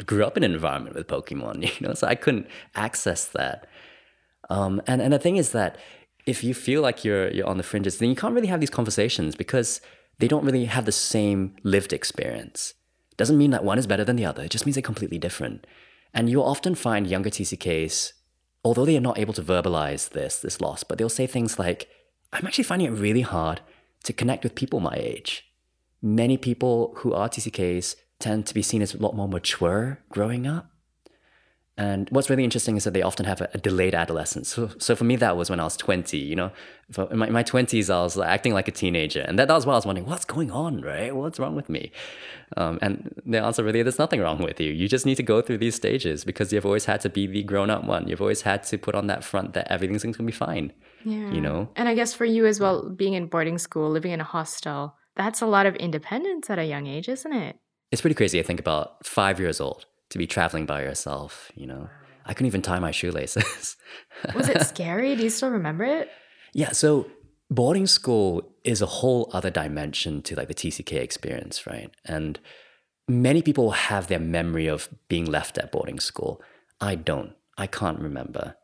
grew 0.06 0.26
up 0.26 0.36
in 0.36 0.44
an 0.44 0.54
environment 0.54 0.96
with 0.96 1.08
Pokemon, 1.08 1.62
you 1.80 1.88
know, 1.88 1.94
so 1.94 2.08
I 2.08 2.16
couldn't 2.16 2.48
access 2.76 3.26
that. 3.28 3.68
Um, 4.50 4.82
and, 4.88 5.02
and 5.02 5.14
the 5.14 5.20
thing 5.20 5.38
is 5.38 5.52
that 5.52 5.78
if 6.26 6.44
you 6.44 6.54
feel 6.54 6.82
like 6.82 7.06
you're, 7.06 7.30
you're 7.32 7.48
on 7.48 7.58
the 7.58 7.64
fringes, 7.64 7.98
then 7.98 8.10
you 8.10 8.16
can't 8.16 8.34
really 8.34 8.48
have 8.48 8.60
these 8.60 8.70
conversations 8.70 9.36
because 9.36 9.80
they 10.20 10.28
don't 10.28 10.46
really 10.46 10.66
have 10.66 10.86
the 10.86 10.92
same 10.92 11.56
lived 11.64 11.94
experience. 11.94 12.74
Doesn't 13.24 13.38
mean 13.38 13.52
that 13.52 13.64
one 13.64 13.80
is 13.80 13.88
better 13.88 14.04
than 14.04 14.18
the 14.18 14.26
other, 14.26 14.44
it 14.44 14.52
just 14.52 14.66
means 14.66 14.76
they're 14.76 14.82
completely 14.82 15.18
different. 15.18 15.66
And 16.14 16.30
you'll 16.30 16.44
often 16.44 16.76
find 16.76 17.08
younger 17.08 17.30
TCKs, 17.30 18.12
although 18.66 18.84
they 18.84 18.98
are 18.98 19.08
not 19.10 19.18
able 19.18 19.34
to 19.36 19.42
verbalize 19.42 20.10
this, 20.10 20.42
this 20.42 20.60
loss, 20.60 20.84
but 20.84 20.98
they'll 20.98 21.08
say 21.08 21.26
things 21.26 21.58
like, 21.58 21.88
I'm 22.34 22.46
actually 22.46 22.66
finding 22.66 22.90
it 22.90 23.00
really 23.00 23.22
hard 23.22 23.62
to 24.04 24.12
connect 24.12 24.44
with 24.44 24.56
people 24.56 24.82
my 24.82 24.96
age. 24.98 25.50
Many 26.02 26.36
people 26.36 26.96
who 26.98 27.14
are 27.14 27.30
TCKs 27.30 27.96
tend 28.20 28.46
to 28.48 28.54
be 28.54 28.62
seen 28.62 28.82
as 28.82 28.94
a 28.94 28.98
lot 28.98 29.16
more 29.16 29.30
mature 29.30 30.04
growing 30.10 30.46
up. 30.46 30.73
And 31.76 32.08
what's 32.12 32.30
really 32.30 32.44
interesting 32.44 32.78
is 32.78 32.84
that 32.84 32.94
they 32.94 33.02
often 33.02 33.26
have 33.26 33.42
a, 33.42 33.50
a 33.56 33.58
delayed 33.58 33.96
adolescence. 33.96 34.50
So, 34.50 34.70
so, 34.78 34.96
for 34.96 35.06
me, 35.06 35.16
that 35.16 35.36
was 35.36 35.50
when 35.50 35.60
I 35.60 35.64
was 35.64 35.76
20, 35.76 36.18
you 36.18 36.36
know. 36.36 36.52
In 37.10 37.18
my, 37.18 37.28
in 37.28 37.34
my 37.34 37.44
20s, 37.44 37.92
I 37.92 38.04
was 38.04 38.20
acting 38.20 38.54
like 38.54 38.68
a 38.68 38.72
teenager. 38.72 39.22
And 39.22 39.40
that, 39.40 39.48
that 39.48 39.56
was 39.56 39.66
why 39.66 39.74
I 39.74 39.78
was 39.78 39.86
wondering, 39.86 40.06
what's 40.06 40.26
going 40.26 40.52
on, 40.52 40.82
right? 40.82 41.16
What's 41.16 41.40
wrong 41.40 41.56
with 41.56 41.70
me? 41.70 41.92
Um, 42.58 42.78
and 42.84 43.16
the 43.26 43.40
answer 43.40 43.64
really, 43.64 43.82
there's 43.82 43.98
nothing 43.98 44.22
wrong 44.22 44.38
with 44.38 44.62
you. 44.62 44.72
You 44.72 44.88
just 44.88 45.08
need 45.08 45.16
to 45.16 45.24
go 45.24 45.42
through 45.42 45.58
these 45.58 45.74
stages 45.74 46.24
because 46.24 46.54
you've 46.54 46.66
always 46.66 46.86
had 46.86 47.02
to 47.02 47.10
be 47.10 47.26
the 47.26 47.42
grown 47.42 47.72
up 47.72 47.86
one. 47.86 48.08
You've 48.08 48.22
always 48.22 48.44
had 48.44 48.62
to 48.66 48.78
put 48.78 48.94
on 48.94 49.08
that 49.08 49.24
front 49.24 49.54
that 49.54 49.72
everything's 49.72 50.04
going 50.04 50.14
to 50.14 50.24
be 50.24 50.32
fine. 50.32 50.74
Yeah. 51.04 51.32
You 51.32 51.42
know? 51.42 51.70
And 51.76 51.90
I 51.90 51.96
guess 51.96 52.14
for 52.14 52.26
you 52.26 52.46
as 52.46 52.60
well, 52.60 52.88
being 52.88 53.14
in 53.14 53.26
boarding 53.26 53.58
school, 53.58 53.90
living 53.90 54.12
in 54.12 54.22
a 54.22 54.26
hostel, 54.26 54.96
that's 55.16 55.42
a 55.42 55.48
lot 55.48 55.66
of 55.66 55.76
independence 55.78 56.52
at 56.52 56.60
a 56.60 56.66
young 56.66 56.86
age, 56.86 57.10
isn't 57.10 57.34
it? 57.34 57.58
It's 57.92 58.02
pretty 58.02 58.16
crazy 58.16 58.40
to 58.40 58.44
think 58.44 58.60
about 58.60 59.06
five 59.08 59.40
years 59.40 59.60
old 59.60 59.88
to 60.14 60.20
be 60.20 60.28
traveling 60.28 60.68
by 60.68 60.84
yourself, 60.84 61.52
you 61.56 61.66
know. 61.66 61.90
I 62.24 62.34
couldn't 62.34 62.48
even 62.48 62.62
tie 62.62 62.78
my 62.78 62.92
shoelaces. 62.92 63.76
was 64.36 64.48
it 64.48 64.62
scary? 64.62 65.16
Do 65.16 65.24
you 65.24 65.32
still 65.32 65.50
remember 65.50 65.84
it? 65.84 66.10
Yeah, 66.54 66.72
so 66.72 67.08
boarding 67.50 67.88
school 67.88 68.48
is 68.64 68.80
a 68.82 68.86
whole 68.86 69.30
other 69.34 69.50
dimension 69.50 70.22
to 70.22 70.36
like 70.36 70.48
the 70.48 70.54
TCK 70.54 70.94
experience, 70.94 71.66
right? 71.66 71.90
And 72.06 72.40
many 73.08 73.42
people 73.42 73.72
have 73.72 74.06
their 74.06 74.20
memory 74.20 74.68
of 74.68 74.88
being 75.10 75.26
left 75.26 75.58
at 75.58 75.72
boarding 75.72 76.00
school. 76.00 76.40
I 76.80 76.94
don't. 76.94 77.34
I 77.58 77.66
can't 77.66 78.00
remember. 78.00 78.56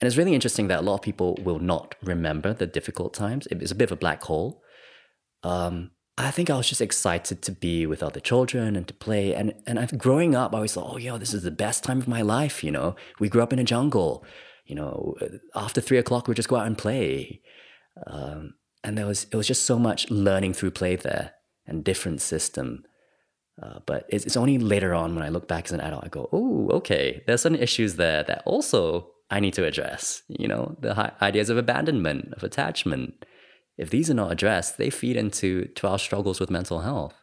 And 0.00 0.06
it's 0.06 0.16
really 0.16 0.34
interesting 0.34 0.68
that 0.68 0.78
a 0.78 0.82
lot 0.82 0.94
of 0.94 1.02
people 1.02 1.36
will 1.42 1.58
not 1.58 1.96
remember 2.00 2.54
the 2.54 2.66
difficult 2.68 3.12
times. 3.12 3.48
It's 3.50 3.72
a 3.72 3.74
bit 3.74 3.90
of 3.90 3.92
a 3.92 3.96
black 3.96 4.22
hole. 4.22 4.62
Um, 5.42 5.90
I 6.18 6.30
think 6.30 6.50
I 6.50 6.56
was 6.56 6.68
just 6.68 6.82
excited 6.82 7.40
to 7.42 7.52
be 7.52 7.86
with 7.86 8.02
other 8.02 8.20
children 8.20 8.76
and 8.76 8.86
to 8.86 8.94
play. 8.94 9.34
And 9.34 9.54
and 9.66 9.78
I've, 9.78 9.96
growing 9.96 10.34
up, 10.34 10.52
I 10.52 10.56
always 10.58 10.74
thought, 10.74 10.92
oh, 10.92 10.98
yo, 10.98 11.16
this 11.16 11.32
is 11.32 11.42
the 11.42 11.50
best 11.50 11.84
time 11.84 11.98
of 11.98 12.08
my 12.08 12.22
life. 12.22 12.62
You 12.62 12.70
know, 12.70 12.96
we 13.18 13.28
grew 13.28 13.42
up 13.42 13.52
in 13.52 13.58
a 13.58 13.64
jungle. 13.64 14.24
You 14.66 14.74
know, 14.74 15.16
after 15.54 15.80
three 15.80 15.98
o'clock, 15.98 16.28
we 16.28 16.34
just 16.34 16.48
go 16.48 16.56
out 16.56 16.66
and 16.66 16.76
play. 16.76 17.40
Um, 18.06 18.54
and 18.84 18.98
there 18.98 19.06
was 19.06 19.26
it 19.30 19.36
was 19.36 19.46
just 19.46 19.64
so 19.64 19.78
much 19.78 20.10
learning 20.10 20.52
through 20.52 20.72
play 20.72 20.96
there 20.96 21.32
and 21.66 21.84
different 21.84 22.20
system. 22.20 22.84
Uh, 23.62 23.80
but 23.86 24.06
it's, 24.08 24.24
it's 24.24 24.36
only 24.36 24.58
later 24.58 24.94
on 24.94 25.14
when 25.14 25.24
I 25.24 25.28
look 25.28 25.46
back 25.46 25.66
as 25.66 25.72
an 25.72 25.80
adult, 25.80 26.04
I 26.04 26.08
go, 26.08 26.28
oh, 26.32 26.68
okay, 26.70 27.22
there's 27.26 27.42
some 27.42 27.54
issues 27.54 27.96
there 27.96 28.22
that 28.24 28.42
also 28.44 29.10
I 29.30 29.40
need 29.40 29.54
to 29.54 29.64
address. 29.64 30.22
You 30.28 30.48
know, 30.48 30.76
the 30.80 31.12
ideas 31.22 31.48
of 31.48 31.58
abandonment, 31.58 32.32
of 32.34 32.42
attachment 32.42 33.24
if 33.76 33.90
these 33.90 34.10
are 34.10 34.14
not 34.14 34.32
addressed, 34.32 34.78
they 34.78 34.90
feed 34.90 35.16
into 35.16 35.66
to 35.66 35.88
our 35.88 35.98
struggles 35.98 36.40
with 36.40 36.50
mental 36.50 36.80
health. 36.80 37.14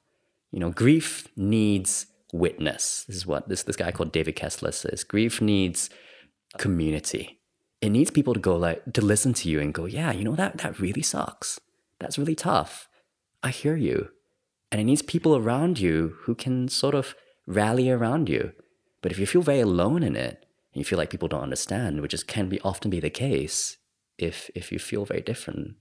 You 0.51 0.59
know, 0.59 0.71
grief 0.71 1.27
needs 1.35 2.07
witness. 2.33 3.05
This 3.07 3.17
is 3.17 3.25
what 3.25 3.49
this 3.49 3.63
this 3.63 3.75
guy 3.75 3.91
called 3.91 4.11
David 4.11 4.35
Kessler 4.35 4.71
says. 4.71 5.03
Grief 5.03 5.41
needs 5.41 5.89
community. 6.57 7.39
It 7.81 7.89
needs 7.89 8.11
people 8.11 8.33
to 8.33 8.39
go 8.39 8.55
like 8.57 8.93
to 8.93 9.01
listen 9.01 9.33
to 9.35 9.49
you 9.49 9.59
and 9.59 9.73
go, 9.73 9.85
yeah, 9.85 10.11
you 10.11 10.23
know 10.23 10.35
that 10.35 10.57
that 10.59 10.79
really 10.79 11.01
sucks. 11.01 11.59
That's 11.99 12.17
really 12.17 12.35
tough. 12.35 12.87
I 13.43 13.49
hear 13.49 13.75
you. 13.75 14.09
And 14.71 14.79
it 14.79 14.83
needs 14.83 15.01
people 15.01 15.35
around 15.35 15.79
you 15.79 16.15
who 16.21 16.35
can 16.35 16.67
sort 16.67 16.95
of 16.95 17.15
rally 17.47 17.89
around 17.89 18.29
you. 18.29 18.53
But 19.01 19.11
if 19.11 19.19
you 19.19 19.25
feel 19.25 19.41
very 19.41 19.61
alone 19.61 20.03
in 20.03 20.15
it, 20.15 20.45
and 20.73 20.81
you 20.81 20.85
feel 20.85 20.99
like 20.99 21.09
people 21.09 21.27
don't 21.27 21.41
understand, 21.41 22.01
which 22.01 22.13
is 22.13 22.23
can 22.23 22.49
be 22.49 22.59
often 22.61 22.91
be 22.91 22.99
the 22.99 23.09
case 23.09 23.77
if 24.17 24.49
if 24.53 24.71
you 24.71 24.79
feel 24.79 25.05
very 25.05 25.21
different, 25.21 25.75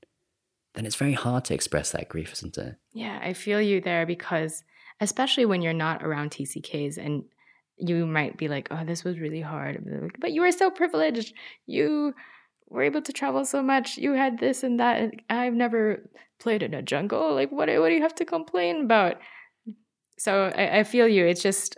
then 0.78 0.86
it's 0.86 0.94
very 0.94 1.12
hard 1.12 1.44
to 1.46 1.54
express 1.54 1.90
that 1.90 2.08
grief, 2.08 2.32
isn't 2.34 2.56
it? 2.56 2.76
Yeah, 2.92 3.18
I 3.20 3.32
feel 3.32 3.60
you 3.60 3.80
there 3.80 4.06
because 4.06 4.62
especially 5.00 5.44
when 5.44 5.60
you're 5.60 5.72
not 5.72 6.04
around 6.04 6.30
TCKs 6.30 6.98
and 6.98 7.24
you 7.78 8.06
might 8.06 8.36
be 8.36 8.46
like, 8.46 8.68
oh, 8.70 8.84
this 8.84 9.02
was 9.02 9.18
really 9.18 9.40
hard. 9.40 10.12
But 10.20 10.30
you 10.30 10.42
were 10.42 10.52
so 10.52 10.70
privileged. 10.70 11.34
You 11.66 12.14
were 12.68 12.84
able 12.84 13.02
to 13.02 13.12
travel 13.12 13.44
so 13.44 13.60
much. 13.60 13.96
You 13.96 14.12
had 14.12 14.38
this 14.38 14.62
and 14.62 14.78
that. 14.78 15.10
I've 15.28 15.52
never 15.52 16.08
played 16.38 16.62
in 16.62 16.74
a 16.74 16.82
jungle. 16.82 17.34
Like, 17.34 17.50
what, 17.50 17.68
what 17.68 17.88
do 17.88 17.94
you 17.94 18.02
have 18.02 18.14
to 18.14 18.24
complain 18.24 18.84
about? 18.84 19.16
So 20.16 20.52
I, 20.56 20.78
I 20.78 20.84
feel 20.84 21.08
you. 21.08 21.26
It's 21.26 21.42
just 21.42 21.76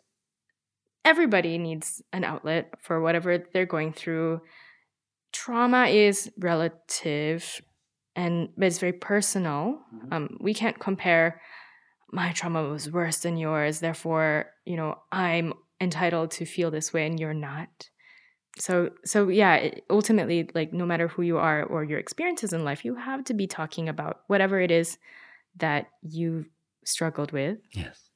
everybody 1.06 1.56
needs 1.56 2.02
an 2.12 2.24
outlet 2.24 2.74
for 2.82 3.00
whatever 3.00 3.42
they're 3.54 3.64
going 3.64 3.94
through. 3.94 4.42
Trauma 5.32 5.86
is 5.86 6.30
relative 6.38 7.62
and 8.16 8.48
but 8.56 8.66
it's 8.66 8.78
very 8.78 8.92
personal. 8.92 9.78
Mm-hmm. 9.94 10.12
Um, 10.12 10.36
we 10.40 10.54
can't 10.54 10.78
compare. 10.78 11.40
My 12.12 12.32
trauma 12.32 12.68
was 12.68 12.90
worse 12.90 13.18
than 13.18 13.36
yours, 13.36 13.78
therefore, 13.80 14.46
you 14.64 14.76
know, 14.76 14.98
I'm 15.12 15.52
entitled 15.80 16.32
to 16.32 16.44
feel 16.44 16.70
this 16.70 16.92
way, 16.92 17.06
and 17.06 17.20
you're 17.20 17.34
not. 17.34 17.88
So, 18.58 18.90
so 19.04 19.28
yeah, 19.28 19.70
ultimately, 19.88 20.50
like 20.54 20.72
no 20.72 20.84
matter 20.84 21.08
who 21.08 21.22
you 21.22 21.38
are 21.38 21.62
or 21.62 21.84
your 21.84 21.98
experiences 21.98 22.52
in 22.52 22.64
life, 22.64 22.84
you 22.84 22.96
have 22.96 23.24
to 23.24 23.34
be 23.34 23.46
talking 23.46 23.88
about 23.88 24.22
whatever 24.26 24.60
it 24.60 24.70
is 24.70 24.98
that 25.56 25.88
you 26.02 26.46
struggled 26.84 27.32
with. 27.32 27.58
Yes. 27.72 28.10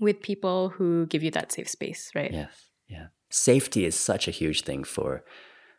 With 0.00 0.20
people 0.20 0.70
who 0.70 1.06
give 1.06 1.22
you 1.22 1.30
that 1.32 1.52
safe 1.52 1.68
space, 1.68 2.10
right? 2.14 2.32
Yes. 2.32 2.52
Yeah. 2.88 3.06
Safety 3.30 3.84
is 3.84 3.94
such 3.94 4.28
a 4.28 4.32
huge 4.32 4.62
thing 4.62 4.84
for 4.84 5.24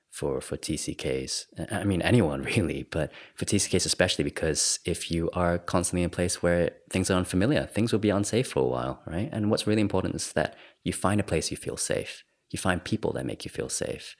for 0.09 0.41
for 0.41 0.57
TCKs. 0.57 1.45
I 1.71 1.83
mean 1.83 2.01
anyone 2.01 2.43
really, 2.55 2.83
but 2.83 3.11
for 3.35 3.45
TCKs 3.45 3.85
especially 3.85 4.23
because 4.23 4.79
if 4.85 5.11
you 5.11 5.29
are 5.33 5.57
constantly 5.57 6.03
in 6.03 6.07
a 6.07 6.09
place 6.09 6.41
where 6.41 6.71
things 6.89 7.09
are 7.09 7.17
unfamiliar, 7.17 7.65
things 7.65 7.91
will 7.91 7.99
be 7.99 8.09
unsafe 8.09 8.47
for 8.47 8.63
a 8.63 8.67
while, 8.67 9.01
right? 9.05 9.29
And 9.31 9.49
what's 9.49 9.67
really 9.67 9.81
important 9.81 10.15
is 10.15 10.33
that 10.33 10.55
you 10.83 10.93
find 10.93 11.19
a 11.19 11.23
place 11.23 11.51
you 11.51 11.57
feel 11.57 11.77
safe. 11.77 12.23
You 12.49 12.57
find 12.59 12.83
people 12.83 13.13
that 13.13 13.25
make 13.25 13.45
you 13.45 13.51
feel 13.51 13.69
safe. 13.69 14.15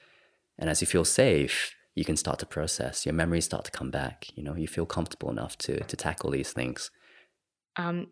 And 0.58 0.70
as 0.70 0.80
you 0.80 0.86
feel 0.86 1.04
safe, 1.04 1.74
you 1.94 2.04
can 2.04 2.16
start 2.16 2.38
to 2.38 2.46
process. 2.46 3.04
Your 3.04 3.14
memories 3.14 3.44
start 3.44 3.64
to 3.64 3.70
come 3.70 3.90
back. 3.90 4.26
You 4.36 4.44
know, 4.44 4.54
you 4.54 4.68
feel 4.68 4.86
comfortable 4.86 5.30
enough 5.30 5.58
to 5.58 5.82
to 5.84 5.96
tackle 5.96 6.30
these 6.30 6.52
things. 6.52 6.90
Um, 7.76 8.08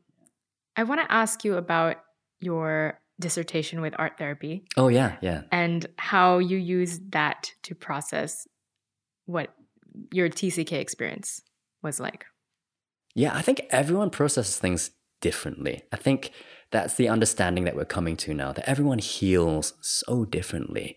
I 0.77 0.83
want 0.85 1.01
to 1.01 1.13
ask 1.13 1.45
you 1.45 1.57
about 1.57 1.97
your 2.41 3.01
dissertation 3.21 3.81
with 3.81 3.95
art 3.99 4.19
therapy. 4.19 4.65
Oh 4.77 4.89
yeah, 4.89 5.17
yeah. 5.21 5.43
And 5.51 5.87
how 5.97 6.39
you 6.39 6.57
use 6.57 7.01
that 7.11 7.53
to 7.65 7.75
process 7.75 8.47
what 9.27 9.55
your 10.13 10.29
TCK 10.29 10.73
experience 10.73 11.43
was 11.83 11.99
like. 11.99 12.25
Yeah, 13.15 13.35
I 13.35 13.43
think 13.43 13.63
everyone 13.71 14.11
processes 14.11 14.59
things 14.59 14.91
differently. 15.21 15.83
I 15.93 15.97
think 15.97 16.31
that's 16.71 16.95
the 16.95 17.09
understanding 17.09 17.65
that 17.65 17.75
we're 17.75 17.85
coming 17.85 18.17
to 18.19 18.35
now 18.35 18.53
that 18.53 18.69
everyone 18.69 18.99
heals 18.99 19.75
so 19.81 20.25
differently. 20.25 20.97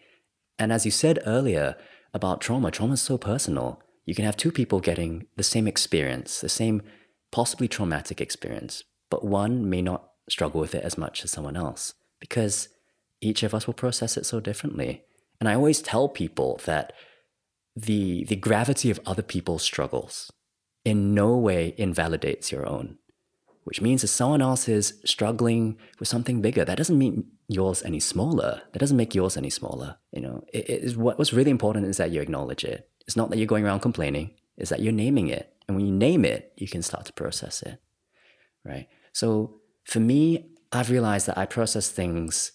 And 0.59 0.71
as 0.71 0.85
you 0.85 0.91
said 0.91 1.19
earlier 1.25 1.75
about 2.13 2.41
trauma, 2.41 2.69
trauma 2.69 2.93
is 2.93 3.01
so 3.01 3.17
personal. 3.17 3.81
You 4.05 4.13
can 4.13 4.25
have 4.25 4.37
two 4.37 4.51
people 4.51 4.79
getting 4.79 5.25
the 5.37 5.43
same 5.43 5.67
experience, 5.67 6.41
the 6.41 6.49
same 6.49 6.83
possibly 7.31 7.67
traumatic 7.67 8.21
experience, 8.21 8.83
but 9.09 9.23
one 9.23 9.69
may 9.69 9.81
not 9.81 10.09
struggle 10.29 10.61
with 10.61 10.75
it 10.75 10.83
as 10.83 10.97
much 10.97 11.23
as 11.23 11.31
someone 11.31 11.55
else 11.55 11.93
because 12.21 12.69
each 13.19 13.43
of 13.43 13.53
us 13.53 13.67
will 13.67 13.73
process 13.73 14.15
it 14.15 14.25
so 14.25 14.39
differently. 14.39 15.03
And 15.41 15.49
I 15.49 15.55
always 15.55 15.81
tell 15.81 16.07
people 16.07 16.61
that 16.65 16.93
the, 17.75 18.23
the 18.25 18.37
gravity 18.37 18.89
of 18.89 19.01
other 19.05 19.21
people's 19.21 19.63
struggles 19.63 20.31
in 20.85 21.13
no 21.13 21.35
way 21.35 21.73
invalidates 21.77 22.51
your 22.51 22.65
own, 22.65 22.97
which 23.65 23.81
means 23.81 24.03
if 24.03 24.09
someone 24.09 24.41
else 24.41 24.69
is 24.69 24.99
struggling 25.03 25.77
with 25.99 26.07
something 26.07 26.41
bigger, 26.41 26.63
that 26.63 26.77
doesn't 26.77 26.97
mean 26.97 27.25
yours 27.47 27.83
any 27.83 27.99
smaller. 27.99 28.61
That 28.71 28.79
doesn't 28.79 28.97
make 28.97 29.15
yours 29.15 29.35
any 29.35 29.49
smaller. 29.49 29.97
You 30.11 30.21
know, 30.21 30.45
it, 30.53 30.69
it 30.69 30.83
is 30.83 30.95
what, 30.95 31.17
what's 31.17 31.33
really 31.33 31.51
important 31.51 31.87
is 31.87 31.97
that 31.97 32.11
you 32.11 32.21
acknowledge 32.21 32.63
it. 32.63 32.89
It's 33.07 33.15
not 33.15 33.29
that 33.29 33.37
you're 33.37 33.47
going 33.47 33.65
around 33.65 33.81
complaining, 33.81 34.31
it's 34.57 34.69
that 34.69 34.81
you're 34.81 34.93
naming 34.93 35.27
it. 35.27 35.53
And 35.67 35.75
when 35.75 35.85
you 35.85 35.93
name 35.93 36.25
it, 36.25 36.53
you 36.55 36.67
can 36.67 36.81
start 36.81 37.05
to 37.05 37.13
process 37.13 37.61
it, 37.61 37.79
right? 38.63 38.87
So 39.13 39.61
for 39.85 39.99
me, 39.99 40.50
I've 40.71 40.89
realized 40.89 41.27
that 41.27 41.37
I 41.37 41.45
process 41.45 41.89
things 41.89 42.53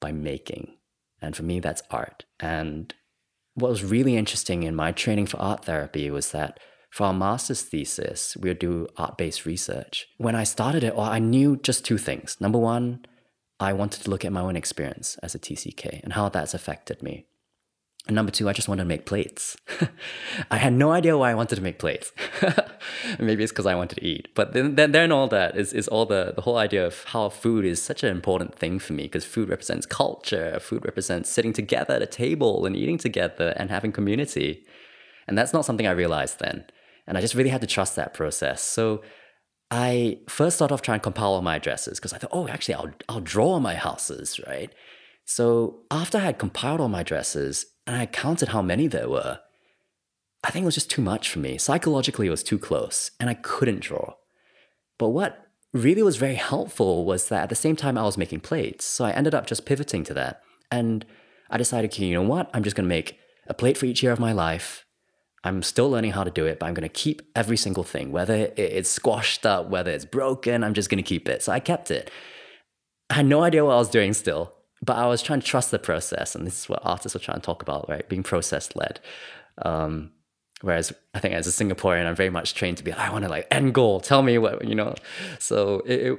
by 0.00 0.12
making. 0.12 0.76
And 1.20 1.36
for 1.36 1.44
me, 1.44 1.60
that's 1.60 1.82
art. 1.90 2.24
And 2.40 2.92
what 3.54 3.70
was 3.70 3.84
really 3.84 4.16
interesting 4.16 4.62
in 4.64 4.74
my 4.74 4.92
training 4.92 5.26
for 5.26 5.38
art 5.38 5.64
therapy 5.64 6.10
was 6.10 6.32
that 6.32 6.58
for 6.90 7.04
our 7.04 7.14
master's 7.14 7.62
thesis, 7.62 8.36
we 8.38 8.50
would 8.50 8.58
do 8.58 8.86
art 8.96 9.16
based 9.16 9.46
research. 9.46 10.06
When 10.18 10.34
I 10.34 10.44
started 10.44 10.84
it, 10.84 10.94
I 10.96 11.18
knew 11.18 11.56
just 11.56 11.84
two 11.84 11.98
things. 11.98 12.36
Number 12.40 12.58
one, 12.58 13.04
I 13.58 13.72
wanted 13.72 14.02
to 14.02 14.10
look 14.10 14.24
at 14.24 14.32
my 14.32 14.40
own 14.40 14.56
experience 14.56 15.16
as 15.22 15.34
a 15.34 15.38
TCK 15.38 16.02
and 16.02 16.14
how 16.14 16.28
that's 16.28 16.54
affected 16.54 17.02
me. 17.02 17.26
And 18.08 18.16
number 18.16 18.32
two, 18.32 18.48
I 18.48 18.52
just 18.52 18.68
wanted 18.68 18.82
to 18.82 18.88
make 18.88 19.06
plates. 19.06 19.56
I 20.50 20.56
had 20.56 20.72
no 20.72 20.90
idea 20.90 21.16
why 21.16 21.30
I 21.30 21.34
wanted 21.34 21.54
to 21.54 21.62
make 21.62 21.78
plates. 21.78 22.12
Maybe 23.20 23.44
it's 23.44 23.52
because 23.52 23.66
I 23.66 23.76
wanted 23.76 23.96
to 23.96 24.04
eat. 24.04 24.26
But 24.34 24.54
then, 24.54 24.74
then, 24.74 24.90
then 24.90 25.12
all 25.12 25.28
that 25.28 25.56
is, 25.56 25.72
is 25.72 25.86
all 25.86 26.04
the, 26.04 26.32
the 26.34 26.42
whole 26.42 26.56
idea 26.56 26.84
of 26.84 27.04
how 27.04 27.28
food 27.28 27.64
is 27.64 27.80
such 27.80 28.02
an 28.02 28.10
important 28.10 28.58
thing 28.58 28.80
for 28.80 28.92
me 28.92 29.04
because 29.04 29.24
food 29.24 29.48
represents 29.48 29.86
culture. 29.86 30.58
Food 30.58 30.84
represents 30.84 31.30
sitting 31.30 31.52
together 31.52 31.94
at 31.94 32.02
a 32.02 32.06
table 32.06 32.66
and 32.66 32.76
eating 32.76 32.98
together 32.98 33.54
and 33.56 33.70
having 33.70 33.92
community. 33.92 34.64
And 35.28 35.38
that's 35.38 35.52
not 35.52 35.64
something 35.64 35.86
I 35.86 35.92
realized 35.92 36.40
then. 36.40 36.64
And 37.06 37.16
I 37.16 37.20
just 37.20 37.36
really 37.36 37.50
had 37.50 37.60
to 37.60 37.68
trust 37.68 37.94
that 37.94 38.14
process. 38.14 38.62
So 38.62 39.02
I 39.70 40.18
first 40.28 40.56
started 40.56 40.74
off 40.74 40.82
trying 40.82 40.98
to 40.98 41.04
compile 41.04 41.34
all 41.34 41.42
my 41.42 41.56
addresses 41.56 42.00
because 42.00 42.12
I 42.12 42.18
thought, 42.18 42.30
oh, 42.32 42.48
actually, 42.48 42.74
I'll, 42.74 42.92
I'll 43.08 43.20
draw 43.20 43.60
my 43.60 43.74
houses, 43.74 44.40
right? 44.46 44.72
So 45.24 45.82
after 45.90 46.18
I 46.18 46.22
had 46.22 46.38
compiled 46.38 46.80
all 46.80 46.88
my 46.88 47.00
addresses, 47.00 47.66
and 47.86 47.96
I 47.96 48.06
counted 48.06 48.48
how 48.48 48.62
many 48.62 48.86
there 48.86 49.08
were. 49.08 49.40
I 50.44 50.50
think 50.50 50.64
it 50.64 50.66
was 50.66 50.74
just 50.74 50.90
too 50.90 51.02
much 51.02 51.28
for 51.28 51.38
me. 51.38 51.58
Psychologically, 51.58 52.26
it 52.26 52.30
was 52.30 52.42
too 52.42 52.58
close, 52.58 53.12
and 53.20 53.30
I 53.30 53.34
couldn't 53.34 53.80
draw. 53.80 54.14
But 54.98 55.10
what 55.10 55.46
really 55.72 56.02
was 56.02 56.16
very 56.16 56.34
helpful 56.34 57.04
was 57.04 57.28
that 57.28 57.44
at 57.44 57.48
the 57.48 57.54
same 57.54 57.76
time 57.76 57.96
I 57.96 58.02
was 58.02 58.18
making 58.18 58.40
plates. 58.40 58.84
So 58.84 59.04
I 59.04 59.12
ended 59.12 59.34
up 59.34 59.46
just 59.46 59.64
pivoting 59.64 60.04
to 60.04 60.14
that. 60.14 60.42
And 60.70 61.04
I 61.50 61.58
decided, 61.58 61.96
you 61.98 62.14
know 62.14 62.22
what? 62.22 62.50
I'm 62.52 62.62
just 62.62 62.76
going 62.76 62.84
to 62.84 62.94
make 62.94 63.18
a 63.46 63.54
plate 63.54 63.78
for 63.78 63.86
each 63.86 64.02
year 64.02 64.12
of 64.12 64.20
my 64.20 64.32
life. 64.32 64.84
I'm 65.44 65.62
still 65.62 65.90
learning 65.90 66.12
how 66.12 66.24
to 66.24 66.30
do 66.30 66.46
it, 66.46 66.58
but 66.58 66.66
I'm 66.66 66.74
going 66.74 66.88
to 66.88 66.88
keep 66.88 67.22
every 67.34 67.56
single 67.56 67.82
thing, 67.82 68.12
whether 68.12 68.52
it's 68.56 68.88
squashed 68.88 69.44
up, 69.44 69.68
whether 69.68 69.90
it's 69.90 70.04
broken, 70.04 70.62
I'm 70.62 70.74
just 70.74 70.88
going 70.88 71.02
to 71.02 71.08
keep 71.08 71.28
it. 71.28 71.42
So 71.42 71.50
I 71.52 71.58
kept 71.58 71.90
it. 71.90 72.10
I 73.10 73.14
had 73.14 73.26
no 73.26 73.42
idea 73.42 73.64
what 73.64 73.72
I 73.72 73.78
was 73.78 73.90
doing 73.90 74.12
still 74.12 74.54
but 74.82 74.96
I 74.96 75.06
was 75.06 75.22
trying 75.22 75.40
to 75.40 75.46
trust 75.46 75.70
the 75.70 75.78
process, 75.78 76.34
and 76.34 76.46
this 76.46 76.58
is 76.58 76.68
what 76.68 76.80
artists 76.82 77.14
are 77.14 77.20
trying 77.20 77.40
to 77.40 77.46
talk 77.46 77.62
about, 77.62 77.88
right? 77.88 78.08
Being 78.08 78.24
process 78.24 78.74
led. 78.74 79.00
Um, 79.58 80.10
whereas 80.60 80.92
I 81.14 81.20
think 81.20 81.34
as 81.34 81.46
a 81.46 81.64
Singaporean, 81.64 82.06
I'm 82.06 82.16
very 82.16 82.30
much 82.30 82.54
trained 82.54 82.78
to 82.78 82.84
be, 82.84 82.92
I 82.92 83.10
want 83.10 83.24
to 83.24 83.30
like 83.30 83.46
end 83.50 83.74
goal, 83.74 84.00
tell 84.00 84.22
me 84.22 84.38
what 84.38 84.64
you 84.64 84.74
know. 84.74 84.94
So 85.38 85.82
it, 85.86 86.00
it 86.00 86.18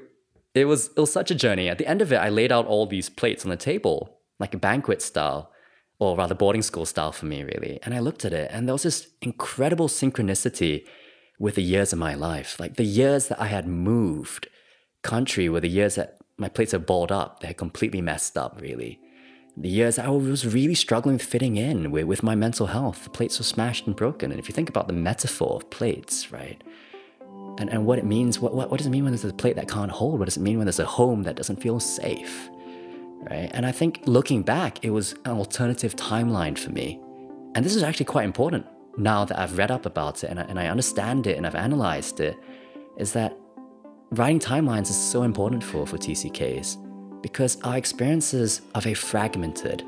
it 0.56 0.66
was 0.66 0.88
it 0.96 1.00
was 1.00 1.12
such 1.12 1.30
a 1.30 1.36
journey. 1.36 1.68
At 1.68 1.78
the 1.78 1.88
end 1.88 2.02
of 2.02 2.14
it, 2.14 2.18
I 2.18 2.30
laid 2.30 2.52
out 2.52 2.66
all 2.66 2.86
these 2.86 3.10
plates 3.10 3.44
on 3.44 3.50
the 3.50 3.58
table, 3.58 4.18
like 4.40 4.54
a 4.54 4.58
banquet 4.58 5.02
style, 5.02 5.52
or 6.00 6.16
rather 6.16 6.36
boarding 6.36 6.62
school 6.62 6.86
style 6.86 7.12
for 7.12 7.26
me, 7.26 7.44
really. 7.44 7.80
And 7.84 7.94
I 7.94 8.00
looked 8.00 8.24
at 8.24 8.34
it, 8.34 8.50
and 8.54 8.68
there 8.68 8.74
was 8.74 8.84
this 8.84 9.08
incredible 9.22 9.88
synchronicity 9.90 10.86
with 11.40 11.56
the 11.56 11.64
years 11.64 11.92
of 11.92 12.00
my 12.00 12.14
life, 12.14 12.60
like 12.60 12.76
the 12.76 12.86
years 12.86 13.28
that 13.28 13.42
I 13.42 13.48
had 13.48 13.68
moved 13.68 14.48
country 15.02 15.50
were 15.50 15.60
the 15.60 15.68
years 15.68 15.96
that 15.96 16.18
my 16.38 16.50
plates 16.50 16.74
are 16.74 16.80
balled 16.80 17.12
up. 17.12 17.40
They're 17.40 17.54
completely 17.54 18.02
messed 18.02 18.38
up, 18.38 18.60
really. 18.60 19.00
The 19.56 19.70
years 19.70 20.00
I 20.00 20.10
was 20.10 20.48
really 20.48 20.74
struggling 20.74 21.16
with 21.16 21.26
fitting 21.26 21.58
in 21.58 21.92
with, 21.92 22.06
with 22.06 22.24
my 22.24 22.34
mental 22.34 22.68
health. 22.68 23.04
The 23.04 23.10
plates 23.12 23.38
were 23.38 23.46
smashed 23.46 23.86
and 23.86 23.96
broken. 23.96 24.32
And 24.32 24.40
if 24.40 24.50
you 24.50 24.54
think 24.54 24.70
about 24.70 24.88
the 24.88 24.94
metaphor 24.94 25.56
of 25.58 25.70
plates, 25.70 26.32
right? 26.32 26.62
And, 27.60 27.70
and 27.70 27.86
what 27.86 28.00
it 28.00 28.06
means, 28.06 28.40
what, 28.40 28.56
what, 28.56 28.72
what 28.72 28.78
does 28.78 28.88
it 28.88 28.90
mean 28.90 29.04
when 29.04 29.14
there's 29.14 29.24
a 29.26 29.32
plate 29.32 29.56
that 29.58 29.70
can't 29.70 29.92
hold? 29.92 30.18
What 30.18 30.26
does 30.26 30.38
it 30.38 30.42
mean 30.42 30.58
when 30.58 30.66
there's 30.66 30.80
a 30.80 30.86
home 30.86 31.22
that 31.24 31.36
doesn't 31.36 31.62
feel 31.62 31.80
safe? 31.80 32.50
Right? 33.30 33.50
And 33.54 33.66
I 33.66 33.72
think 33.72 34.02
looking 34.06 34.42
back, 34.42 34.84
it 34.84 34.90
was 34.90 35.14
an 35.26 35.32
alternative 35.32 35.96
timeline 35.96 36.58
for 36.58 36.72
me. 36.72 37.00
And 37.54 37.64
this 37.64 37.76
is 37.76 37.84
actually 37.84 38.08
quite 38.08 38.26
important 38.26 38.66
now 38.98 39.24
that 39.26 39.38
I've 39.38 39.58
read 39.58 39.72
up 39.72 39.86
about 39.86 40.24
it 40.24 40.30
and 40.30 40.40
I, 40.40 40.44
and 40.44 40.60
I 40.60 40.68
understand 40.68 41.28
it 41.28 41.38
and 41.38 41.46
I've 41.46 41.56
analyzed 41.56 42.20
it, 42.20 42.38
is 42.98 43.14
that 43.14 43.38
Writing 44.14 44.40
timelines 44.40 44.92
is 44.92 44.96
so 44.96 45.24
important 45.24 45.64
for, 45.64 45.88
for 45.88 45.98
TCKs 45.98 46.78
because 47.24 47.60
our 47.64 47.78
experiences 47.78 48.62
are 48.76 48.82
very 48.82 48.94
fragmented. 48.94 49.82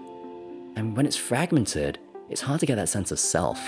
And 0.76 0.97
when 0.97 1.05
it's 1.05 1.15
fragmented, 1.15 1.99
it's 2.28 2.41
hard 2.41 2.59
to 2.61 2.65
get 2.65 2.73
that 2.78 2.89
sense 2.89 3.11
of 3.11 3.19
self. 3.19 3.59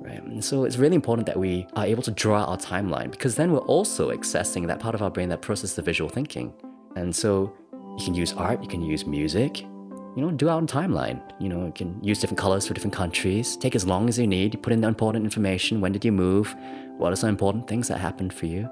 Right? 0.00 0.22
And 0.22 0.44
so 0.44 0.62
it's 0.62 0.76
really 0.76 0.94
important 0.94 1.26
that 1.26 1.36
we 1.36 1.66
are 1.74 1.86
able 1.86 2.04
to 2.04 2.12
draw 2.12 2.44
our 2.44 2.56
timeline 2.56 3.10
because 3.10 3.34
then 3.34 3.50
we're 3.50 3.66
also 3.66 4.12
accessing 4.12 4.68
that 4.68 4.78
part 4.78 4.94
of 4.94 5.02
our 5.02 5.10
brain 5.10 5.28
that 5.30 5.42
processes 5.42 5.74
the 5.74 5.82
visual 5.82 6.08
thinking. 6.08 6.54
And 6.94 7.14
so 7.14 7.52
you 7.98 8.04
can 8.04 8.14
use 8.14 8.32
art, 8.34 8.62
you 8.62 8.68
can 8.68 8.80
use 8.80 9.04
music, 9.06 9.62
you 9.62 10.22
know, 10.22 10.30
do 10.30 10.48
out 10.48 10.62
a 10.62 10.66
timeline. 10.66 11.20
You 11.40 11.48
know, 11.48 11.66
you 11.66 11.72
can 11.72 11.98
use 12.00 12.20
different 12.20 12.38
colors 12.38 12.68
for 12.68 12.74
different 12.74 12.94
countries. 12.94 13.56
Take 13.56 13.74
as 13.74 13.84
long 13.84 14.08
as 14.08 14.20
you 14.20 14.28
need. 14.28 14.62
Put 14.62 14.72
in 14.72 14.82
the 14.82 14.86
important 14.86 15.24
information. 15.24 15.80
When 15.80 15.90
did 15.90 16.04
you 16.04 16.12
move? 16.12 16.54
What 16.96 17.12
are 17.12 17.16
some 17.16 17.28
important 17.28 17.66
things 17.66 17.88
that 17.88 17.98
happened 17.98 18.32
for 18.32 18.46
you? 18.46 18.70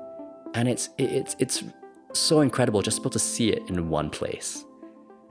And 0.54 0.68
it's 0.68 0.90
it's 0.98 1.36
it's 1.38 1.64
so 2.12 2.40
incredible 2.40 2.82
just 2.82 2.98
to 2.98 3.02
be 3.02 3.04
able 3.04 3.10
to 3.12 3.18
see 3.18 3.50
it 3.50 3.68
in 3.68 3.88
one 3.88 4.10
place. 4.10 4.64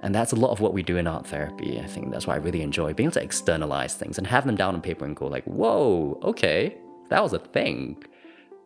And 0.03 0.15
that's 0.15 0.31
a 0.31 0.35
lot 0.35 0.49
of 0.49 0.59
what 0.59 0.73
we 0.73 0.81
do 0.81 0.97
in 0.97 1.05
art 1.05 1.27
therapy. 1.27 1.79
I 1.79 1.85
think 1.85 2.11
that's 2.11 2.25
why 2.25 2.33
I 2.33 2.37
really 2.37 2.63
enjoy 2.63 2.93
being 2.93 3.07
able 3.07 3.13
to 3.13 3.23
externalize 3.23 3.93
things 3.93 4.17
and 4.17 4.25
have 4.25 4.47
them 4.47 4.55
down 4.55 4.73
on 4.73 4.81
paper 4.81 5.05
and 5.05 5.15
go 5.15 5.27
like, 5.27 5.43
"Whoa, 5.43 6.19
okay, 6.23 6.75
that 7.09 7.21
was 7.21 7.33
a 7.33 7.39
thing," 7.39 8.03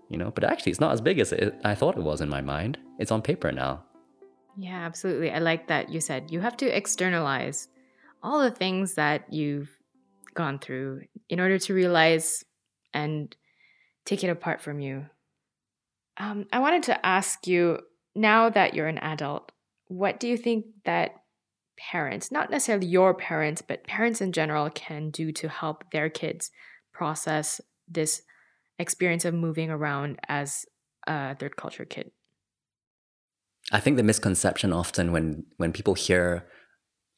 you 0.10 0.18
know. 0.18 0.32
But 0.32 0.46
actually, 0.46 0.72
it's 0.72 0.80
not 0.80 0.94
as 0.94 1.02
big 1.02 1.20
as 1.20 1.34
it, 1.34 1.60
I 1.66 1.76
thought 1.76 1.98
it 1.98 2.04
was 2.04 2.22
in 2.22 2.30
my 2.30 2.42
mind. 2.42 2.78
It's 3.00 3.12
on 3.12 3.22
paper 3.22 3.52
now. 3.52 3.84
Yeah, 4.58 4.86
absolutely. 4.86 5.32
I 5.32 5.40
like 5.40 5.68
that 5.68 5.90
you 5.90 6.00
said 6.00 6.32
you 6.32 6.40
have 6.40 6.56
to 6.58 6.68
externalize 6.68 7.68
all 8.24 8.42
the 8.42 8.52
things 8.52 8.96
that 8.96 9.32
you've 9.34 9.70
gone 10.34 10.60
through 10.60 11.02
in 11.30 11.40
order 11.42 11.60
to 11.60 11.74
realize 11.74 12.46
and 12.94 13.36
take 14.06 14.24
it 14.24 14.30
apart 14.30 14.62
from 14.62 14.80
you 14.80 15.06
um, 16.18 16.46
I 16.52 16.60
wanted 16.60 16.84
to 16.84 17.06
ask 17.06 17.46
you 17.48 17.80
now 18.16 18.50
that 18.50 18.74
you're 18.74 18.88
an 18.88 18.98
adult, 19.00 19.52
what 19.88 20.20
do 20.20 20.28
you 20.28 20.38
think 20.38 20.66
that 20.86 21.16
parents, 21.78 22.32
not 22.32 22.50
necessarily 22.50 22.88
your 22.88 23.14
parents, 23.14 23.62
but 23.62 23.84
parents 23.84 24.22
in 24.22 24.32
general, 24.32 24.70
can 24.70 25.10
do 25.10 25.32
to 25.34 25.50
help 25.50 25.92
their 25.92 26.10
kids 26.10 26.52
process 26.94 27.60
this 27.88 28.22
experience 28.80 29.26
of 29.26 29.34
moving 29.34 29.70
around 29.70 30.20
as 30.28 30.66
a 31.08 31.36
third 31.36 31.58
culture 31.58 31.86
kid? 31.86 32.12
I 33.72 33.80
think 33.80 33.98
the 33.98 34.04
misconception 34.04 34.72
often 34.72 35.12
when 35.12 35.46
when 35.58 35.74
people 35.74 35.96
hear 35.96 36.46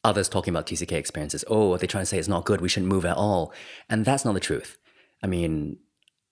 others 0.04 0.30
talking 0.30 0.54
about 0.54 0.66
TCK 0.66 0.94
experiences, 0.94 1.44
oh, 1.48 1.76
they're 1.78 1.88
trying 1.88 2.04
to 2.04 2.06
say 2.06 2.18
it's 2.18 2.28
not 2.28 2.46
good, 2.46 2.62
we 2.62 2.70
shouldn't 2.70 2.92
move 2.92 3.06
at 3.06 3.18
all. 3.18 3.54
And 3.90 4.06
that's 4.06 4.24
not 4.24 4.34
the 4.34 4.40
truth. 4.40 4.78
I 5.22 5.28
mean, 5.28 5.80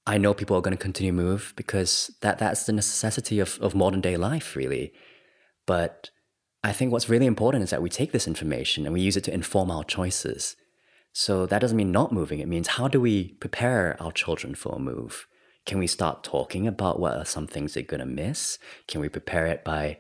I 0.08 0.18
know 0.18 0.34
people 0.34 0.56
are 0.56 0.62
going 0.62 0.78
to 0.78 0.82
continue 0.82 1.12
to 1.12 1.18
move 1.18 1.54
because 1.56 2.12
that 2.22 2.38
that's 2.38 2.66
the 2.66 2.74
necessity 2.74 3.40
of, 3.40 3.58
of 3.60 3.74
modern 3.74 4.02
day 4.02 4.18
life, 4.18 4.56
really. 4.56 4.94
But 5.66 6.12
I 6.64 6.72
think 6.72 6.92
what's 6.92 7.10
really 7.10 7.26
important 7.26 7.64
is 7.64 7.70
that 7.72 7.82
we 7.82 7.90
take 7.90 8.12
this 8.12 8.28
information 8.28 8.86
and 8.86 8.94
we 8.94 9.02
use 9.02 9.18
it 9.18 9.24
to 9.26 9.34
inform 9.34 9.72
our 9.72 9.84
choices. 9.84 10.56
So 11.12 11.46
that 11.46 11.60
doesn't 11.60 11.78
mean 11.78 11.92
not 11.92 12.12
moving. 12.12 12.40
It 12.40 12.48
means 12.48 12.70
how 12.70 12.88
do 12.88 13.00
we 13.00 13.34
prepare 13.34 13.96
our 14.02 14.12
children 14.12 14.54
for 14.54 14.76
a 14.76 14.80
move? 14.80 15.28
Can 15.66 15.80
we 15.80 15.88
start 15.88 16.24
talking 16.24 16.68
about 16.68 17.00
what 17.00 17.18
are 17.18 17.26
some 17.26 17.48
things 17.48 17.74
they're 17.74 17.84
going 17.84 18.00
to 18.00 18.06
miss? 18.06 18.60
Can 18.88 19.02
we 19.02 19.10
prepare 19.10 19.48
it 19.48 19.64
by 19.64 19.98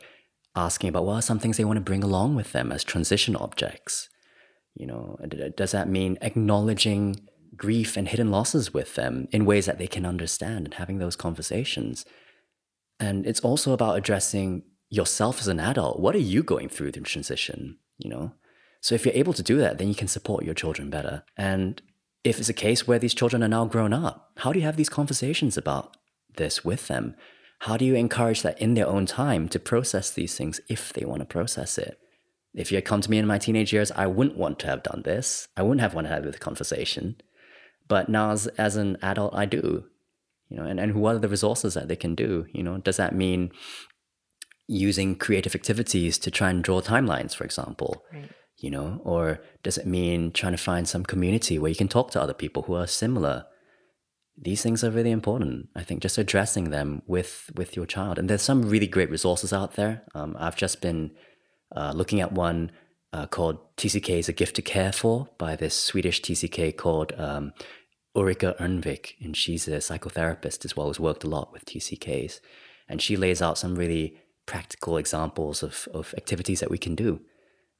asking 0.55 0.89
about 0.89 1.05
what 1.05 1.15
are 1.15 1.21
some 1.21 1.39
things 1.39 1.57
they 1.57 1.65
want 1.65 1.77
to 1.77 1.81
bring 1.81 2.03
along 2.03 2.35
with 2.35 2.51
them 2.51 2.71
as 2.71 2.83
transition 2.83 3.35
objects? 3.35 4.09
You 4.75 4.87
know, 4.87 5.17
uh, 5.23 5.49
does 5.55 5.71
that 5.71 5.89
mean 5.89 6.17
acknowledging 6.21 7.27
grief 7.57 7.97
and 7.97 8.07
hidden 8.07 8.31
losses 8.31 8.73
with 8.73 8.95
them 8.95 9.27
in 9.31 9.45
ways 9.45 9.65
that 9.65 9.77
they 9.77 9.87
can 9.87 10.05
understand 10.05 10.65
and 10.65 10.73
having 10.75 10.97
those 10.97 11.15
conversations. 11.15 12.05
And 12.99 13.25
it's 13.25 13.41
also 13.41 13.73
about 13.73 13.97
addressing 13.97 14.63
yourself 14.89 15.39
as 15.39 15.47
an 15.47 15.59
adult. 15.59 15.99
What 15.99 16.15
are 16.15 16.19
you 16.19 16.43
going 16.43 16.69
through 16.69 16.91
the 16.91 17.01
transition? 17.01 17.77
You 17.97 18.09
know? 18.09 18.33
So 18.81 18.95
if 18.95 19.05
you're 19.05 19.15
able 19.15 19.33
to 19.33 19.43
do 19.43 19.57
that, 19.57 19.77
then 19.77 19.87
you 19.87 19.95
can 19.95 20.07
support 20.07 20.45
your 20.45 20.53
children 20.53 20.89
better. 20.89 21.23
And 21.35 21.81
if 22.23 22.39
it's 22.39 22.49
a 22.49 22.53
case 22.53 22.87
where 22.87 22.99
these 22.99 23.13
children 23.13 23.43
are 23.43 23.47
now 23.47 23.65
grown 23.65 23.93
up, 23.93 24.31
how 24.37 24.51
do 24.51 24.59
you 24.59 24.65
have 24.65 24.77
these 24.77 24.89
conversations 24.89 25.57
about 25.57 25.95
this 26.37 26.63
with 26.63 26.87
them? 26.87 27.15
How 27.59 27.77
do 27.77 27.85
you 27.85 27.95
encourage 27.95 28.41
that 28.41 28.61
in 28.61 28.73
their 28.73 28.87
own 28.87 29.05
time 29.05 29.47
to 29.49 29.59
process 29.59 30.11
these 30.11 30.35
things 30.35 30.59
if 30.69 30.93
they 30.93 31.05
want 31.05 31.21
to 31.21 31.25
process 31.25 31.77
it? 31.77 31.99
If 32.53 32.71
you 32.71 32.77
had 32.77 32.85
come 32.85 33.01
to 33.01 33.11
me 33.11 33.17
in 33.17 33.27
my 33.27 33.37
teenage 33.37 33.73
years, 33.73 33.91
I 33.91 34.07
wouldn't 34.07 34.37
want 34.37 34.59
to 34.59 34.67
have 34.67 34.83
done 34.83 35.01
this. 35.03 35.47
I 35.57 35.61
wouldn't 35.61 35.81
have 35.81 35.93
wanted 35.93 36.09
to 36.09 36.15
have 36.15 36.23
this 36.23 36.37
conversation. 36.37 37.15
But 37.87 38.09
now 38.09 38.31
as, 38.31 38.47
as 38.47 38.75
an 38.75 38.97
adult, 39.01 39.33
I 39.35 39.45
do, 39.45 39.85
you 40.49 40.57
know, 40.57 40.63
and, 40.63 40.79
and 40.79 40.95
what 40.95 41.15
are 41.15 41.19
the 41.19 41.29
resources 41.29 41.73
that 41.75 41.87
they 41.87 41.95
can 41.95 42.15
do? 42.15 42.45
You 42.51 42.63
know, 42.63 42.77
does 42.77 42.97
that 42.97 43.15
mean 43.15 43.51
using 44.67 45.15
creative 45.15 45.53
activities 45.53 46.17
to 46.19 46.31
try 46.31 46.49
and 46.49 46.63
draw 46.63 46.81
timelines, 46.81 47.35
for 47.35 47.43
example? 47.43 48.03
Right. 48.11 48.29
You 48.57 48.71
know, 48.71 49.01
or 49.03 49.41
does 49.63 49.77
it 49.77 49.85
mean 49.85 50.31
trying 50.31 50.53
to 50.53 50.57
find 50.57 50.87
some 50.87 51.03
community 51.03 51.59
where 51.59 51.69
you 51.69 51.75
can 51.75 51.89
talk 51.89 52.11
to 52.11 52.21
other 52.21 52.33
people 52.33 52.63
who 52.63 52.73
are 52.73 52.87
similar? 52.87 53.45
these 54.37 54.61
things 54.61 54.83
are 54.83 54.91
really 54.91 55.11
important. 55.11 55.69
I 55.75 55.83
think 55.83 56.01
just 56.01 56.17
addressing 56.17 56.69
them 56.69 57.01
with 57.07 57.49
with 57.55 57.75
your 57.75 57.85
child. 57.85 58.19
And 58.19 58.29
there's 58.29 58.41
some 58.41 58.63
really 58.63 58.87
great 58.87 59.09
resources 59.09 59.53
out 59.53 59.75
there. 59.75 60.03
Um, 60.13 60.35
I've 60.39 60.57
just 60.57 60.81
been 60.81 61.11
uh, 61.75 61.93
looking 61.95 62.19
at 62.19 62.33
one 62.33 62.71
uh, 63.15 63.25
called 63.27 63.57
TCK 63.77 64.19
is 64.19 64.27
a 64.27 64.33
Gift 64.33 64.57
to 64.57 64.61
Care 64.61 64.91
For 64.91 65.29
by 65.37 65.55
this 65.55 65.73
Swedish 65.73 66.21
TCK 66.21 66.75
called 66.75 67.13
um, 67.17 67.53
Ulrika 68.13 68.55
Ernvik. 68.59 69.13
And 69.21 69.37
she's 69.37 69.69
a 69.69 69.77
psychotherapist 69.77 70.65
as 70.65 70.75
well, 70.75 70.87
has 70.87 70.99
worked 70.99 71.23
a 71.23 71.29
lot 71.29 71.53
with 71.53 71.63
TCKs. 71.63 72.41
And 72.89 73.01
she 73.01 73.15
lays 73.15 73.41
out 73.41 73.57
some 73.57 73.75
really 73.75 74.17
practical 74.45 74.97
examples 74.97 75.63
of, 75.63 75.87
of 75.93 76.13
activities 76.17 76.59
that 76.59 76.69
we 76.69 76.77
can 76.77 76.93
do 76.93 77.21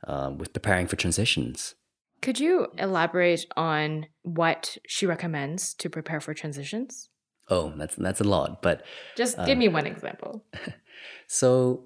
um, 0.08 0.38
with 0.38 0.54
preparing 0.54 0.88
for 0.88 0.96
transitions. 0.96 1.76
Could 2.22 2.40
you 2.40 2.68
elaborate 2.78 3.46
on 3.58 4.08
what 4.22 4.78
she 4.88 5.06
recommends 5.06 5.74
to 5.76 5.90
prepare 5.90 6.22
for 6.22 6.34
transitions? 6.34 7.10
Oh, 7.50 7.74
that's 7.76 7.96
that's 7.96 8.22
a 8.22 8.24
lot, 8.24 8.64
but 8.64 8.84
just 9.16 9.38
give 9.46 9.58
uh, 9.58 9.60
me 9.60 9.68
one 9.68 9.86
example. 9.86 10.44
so 11.28 11.84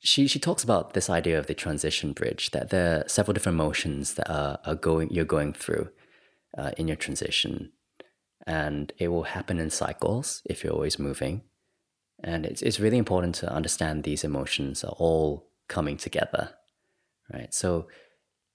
she 0.00 0.26
she 0.26 0.38
talks 0.38 0.64
about 0.64 0.94
this 0.94 1.10
idea 1.10 1.38
of 1.38 1.46
the 1.46 1.54
transition 1.54 2.12
bridge 2.12 2.50
that 2.50 2.70
there 2.70 3.00
are 3.00 3.08
several 3.08 3.34
different 3.34 3.56
emotions 3.56 4.14
that 4.14 4.30
are, 4.30 4.58
are 4.64 4.74
going 4.74 5.10
you're 5.10 5.24
going 5.24 5.52
through 5.52 5.88
uh, 6.56 6.72
in 6.76 6.88
your 6.88 6.96
transition. 6.96 7.72
And 8.46 8.92
it 8.98 9.08
will 9.08 9.24
happen 9.24 9.58
in 9.58 9.68
cycles 9.68 10.40
if 10.46 10.64
you're 10.64 10.72
always 10.72 10.98
moving. 10.98 11.42
And 12.24 12.46
it's, 12.46 12.62
it's 12.62 12.80
really 12.80 12.96
important 12.96 13.34
to 13.36 13.52
understand 13.52 14.02
these 14.02 14.24
emotions 14.24 14.82
are 14.82 14.94
all 14.96 15.50
coming 15.68 15.98
together 15.98 16.54
right? 17.32 17.52
So 17.52 17.86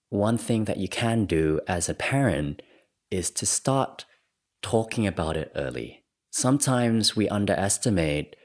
one 0.09 0.37
thing 0.37 0.65
that 0.65 0.77
you 0.77 0.87
can 0.87 1.25
do 1.25 1.59
as 1.67 1.89
a 1.89 1.93
parent 1.93 2.61
is 3.09 3.29
to 3.31 3.45
start 3.45 4.05
talking 4.61 5.05
about 5.07 5.37
it 5.37 5.51
early. 5.55 6.03
Sometimes 6.31 7.15
we 7.15 7.29
underestimate 7.29 8.35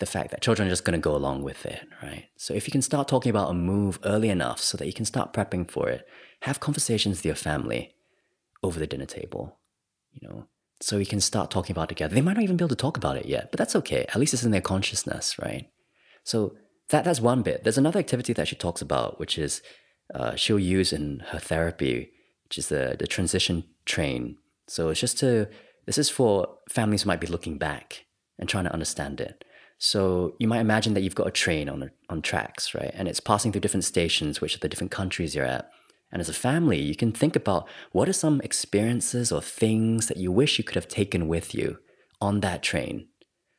the 0.00 0.06
fact 0.06 0.30
that 0.30 0.42
children 0.42 0.66
are 0.66 0.70
just 0.70 0.84
going 0.84 0.98
to 0.98 1.02
go 1.02 1.14
along 1.14 1.42
with 1.42 1.64
it, 1.66 1.86
right? 2.02 2.26
So 2.36 2.52
if 2.54 2.66
you 2.66 2.72
can 2.72 2.82
start 2.82 3.08
talking 3.08 3.30
about 3.30 3.50
a 3.50 3.54
move 3.54 3.98
early 4.04 4.28
enough 4.28 4.60
so 4.60 4.76
that 4.76 4.86
you 4.86 4.92
can 4.92 5.04
start 5.04 5.32
prepping 5.32 5.70
for 5.70 5.88
it, 5.88 6.06
have 6.40 6.60
conversations 6.60 7.18
with 7.18 7.26
your 7.26 7.34
family 7.34 7.94
over 8.62 8.78
the 8.78 8.86
dinner 8.86 9.06
table, 9.06 9.58
you 10.12 10.26
know, 10.26 10.46
so 10.80 10.98
you 10.98 11.06
can 11.06 11.20
start 11.20 11.50
talking 11.50 11.72
about 11.72 11.84
it 11.84 11.94
together. 11.94 12.14
They 12.14 12.20
might 12.20 12.36
not 12.36 12.42
even 12.42 12.56
be 12.56 12.64
able 12.64 12.76
to 12.76 12.82
talk 12.82 12.96
about 12.96 13.16
it 13.16 13.26
yet, 13.26 13.50
but 13.50 13.58
that's 13.58 13.76
okay. 13.76 14.04
At 14.08 14.16
least 14.16 14.34
it's 14.34 14.44
in 14.44 14.50
their 14.50 14.60
consciousness, 14.60 15.38
right? 15.38 15.70
So 16.24 16.56
that 16.88 17.04
that's 17.04 17.20
one 17.20 17.42
bit. 17.42 17.62
There's 17.62 17.78
another 17.78 18.00
activity 18.00 18.32
that 18.32 18.48
she 18.48 18.56
talks 18.56 18.82
about, 18.82 19.18
which 19.18 19.38
is 19.38 19.62
uh, 20.14 20.34
she'll 20.34 20.58
use 20.58 20.92
in 20.92 21.20
her 21.28 21.38
therapy, 21.38 22.10
which 22.44 22.58
is 22.58 22.68
the 22.68 22.96
the 22.98 23.06
transition 23.06 23.64
train. 23.86 24.36
So 24.66 24.88
it's 24.88 25.00
just 25.00 25.18
to 25.20 25.48
this 25.86 25.98
is 25.98 26.10
for 26.10 26.58
families 26.68 27.02
who 27.02 27.08
might 27.08 27.20
be 27.20 27.26
looking 27.26 27.58
back 27.58 28.04
and 28.38 28.48
trying 28.48 28.64
to 28.64 28.72
understand 28.72 29.20
it. 29.20 29.44
So 29.78 30.34
you 30.38 30.48
might 30.48 30.60
imagine 30.60 30.94
that 30.94 31.02
you've 31.02 31.14
got 31.14 31.26
a 31.26 31.32
train 31.32 31.68
on 31.68 31.90
on 32.08 32.22
tracks, 32.22 32.74
right? 32.74 32.92
And 32.94 33.08
it's 33.08 33.20
passing 33.20 33.52
through 33.52 33.60
different 33.60 33.84
stations, 33.84 34.40
which 34.40 34.54
are 34.54 34.60
the 34.60 34.68
different 34.68 34.90
countries 34.90 35.34
you're 35.34 35.44
at. 35.44 35.70
And 36.12 36.20
as 36.20 36.28
a 36.28 36.34
family, 36.34 36.80
you 36.80 36.94
can 36.94 37.10
think 37.10 37.34
about 37.34 37.68
what 37.90 38.08
are 38.08 38.12
some 38.12 38.40
experiences 38.42 39.32
or 39.32 39.42
things 39.42 40.06
that 40.06 40.16
you 40.16 40.30
wish 40.30 40.58
you 40.58 40.64
could 40.64 40.76
have 40.76 40.86
taken 40.86 41.26
with 41.26 41.54
you 41.54 41.78
on 42.20 42.40
that 42.40 42.62
train, 42.62 43.08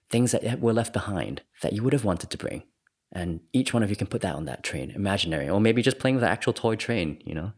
things 0.10 0.32
that 0.32 0.62
were 0.62 0.74
left 0.74 0.94
behind 0.94 1.42
that 1.62 1.74
you 1.74 1.84
would 1.84 1.94
have 1.94 2.06
wanted 2.06 2.30
to 2.30 2.38
bring. 2.38 2.64
And 3.12 3.42
each 3.52 3.74
one 3.74 3.84
of 3.84 3.90
you 3.90 3.96
can 3.96 4.08
put 4.08 4.22
that 4.22 4.36
on 4.36 4.46
that 4.46 4.64
train, 4.64 4.92
imaginary, 4.92 5.50
or 5.50 5.60
maybe 5.60 5.82
just 5.82 6.00
playing 6.00 6.16
with 6.16 6.24
the 6.24 6.30
actual 6.30 6.54
toy 6.54 6.76
train, 6.76 7.22
you 7.26 7.36
know? 7.36 7.52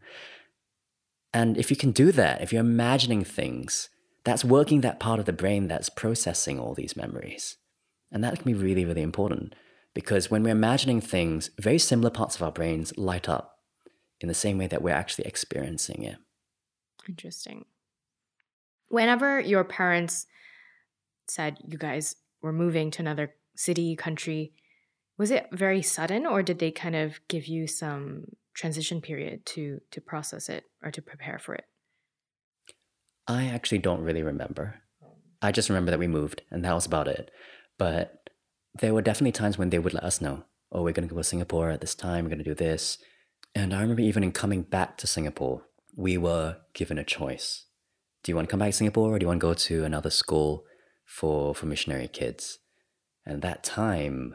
And 1.32 1.56
if 1.56 1.70
you 1.70 1.76
can 1.76 1.92
do 1.92 2.10
that, 2.12 2.42
if 2.42 2.52
you're 2.52 2.60
imagining 2.60 3.24
things, 3.24 3.88
that's 4.24 4.44
working 4.44 4.80
that 4.80 5.00
part 5.00 5.20
of 5.20 5.26
the 5.26 5.32
brain 5.32 5.68
that's 5.68 5.88
processing 5.88 6.58
all 6.58 6.74
these 6.74 6.96
memories. 6.96 7.56
And 8.10 8.24
that 8.24 8.36
can 8.36 8.52
be 8.52 8.58
really, 8.58 8.84
really 8.84 9.02
important 9.02 9.54
because 9.94 10.30
when 10.30 10.42
we're 10.42 10.50
imagining 10.50 11.00
things, 11.00 11.50
very 11.58 11.78
similar 11.78 12.10
parts 12.10 12.36
of 12.36 12.42
our 12.42 12.52
brains 12.52 12.96
light 12.96 13.28
up 13.28 13.58
in 14.20 14.28
the 14.28 14.34
same 14.34 14.58
way 14.58 14.66
that 14.66 14.82
we're 14.82 14.94
actually 14.94 15.26
experiencing 15.26 16.04
it. 16.04 16.16
Interesting. 17.08 17.64
Whenever 18.88 19.40
your 19.40 19.64
parents 19.64 20.26
said 21.26 21.58
you 21.66 21.78
guys 21.78 22.16
were 22.40 22.52
moving 22.52 22.90
to 22.92 23.02
another 23.02 23.34
city, 23.56 23.96
country, 23.96 24.52
was 25.18 25.30
it 25.30 25.48
very 25.52 25.82
sudden 25.82 26.26
or 26.26 26.42
did 26.42 26.58
they 26.58 26.70
kind 26.70 26.96
of 26.96 27.20
give 27.28 27.46
you 27.46 27.66
some 27.66 28.24
transition 28.54 29.00
period 29.00 29.44
to 29.46 29.80
to 29.90 30.00
process 30.00 30.48
it 30.48 30.64
or 30.82 30.90
to 30.90 31.02
prepare 31.02 31.38
for 31.38 31.54
it? 31.54 31.64
I 33.26 33.46
actually 33.46 33.78
don't 33.78 34.02
really 34.02 34.22
remember. 34.22 34.76
I 35.42 35.52
just 35.52 35.68
remember 35.68 35.90
that 35.90 36.00
we 36.00 36.08
moved 36.08 36.42
and 36.50 36.64
that 36.64 36.74
was 36.74 36.86
about 36.86 37.08
it. 37.08 37.30
But 37.78 38.30
there 38.78 38.92
were 38.92 39.02
definitely 39.02 39.32
times 39.32 39.56
when 39.56 39.70
they 39.70 39.78
would 39.78 39.94
let 39.94 40.04
us 40.04 40.20
know, 40.20 40.44
oh, 40.70 40.82
we're 40.82 40.92
going 40.92 41.08
to 41.08 41.14
go 41.14 41.20
to 41.20 41.24
Singapore 41.24 41.70
at 41.70 41.80
this 41.80 41.94
time, 41.94 42.24
we're 42.24 42.30
going 42.30 42.38
to 42.38 42.44
do 42.44 42.54
this. 42.54 42.98
And 43.54 43.72
I 43.72 43.80
remember 43.80 44.02
even 44.02 44.22
in 44.22 44.32
coming 44.32 44.62
back 44.62 44.98
to 44.98 45.06
Singapore, 45.06 45.62
we 45.96 46.18
were 46.18 46.58
given 46.74 46.98
a 46.98 47.04
choice. 47.04 47.64
Do 48.22 48.30
you 48.30 48.36
want 48.36 48.48
to 48.48 48.50
come 48.50 48.60
back 48.60 48.70
to 48.70 48.76
Singapore 48.76 49.14
or 49.14 49.18
do 49.18 49.24
you 49.24 49.28
want 49.28 49.40
to 49.40 49.46
go 49.46 49.54
to 49.54 49.84
another 49.84 50.10
school 50.10 50.64
for, 51.04 51.54
for 51.54 51.66
missionary 51.66 52.08
kids? 52.08 52.58
And 53.24 53.42
that 53.42 53.62
time, 53.62 54.34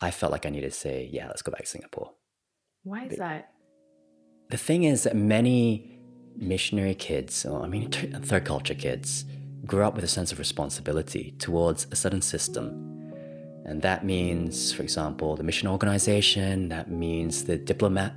I 0.00 0.10
felt 0.10 0.32
like 0.32 0.46
I 0.46 0.50
needed 0.50 0.72
to 0.72 0.78
say, 0.78 1.08
yeah, 1.12 1.28
let's 1.28 1.42
go 1.42 1.52
back 1.52 1.62
to 1.62 1.66
Singapore. 1.66 2.12
Why 2.82 3.04
is 3.04 3.18
that? 3.18 3.52
The 4.50 4.56
thing 4.56 4.84
is 4.84 5.04
that 5.04 5.16
many 5.16 5.98
missionary 6.36 6.94
kids, 6.94 7.46
or 7.46 7.62
I 7.62 7.68
mean, 7.68 7.90
third 7.90 8.44
culture 8.44 8.74
kids, 8.74 9.24
grew 9.66 9.84
up 9.84 9.94
with 9.94 10.04
a 10.04 10.08
sense 10.08 10.32
of 10.32 10.38
responsibility 10.38 11.34
towards 11.38 11.86
a 11.90 11.96
certain 11.96 12.22
system. 12.22 12.94
And 13.64 13.80
that 13.82 14.04
means, 14.04 14.72
for 14.72 14.82
example, 14.82 15.36
the 15.36 15.42
mission 15.42 15.68
organization, 15.68 16.68
that 16.68 16.90
means 16.90 17.44
the 17.44 17.56
diplomat, 17.56 18.14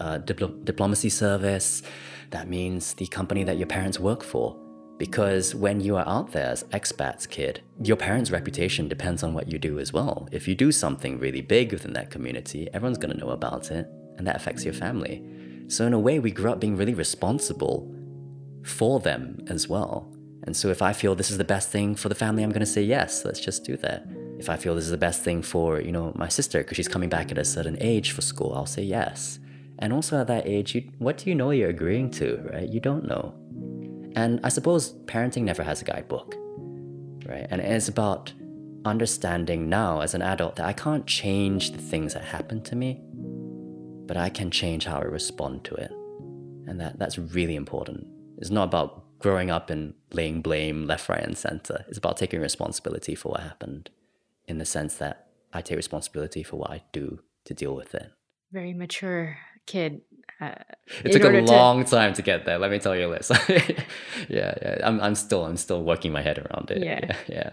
uh, 0.00 0.18
dipl- 0.18 0.64
diplomacy 0.64 1.08
service, 1.08 1.82
that 2.30 2.48
means 2.48 2.94
the 2.94 3.06
company 3.06 3.44
that 3.44 3.58
your 3.58 3.68
parents 3.68 4.00
work 4.00 4.24
for. 4.24 4.56
Because 4.98 5.54
when 5.54 5.80
you 5.80 5.96
are 5.96 6.08
out 6.08 6.32
there 6.32 6.50
as 6.50 6.64
expats 6.64 7.28
kid, 7.28 7.62
your 7.80 7.96
parents' 7.96 8.32
reputation 8.32 8.88
depends 8.88 9.22
on 9.22 9.32
what 9.32 9.50
you 9.50 9.56
do 9.56 9.78
as 9.78 9.92
well. 9.92 10.28
If 10.32 10.48
you 10.48 10.56
do 10.56 10.72
something 10.72 11.20
really 11.20 11.40
big 11.40 11.70
within 11.70 11.92
that 11.92 12.10
community, 12.10 12.68
everyone's 12.74 12.98
going 12.98 13.14
to 13.14 13.24
know 13.24 13.30
about 13.30 13.70
it, 13.70 13.86
and 14.16 14.26
that 14.26 14.34
affects 14.34 14.64
your 14.64 14.74
family. 14.74 15.22
So, 15.68 15.86
in 15.86 15.92
a 15.92 15.98
way, 16.00 16.18
we 16.18 16.32
grew 16.32 16.50
up 16.50 16.58
being 16.58 16.76
really 16.76 16.94
responsible 16.94 17.94
for 18.64 18.98
them 18.98 19.44
as 19.46 19.68
well. 19.68 20.12
And 20.48 20.56
so 20.56 20.70
if 20.70 20.80
I 20.80 20.94
feel 20.94 21.14
this 21.14 21.30
is 21.30 21.36
the 21.36 21.44
best 21.44 21.68
thing 21.68 21.94
for 21.94 22.08
the 22.08 22.14
family, 22.14 22.42
I'm 22.42 22.48
going 22.48 22.60
to 22.60 22.74
say 22.78 22.80
yes, 22.80 23.22
let's 23.26 23.38
just 23.38 23.64
do 23.64 23.76
that. 23.76 24.06
If 24.38 24.48
I 24.48 24.56
feel 24.56 24.74
this 24.74 24.86
is 24.86 24.90
the 24.90 24.96
best 24.96 25.22
thing 25.22 25.42
for, 25.42 25.78
you 25.78 25.92
know, 25.92 26.10
my 26.14 26.28
sister 26.28 26.60
because 26.60 26.74
she's 26.74 26.88
coming 26.88 27.10
back 27.10 27.30
at 27.30 27.36
a 27.36 27.44
certain 27.44 27.76
age 27.82 28.12
for 28.12 28.22
school, 28.22 28.54
I'll 28.54 28.64
say 28.64 28.82
yes. 28.82 29.40
And 29.78 29.92
also 29.92 30.18
at 30.18 30.26
that 30.28 30.46
age, 30.46 30.74
you, 30.74 30.90
what 31.00 31.18
do 31.18 31.28
you 31.28 31.34
know 31.34 31.50
you're 31.50 31.68
agreeing 31.68 32.10
to, 32.12 32.48
right? 32.50 32.66
You 32.66 32.80
don't 32.80 33.06
know. 33.06 33.34
And 34.16 34.40
I 34.42 34.48
suppose 34.48 34.94
parenting 35.04 35.42
never 35.42 35.62
has 35.62 35.82
a 35.82 35.84
guidebook, 35.84 36.34
right? 37.26 37.46
And 37.50 37.60
it's 37.60 37.88
about 37.88 38.32
understanding 38.86 39.68
now 39.68 40.00
as 40.00 40.14
an 40.14 40.22
adult 40.22 40.56
that 40.56 40.64
I 40.64 40.72
can't 40.72 41.06
change 41.06 41.72
the 41.72 41.82
things 41.90 42.14
that 42.14 42.24
happen 42.24 42.62
to 42.62 42.74
me, 42.74 43.02
but 44.06 44.16
I 44.16 44.30
can 44.30 44.50
change 44.50 44.86
how 44.86 44.96
I 44.96 45.02
respond 45.02 45.64
to 45.64 45.74
it. 45.74 45.90
And 46.66 46.80
that, 46.80 46.98
that's 46.98 47.18
really 47.18 47.54
important. 47.54 48.06
It's 48.38 48.48
not 48.48 48.64
about 48.64 49.04
growing 49.18 49.50
up 49.50 49.70
and 49.70 49.94
laying 50.12 50.40
blame 50.42 50.86
left, 50.86 51.08
right, 51.08 51.22
and 51.22 51.36
center. 51.36 51.84
It's 51.88 51.98
about 51.98 52.16
taking 52.16 52.40
responsibility 52.40 53.14
for 53.14 53.30
what 53.30 53.40
happened 53.40 53.90
in 54.46 54.58
the 54.58 54.64
sense 54.64 54.96
that 54.96 55.28
I 55.52 55.62
take 55.62 55.76
responsibility 55.76 56.42
for 56.42 56.56
what 56.56 56.70
I 56.70 56.82
do 56.92 57.20
to 57.44 57.54
deal 57.54 57.74
with 57.74 57.94
it. 57.94 58.10
Very 58.52 58.72
mature 58.72 59.38
kid. 59.66 60.00
Uh, 60.40 60.54
it 61.04 61.12
took 61.12 61.24
a 61.24 61.40
long 61.40 61.84
to... 61.84 61.90
time 61.90 62.12
to 62.14 62.22
get 62.22 62.44
there. 62.44 62.58
Let 62.58 62.70
me 62.70 62.78
tell 62.78 62.96
you 62.96 63.10
this. 63.10 63.30
yeah, 64.28 64.54
yeah. 64.62 64.78
I'm, 64.82 65.00
I'm 65.00 65.14
still, 65.14 65.44
I'm 65.44 65.56
still 65.56 65.82
working 65.82 66.12
my 66.12 66.22
head 66.22 66.38
around 66.38 66.70
it. 66.70 66.82
Yeah. 66.82 67.00
yeah, 67.02 67.16
yeah. 67.28 67.50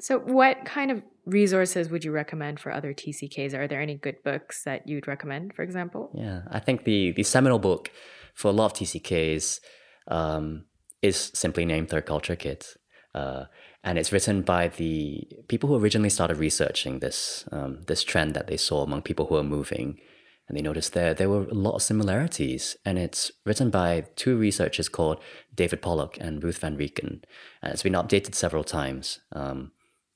So, 0.00 0.18
what 0.18 0.64
kind 0.64 0.90
of 0.90 1.02
resources 1.24 1.88
would 1.88 2.04
you 2.04 2.12
recommend 2.12 2.58
for 2.60 2.72
other 2.72 2.92
TCKs? 2.92 3.54
Are 3.54 3.68
there 3.68 3.80
any 3.80 3.96
good 3.96 4.16
books 4.24 4.64
that 4.64 4.88
you'd 4.88 5.06
recommend, 5.06 5.54
for 5.54 5.62
example? 5.62 6.10
Yeah, 6.14 6.42
I 6.50 6.58
think 6.58 6.84
the 6.84 7.12
the 7.12 7.22
seminal 7.22 7.58
book 7.58 7.90
for 8.34 8.48
a 8.48 8.52
lot 8.52 8.66
of 8.66 8.72
TCKs 8.74 9.60
um, 10.08 10.64
is 11.02 11.30
simply 11.34 11.64
named 11.64 11.88
Third 11.88 12.06
Culture 12.06 12.36
Kids. 12.36 12.76
Uh, 13.14 13.44
and 13.84 13.98
it's 13.98 14.12
written 14.12 14.42
by 14.42 14.68
the 14.68 15.28
people 15.48 15.68
who 15.68 15.76
originally 15.76 16.08
started 16.08 16.38
researching 16.38 16.98
this 16.98 17.44
um, 17.52 17.82
this 17.86 18.02
trend 18.02 18.34
that 18.34 18.46
they 18.46 18.56
saw 18.56 18.82
among 18.82 19.02
people 19.02 19.26
who 19.26 19.36
are 19.36 19.44
moving, 19.44 20.00
and 20.48 20.56
they 20.56 20.62
noticed 20.62 20.94
there 20.94 21.14
there 21.14 21.28
were 21.28 21.44
a 21.44 21.54
lot 21.54 21.74
of 21.74 21.82
similarities. 21.82 22.76
And 22.84 22.98
it's 22.98 23.30
written 23.44 23.70
by 23.70 24.06
two 24.16 24.36
researchers 24.36 24.88
called 24.88 25.20
David 25.54 25.82
Pollock 25.82 26.16
and 26.20 26.42
Ruth 26.42 26.58
Van 26.58 26.76
Reken, 26.76 27.22
and 27.62 27.72
it's 27.72 27.82
been 27.82 27.92
updated 27.92 28.34
several 28.34 28.64
times. 28.64 29.20
Um, 29.32 29.72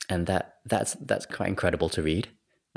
and 0.08 0.26
that 0.26 0.56
that's 0.64 0.94
that's 0.94 1.26
quite 1.26 1.48
incredible 1.48 1.90
to 1.90 2.02
read. 2.02 2.28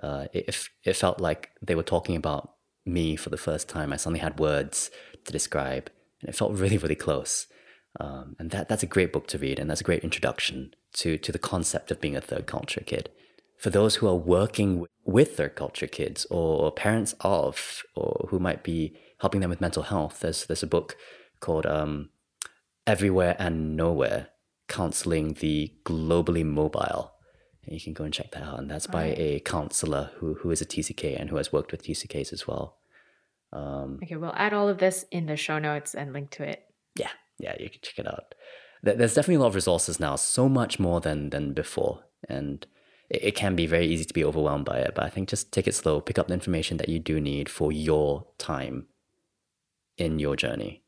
Uh, 0.03 0.25
it 0.33 0.67
it 0.83 0.95
felt 0.95 1.19
like 1.19 1.51
they 1.61 1.75
were 1.75 1.83
talking 1.83 2.15
about 2.15 2.55
me 2.85 3.15
for 3.15 3.29
the 3.29 3.37
first 3.37 3.69
time. 3.69 3.93
I 3.93 3.97
suddenly 3.97 4.19
had 4.19 4.39
words 4.39 4.91
to 5.23 5.31
describe 5.31 5.89
and 6.21 6.29
it 6.29 6.35
felt 6.35 6.53
really, 6.53 6.77
really 6.77 6.95
close. 6.95 7.47
Um, 7.99 8.35
and 8.39 8.51
that 8.51 8.69
that's 8.69 8.83
a 8.83 8.87
great 8.87 9.11
book 9.11 9.27
to 9.27 9.37
read, 9.37 9.59
and 9.59 9.69
that's 9.69 9.81
a 9.81 9.85
great 9.85 10.03
introduction 10.03 10.73
to 10.93 11.17
to 11.17 11.31
the 11.31 11.39
concept 11.39 11.91
of 11.91 11.99
being 11.99 12.15
a 12.15 12.21
third 12.21 12.47
culture 12.47 12.83
kid. 12.85 13.09
For 13.57 13.69
those 13.69 13.95
who 13.95 14.07
are 14.07 14.15
working 14.15 14.85
with 15.05 15.35
third 15.35 15.55
culture 15.55 15.87
kids 15.87 16.25
or 16.31 16.71
parents 16.71 17.13
of, 17.19 17.83
or 17.95 18.27
who 18.29 18.39
might 18.39 18.63
be 18.63 18.97
helping 19.19 19.41
them 19.41 19.49
with 19.49 19.61
mental 19.61 19.83
health, 19.83 20.21
there's 20.21 20.45
there's 20.45 20.63
a 20.63 20.67
book 20.67 20.95
called 21.41 21.65
um, 21.65 22.09
Everywhere 22.87 23.35
and 23.37 23.75
Nowhere: 23.75 24.29
Counseling 24.69 25.33
the 25.33 25.73
Globally 25.85 26.45
Mobile. 26.45 27.11
And 27.63 27.75
you 27.75 27.81
can 27.81 27.93
go 27.93 28.05
and 28.05 28.13
check 28.13 28.31
that 28.31 28.41
out, 28.41 28.57
and 28.57 28.71
that's 28.71 28.87
by 28.87 29.09
right. 29.09 29.19
a 29.19 29.39
counselor 29.41 30.11
who 30.15 30.35
who 30.35 30.49
is 30.49 30.61
a 30.61 30.65
TCK 30.65 31.19
and 31.19 31.29
who 31.29 31.35
has 31.35 31.51
worked 31.51 31.73
with 31.73 31.83
TCKs 31.83 32.31
as 32.31 32.47
well. 32.47 32.77
Um, 33.53 33.99
okay, 34.03 34.15
we'll 34.15 34.33
add 34.35 34.53
all 34.53 34.69
of 34.69 34.77
this 34.77 35.05
in 35.11 35.25
the 35.25 35.35
show 35.35 35.59
notes 35.59 35.93
and 35.93 36.13
link 36.13 36.29
to 36.31 36.43
it. 36.43 36.63
Yeah, 36.95 37.09
yeah, 37.39 37.55
you 37.59 37.69
can 37.69 37.81
check 37.81 37.99
it 37.99 38.07
out. 38.07 38.33
There's 38.83 39.13
definitely 39.13 39.35
a 39.35 39.39
lot 39.39 39.47
of 39.47 39.55
resources 39.55 39.99
now, 39.99 40.15
so 40.15 40.49
much 40.49 40.79
more 40.79 41.01
than 41.01 41.29
than 41.29 41.53
before, 41.53 42.03
and 42.27 42.65
it, 43.09 43.23
it 43.23 43.35
can 43.35 43.55
be 43.55 43.67
very 43.67 43.85
easy 43.85 44.05
to 44.05 44.13
be 44.13 44.23
overwhelmed 44.23 44.65
by 44.65 44.79
it. 44.79 44.95
But 44.95 45.05
I 45.05 45.09
think 45.09 45.29
just 45.29 45.51
take 45.51 45.67
it 45.67 45.75
slow, 45.75 46.01
pick 46.01 46.17
up 46.17 46.27
the 46.27 46.33
information 46.33 46.77
that 46.77 46.89
you 46.89 46.99
do 46.99 47.19
need 47.19 47.49
for 47.49 47.71
your 47.71 48.27
time 48.37 48.87
in 49.97 50.17
your 50.17 50.35
journey. 50.35 50.83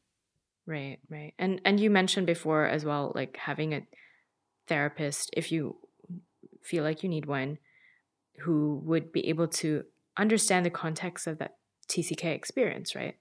Right, 0.66 1.00
right, 1.10 1.34
and 1.38 1.62
and 1.66 1.80
you 1.80 1.90
mentioned 1.90 2.26
before 2.26 2.66
as 2.66 2.86
well, 2.86 3.12
like 3.14 3.38
having 3.38 3.74
a 3.74 3.86
therapist 4.68 5.30
if 5.34 5.52
you 5.52 5.76
feel 6.64 6.84
like 6.84 7.04
you 7.04 7.10
need 7.10 7.26
one, 7.26 7.58
who 8.40 8.82
would 8.86 9.12
be 9.12 9.28
able 9.28 9.50
to 9.50 9.84
understand 10.18 10.66
the 10.66 10.70
context 10.70 11.28
of 11.28 11.38
that 11.40 11.58
TCK 11.88 12.26
experience, 12.26 12.96
right? 12.96 13.16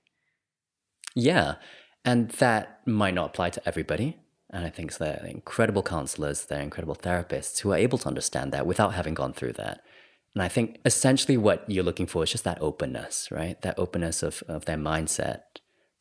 Yeah. 1.15 1.57
And 2.05 2.31
that 2.33 2.81
might 2.87 3.15
not 3.15 3.31
apply 3.31 3.51
to 3.51 3.69
everybody. 3.69 4.19
And 4.51 4.67
I 4.67 4.71
think 4.71 4.97
they're 4.97 5.25
incredible 5.25 5.83
counselors, 5.83 6.45
they're 6.45 6.61
incredible 6.61 6.97
therapists 6.97 7.61
who 7.61 7.73
are 7.73 7.77
able 7.77 7.99
to 7.99 8.09
understand 8.09 8.53
that 8.53 8.67
without 8.67 8.95
having 8.95 9.15
gone 9.15 9.33
through 9.33 9.55
that. 9.55 9.83
And 10.35 10.43
I 10.43 10.49
think 10.49 10.79
essentially 10.85 11.37
what 11.37 11.65
you're 11.69 11.85
looking 11.85 12.07
for 12.07 12.23
is 12.23 12.33
just 12.33 12.45
that 12.45 12.61
openness, 12.61 13.31
right? 13.31 13.61
That 13.63 13.79
openness 13.79 14.23
of, 14.23 14.43
of 14.49 14.65
their 14.65 14.77
mindset 14.77 15.43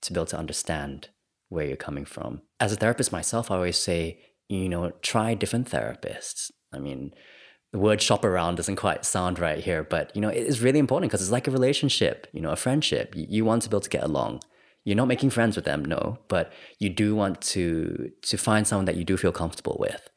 to 0.02 0.14
be 0.14 0.20
able 0.20 0.26
to 0.28 0.38
understand 0.38 1.10
where 1.50 1.66
you're 1.66 1.78
coming 1.78 2.06
from. 2.06 2.42
As 2.60 2.72
a 2.72 2.78
therapist 2.78 3.12
myself, 3.12 3.52
I 3.52 3.56
always 3.56 3.78
say, 3.78 4.20
you 4.48 4.70
know, 4.70 4.92
try 5.02 5.34
different 5.34 5.70
therapists. 5.70 6.52
I 6.74 6.80
mean, 6.80 7.14
the 7.72 7.80
word 7.80 8.02
shop 8.02 8.26
around 8.26 8.56
doesn't 8.56 8.76
quite 8.76 9.06
sound 9.06 9.40
right 9.40 9.60
here, 9.64 9.84
but 9.84 10.14
you 10.16 10.22
know, 10.22 10.30
it 10.30 10.46
is 10.46 10.62
really 10.62 10.80
important 10.80 11.10
because 11.10 11.22
it's 11.22 11.32
like 11.32 11.48
a 11.48 11.52
relationship, 11.52 12.28
you 12.34 12.42
know, 12.42 12.52
a 12.52 12.56
friendship. 12.56 13.14
You 13.16 13.46
want 13.46 13.64
to 13.64 13.70
be 13.70 13.76
able 13.76 13.82
to 13.82 13.90
get 13.90 14.04
along. 14.04 14.42
You're 14.84 14.98
not 14.98 15.08
making 15.08 15.30
friends 15.30 15.56
with 15.56 15.66
them, 15.66 15.86
no, 15.86 16.18
but 16.28 16.52
you 16.80 16.90
do 16.90 17.16
want 17.16 17.40
to 17.42 18.12
to 18.24 18.38
find 18.38 18.68
someone 18.68 18.86
that 18.86 18.98
you 18.98 19.06
do 19.06 19.16
feel 19.16 19.32
comfortable 19.32 19.78
with. 19.80 20.10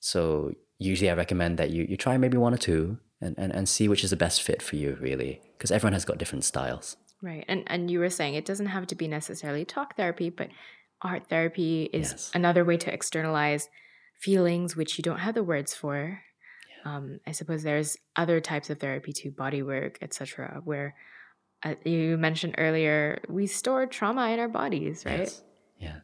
So 0.00 0.52
usually 0.78 1.10
I 1.10 1.14
recommend 1.14 1.58
that 1.58 1.70
you 1.70 1.86
you 1.88 1.96
try 1.96 2.16
maybe 2.16 2.36
one 2.38 2.54
or 2.54 2.58
two 2.58 2.98
and, 3.20 3.34
and, 3.38 3.52
and 3.54 3.68
see 3.68 3.88
which 3.88 4.02
is 4.02 4.10
the 4.10 4.16
best 4.16 4.42
fit 4.42 4.60
for 4.60 4.76
you 4.76 4.98
really. 5.00 5.40
Because 5.56 5.70
everyone 5.70 5.92
has 5.92 6.04
got 6.04 6.18
different 6.18 6.44
styles. 6.44 6.96
Right. 7.22 7.44
And 7.46 7.62
and 7.68 7.88
you 7.88 8.00
were 8.00 8.10
saying 8.10 8.34
it 8.34 8.44
doesn't 8.44 8.66
have 8.66 8.88
to 8.88 8.96
be 8.96 9.06
necessarily 9.06 9.64
talk 9.64 9.96
therapy, 9.96 10.28
but 10.28 10.48
art 11.02 11.28
therapy 11.28 11.88
is 11.92 12.10
yes. 12.10 12.30
another 12.34 12.64
way 12.64 12.78
to 12.78 12.92
externalize 12.92 13.68
feelings 14.20 14.74
which 14.74 14.98
you 14.98 15.02
don't 15.02 15.18
have 15.18 15.34
the 15.34 15.44
words 15.44 15.74
for 15.74 16.22
um, 16.86 17.18
I 17.26 17.32
suppose 17.32 17.64
there's 17.64 17.96
other 18.14 18.40
types 18.40 18.70
of 18.70 18.78
therapy 18.78 19.12
too, 19.12 19.32
body 19.32 19.62
work, 19.62 19.98
etc., 20.00 20.60
where 20.64 20.94
uh, 21.64 21.74
you 21.84 22.16
mentioned 22.16 22.54
earlier 22.58 23.20
we 23.28 23.46
store 23.48 23.86
trauma 23.86 24.28
in 24.30 24.38
our 24.38 24.48
bodies, 24.48 25.04
right? 25.04 25.20
Yes. 25.20 25.42
Yeah. 25.78 25.98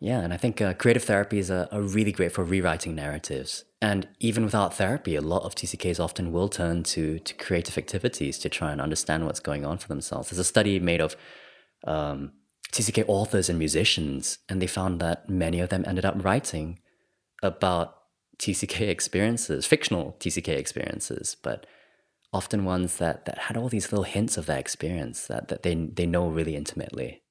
Yeah, 0.00 0.20
and 0.20 0.32
I 0.32 0.38
think 0.38 0.60
uh, 0.60 0.72
creative 0.74 1.04
therapies 1.04 1.50
are, 1.50 1.68
are 1.70 1.82
really 1.82 2.12
great 2.12 2.32
for 2.32 2.44
rewriting 2.44 2.94
narratives. 2.94 3.64
And 3.80 4.08
even 4.20 4.44
without 4.44 4.74
therapy, 4.74 5.16
a 5.16 5.20
lot 5.20 5.42
of 5.42 5.54
TCKs 5.54 6.00
often 6.00 6.32
will 6.32 6.48
turn 6.48 6.82
to 6.94 7.18
to 7.18 7.34
creative 7.34 7.76
activities 7.76 8.38
to 8.38 8.48
try 8.48 8.72
and 8.72 8.80
understand 8.80 9.26
what's 9.26 9.40
going 9.40 9.66
on 9.66 9.76
for 9.78 9.88
themselves. 9.88 10.30
There's 10.30 10.38
a 10.38 10.44
study 10.44 10.80
made 10.80 11.02
of 11.02 11.14
um, 11.86 12.32
TCK 12.72 13.04
authors 13.06 13.50
and 13.50 13.58
musicians, 13.58 14.38
and 14.48 14.62
they 14.62 14.66
found 14.66 15.00
that 15.00 15.28
many 15.28 15.60
of 15.60 15.68
them 15.68 15.84
ended 15.86 16.06
up 16.06 16.24
writing 16.24 16.78
about 17.42 18.03
TCK 18.38 18.88
experiences, 18.88 19.66
fictional 19.66 20.16
TCK 20.20 20.48
experiences, 20.48 21.36
but 21.42 21.66
often 22.32 22.64
ones 22.64 22.96
that, 22.96 23.24
that 23.26 23.38
had 23.38 23.56
all 23.56 23.68
these 23.68 23.92
little 23.92 24.04
hints 24.04 24.36
of 24.36 24.46
that 24.46 24.58
experience 24.58 25.26
that, 25.28 25.48
that 25.48 25.62
they, 25.62 25.74
they 25.74 26.06
know 26.06 26.28
really 26.28 26.56
intimately. 26.56 27.22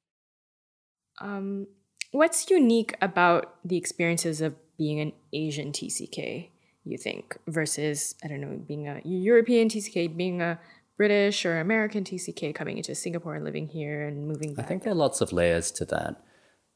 Um, 1.19 1.67
what's 2.11 2.49
unique 2.49 2.95
about 3.01 3.55
the 3.65 3.77
experiences 3.77 4.39
of 4.41 4.55
being 4.77 4.99
an 5.01 5.11
Asian 5.33 5.71
TCK, 5.71 6.49
you 6.85 6.97
think, 6.97 7.37
versus, 7.47 8.15
I 8.23 8.27
don't 8.27 8.41
know, 8.41 8.59
being 8.65 8.87
a 8.87 9.01
European 9.03 9.67
TCK, 9.67 10.15
being 10.15 10.41
a 10.41 10.59
British 10.97 11.45
or 11.45 11.59
American 11.59 12.03
TCK 12.03 12.55
coming 12.55 12.77
into 12.77 12.95
Singapore 12.95 13.35
and 13.35 13.43
living 13.43 13.67
here 13.67 14.07
and 14.07 14.27
moving 14.27 14.53
back? 14.53 14.65
I 14.65 14.67
think 14.67 14.83
there 14.83 14.93
are 14.93 14.95
lots 14.95 15.21
of 15.21 15.33
layers 15.33 15.71
to 15.71 15.85
that. 15.85 16.21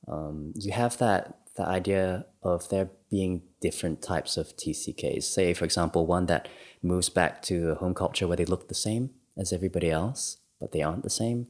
Um, 0.07 0.53
you 0.55 0.71
have 0.71 0.97
that 0.97 1.37
the 1.57 1.67
idea 1.67 2.25
of 2.43 2.69
there 2.69 2.89
being 3.09 3.41
different 3.59 4.01
types 4.01 4.37
of 4.37 4.55
TCKs. 4.55 5.23
Say, 5.23 5.53
for 5.53 5.65
example, 5.65 6.05
one 6.05 6.27
that 6.27 6.47
moves 6.81 7.09
back 7.09 7.41
to 7.43 7.71
a 7.71 7.75
home 7.75 7.93
culture 7.93 8.27
where 8.27 8.37
they 8.37 8.45
look 8.45 8.67
the 8.67 8.75
same 8.75 9.09
as 9.35 9.51
everybody 9.51 9.89
else, 9.89 10.37
but 10.59 10.71
they 10.71 10.81
aren't 10.81 11.03
the 11.03 11.09
same. 11.09 11.47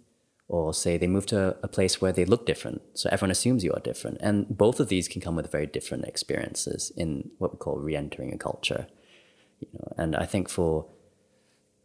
Or 0.47 0.73
say 0.73 0.97
they 0.97 1.07
move 1.07 1.25
to 1.27 1.57
a 1.61 1.67
place 1.67 1.99
where 1.99 2.13
they 2.13 2.23
look 2.23 2.45
different, 2.45 2.81
so 2.93 3.09
everyone 3.11 3.31
assumes 3.31 3.65
you 3.65 3.73
are 3.73 3.81
different. 3.81 4.19
And 4.21 4.47
both 4.47 4.79
of 4.79 4.87
these 4.87 5.09
can 5.09 5.19
come 5.19 5.35
with 5.35 5.51
very 5.51 5.65
different 5.65 6.05
experiences 6.05 6.89
in 6.95 7.31
what 7.37 7.51
we 7.51 7.57
call 7.57 7.77
re-entering 7.79 8.33
a 8.33 8.37
culture. 8.37 8.87
You 9.59 9.67
know, 9.73 9.93
and 9.97 10.15
I 10.15 10.25
think 10.25 10.47
for 10.47 10.85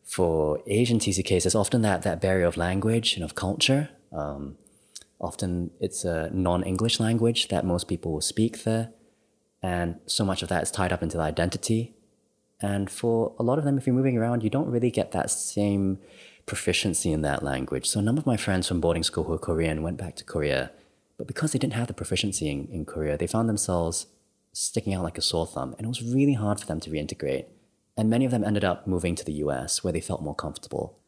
for 0.04 0.60
Asian 0.68 1.00
TCKs, 1.00 1.42
there's 1.42 1.56
often 1.56 1.82
that 1.82 2.02
that 2.02 2.20
barrier 2.20 2.46
of 2.46 2.56
language 2.56 3.14
and 3.16 3.24
of 3.24 3.34
culture. 3.34 3.88
Um, 4.12 4.58
Often 5.22 5.70
it's 5.80 6.04
a 6.04 6.30
non 6.32 6.62
English 6.64 6.98
language 6.98 7.48
that 7.48 7.64
most 7.64 7.86
people 7.88 8.12
will 8.12 8.20
speak 8.20 8.64
there. 8.64 8.92
And 9.62 10.00
so 10.06 10.24
much 10.24 10.42
of 10.42 10.48
that 10.48 10.62
is 10.64 10.70
tied 10.72 10.92
up 10.92 11.02
into 11.02 11.16
the 11.16 11.22
identity. 11.22 11.94
And 12.60 12.90
for 12.90 13.34
a 13.38 13.42
lot 13.42 13.58
of 13.58 13.64
them, 13.64 13.78
if 13.78 13.86
you're 13.86 13.94
moving 13.94 14.18
around, 14.18 14.42
you 14.42 14.50
don't 14.50 14.70
really 14.70 14.90
get 14.90 15.12
that 15.12 15.30
same 15.30 15.98
proficiency 16.46 17.12
in 17.12 17.22
that 17.22 17.42
language. 17.42 17.88
So 17.88 18.00
a 18.00 18.02
number 18.02 18.20
of 18.20 18.26
my 18.26 18.36
friends 18.36 18.66
from 18.66 18.80
boarding 18.80 19.04
school 19.04 19.24
who 19.24 19.32
are 19.32 19.38
Korean 19.38 19.82
went 19.82 19.96
back 19.96 20.16
to 20.16 20.24
Korea. 20.24 20.72
But 21.16 21.28
because 21.28 21.52
they 21.52 21.58
didn't 21.58 21.74
have 21.74 21.86
the 21.86 21.94
proficiency 21.94 22.50
in, 22.50 22.66
in 22.72 22.84
Korea, 22.84 23.16
they 23.16 23.28
found 23.28 23.48
themselves 23.48 24.06
sticking 24.52 24.92
out 24.94 25.04
like 25.04 25.18
a 25.18 25.22
sore 25.22 25.46
thumb. 25.46 25.74
And 25.78 25.84
it 25.84 25.88
was 25.88 26.02
really 26.02 26.34
hard 26.34 26.58
for 26.58 26.66
them 26.66 26.80
to 26.80 26.90
reintegrate. 26.90 27.46
And 27.96 28.10
many 28.10 28.24
of 28.24 28.32
them 28.32 28.44
ended 28.44 28.64
up 28.64 28.86
moving 28.86 29.14
to 29.14 29.24
the 29.24 29.34
US 29.34 29.84
where 29.84 29.92
they 29.92 30.00
felt 30.00 30.22
more 30.22 30.34
comfortable. 30.34 30.98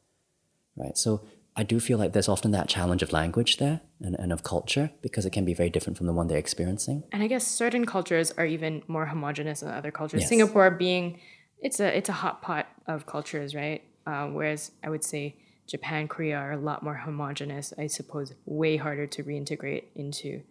Right. 0.76 0.96
So 0.96 1.24
I 1.56 1.62
do 1.62 1.78
feel 1.78 1.98
like 1.98 2.12
there's 2.12 2.28
often 2.28 2.50
that 2.50 2.68
challenge 2.68 3.02
of 3.02 3.12
language 3.12 3.58
there 3.58 3.80
and, 4.00 4.16
and 4.18 4.32
of 4.32 4.42
culture 4.42 4.90
because 5.02 5.24
it 5.24 5.30
can 5.30 5.44
be 5.44 5.54
very 5.54 5.70
different 5.70 5.96
from 5.96 6.06
the 6.06 6.12
one 6.12 6.26
they're 6.26 6.36
experiencing. 6.38 7.04
And 7.12 7.22
I 7.22 7.28
guess 7.28 7.46
certain 7.46 7.86
cultures 7.86 8.32
are 8.32 8.46
even 8.46 8.82
more 8.88 9.06
homogenous 9.06 9.60
than 9.60 9.70
other 9.70 9.92
cultures. 9.92 10.22
Yes. 10.22 10.28
Singapore 10.28 10.70
being 10.72 11.20
it's 11.60 11.80
a 11.80 11.96
it's 11.96 12.08
a 12.08 12.12
hot 12.12 12.42
pot 12.42 12.66
of 12.86 13.06
cultures, 13.06 13.54
right? 13.54 13.82
Uh, 14.06 14.26
whereas 14.26 14.72
I 14.82 14.90
would 14.90 15.04
say 15.04 15.36
Japan, 15.66 16.08
Korea 16.08 16.36
are 16.36 16.52
a 16.52 16.58
lot 16.58 16.82
more 16.82 16.94
homogenous. 16.94 17.72
I 17.78 17.86
suppose 17.86 18.34
way 18.44 18.76
harder 18.76 19.06
to 19.06 19.22
reintegrate 19.22 19.84
into. 19.94 20.42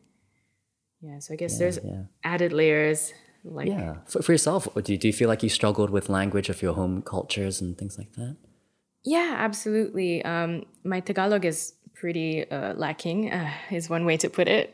Yeah, 1.02 1.20
so 1.20 1.34
I 1.34 1.38
guess 1.38 1.54
yeah, 1.54 1.60
there's 1.60 1.80
yeah. 1.84 2.04
added 2.24 2.54
layers. 2.54 3.14
Like 3.46 3.68
yeah, 3.68 3.96
for, 4.08 4.22
for 4.22 4.32
yourself, 4.32 4.70
do 4.74 4.94
you, 4.94 4.98
do 4.98 5.08
you 5.08 5.14
feel 5.14 5.28
like 5.28 5.44
you 5.44 5.50
struggled 5.50 5.90
with 5.90 6.08
language 6.08 6.48
of 6.48 6.62
your 6.62 6.76
home 6.76 7.02
cultures 7.02 7.60
and 7.60 7.78
things 7.78 7.98
like 7.98 8.14
that? 8.14 8.38
Yeah, 9.04 9.36
absolutely. 9.38 10.24
Um, 10.24 10.64
my 10.84 11.00
Tagalog 11.02 11.46
is 11.46 11.74
pretty 11.94 12.50
uh, 12.50 12.74
lacking, 12.74 13.32
uh, 13.32 13.52
is 13.72 13.90
one 13.90 14.06
way 14.06 14.18
to 14.18 14.30
put 14.30 14.48
it. 14.48 14.74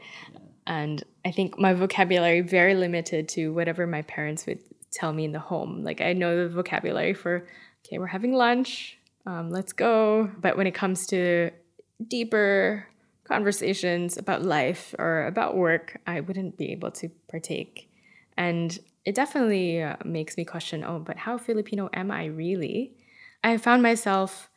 And 0.67 1.03
I 1.25 1.31
think 1.31 1.59
my 1.59 1.73
vocabulary 1.73 2.41
very 2.41 2.75
limited 2.75 3.27
to 3.29 3.49
whatever 3.49 3.87
my 3.87 4.03
parents 4.03 4.45
would 4.45 4.59
tell 4.91 5.13
me 5.13 5.25
in 5.25 5.31
the 5.31 5.39
home. 5.39 5.83
Like 5.83 6.01
I 6.01 6.13
know 6.13 6.43
the 6.43 6.49
vocabulary 6.49 7.13
for, 7.13 7.47
okay, 7.85 7.97
we're 7.97 8.07
having 8.07 8.33
lunch, 8.33 8.97
um, 9.25 9.49
let's 9.49 9.73
go. 9.73 10.29
But 10.39 10.57
when 10.57 10.67
it 10.67 10.75
comes 10.75 11.07
to 11.07 11.51
deeper 12.07 12.87
conversations 13.23 14.17
about 14.17 14.43
life 14.43 14.95
or 14.97 15.25
about 15.25 15.55
work, 15.55 15.99
I 16.07 16.19
wouldn't 16.19 16.57
be 16.57 16.71
able 16.71 16.91
to 16.91 17.09
partake. 17.29 17.89
And 18.37 18.77
it 19.05 19.15
definitely 19.15 19.81
uh, 19.81 19.97
makes 20.05 20.37
me 20.37 20.45
question, 20.45 20.83
oh, 20.83 20.99
but 20.99 21.17
how 21.17 21.37
Filipino 21.37 21.89
am 21.93 22.11
I 22.11 22.25
really? 22.25 22.93
I 23.43 23.57
found 23.57 23.81
myself 23.81 24.49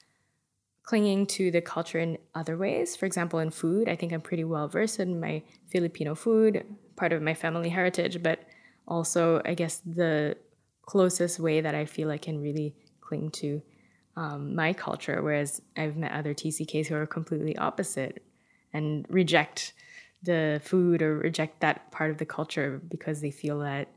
clinging 0.82 1.26
to 1.26 1.50
the 1.50 1.60
culture 1.60 1.98
in 1.98 2.18
other 2.34 2.56
ways. 2.56 2.96
For 2.96 3.06
example, 3.06 3.38
in 3.38 3.50
food, 3.50 3.88
I 3.88 3.96
think 3.96 4.12
I'm 4.12 4.20
pretty 4.20 4.44
well 4.44 4.68
versed 4.68 4.98
in 5.00 5.20
my 5.20 5.42
Filipino 5.70 6.14
food, 6.14 6.64
part 6.96 7.12
of 7.12 7.22
my 7.22 7.34
family 7.34 7.68
heritage, 7.68 8.22
but 8.22 8.40
also, 8.86 9.40
I 9.44 9.54
guess, 9.54 9.80
the 9.86 10.36
closest 10.82 11.38
way 11.38 11.60
that 11.60 11.74
I 11.74 11.84
feel 11.84 12.10
I 12.10 12.18
can 12.18 12.42
really 12.42 12.74
cling 13.00 13.30
to 13.30 13.62
um, 14.16 14.54
my 14.56 14.72
culture. 14.72 15.22
Whereas 15.22 15.62
I've 15.76 15.96
met 15.96 16.12
other 16.12 16.34
TCKs 16.34 16.88
who 16.88 16.96
are 16.96 17.06
completely 17.06 17.56
opposite 17.56 18.22
and 18.72 19.06
reject 19.08 19.72
the 20.22 20.60
food 20.64 21.02
or 21.02 21.18
reject 21.18 21.60
that 21.60 21.90
part 21.92 22.10
of 22.10 22.18
the 22.18 22.26
culture 22.26 22.80
because 22.88 23.20
they 23.20 23.30
feel 23.30 23.60
that 23.60 23.88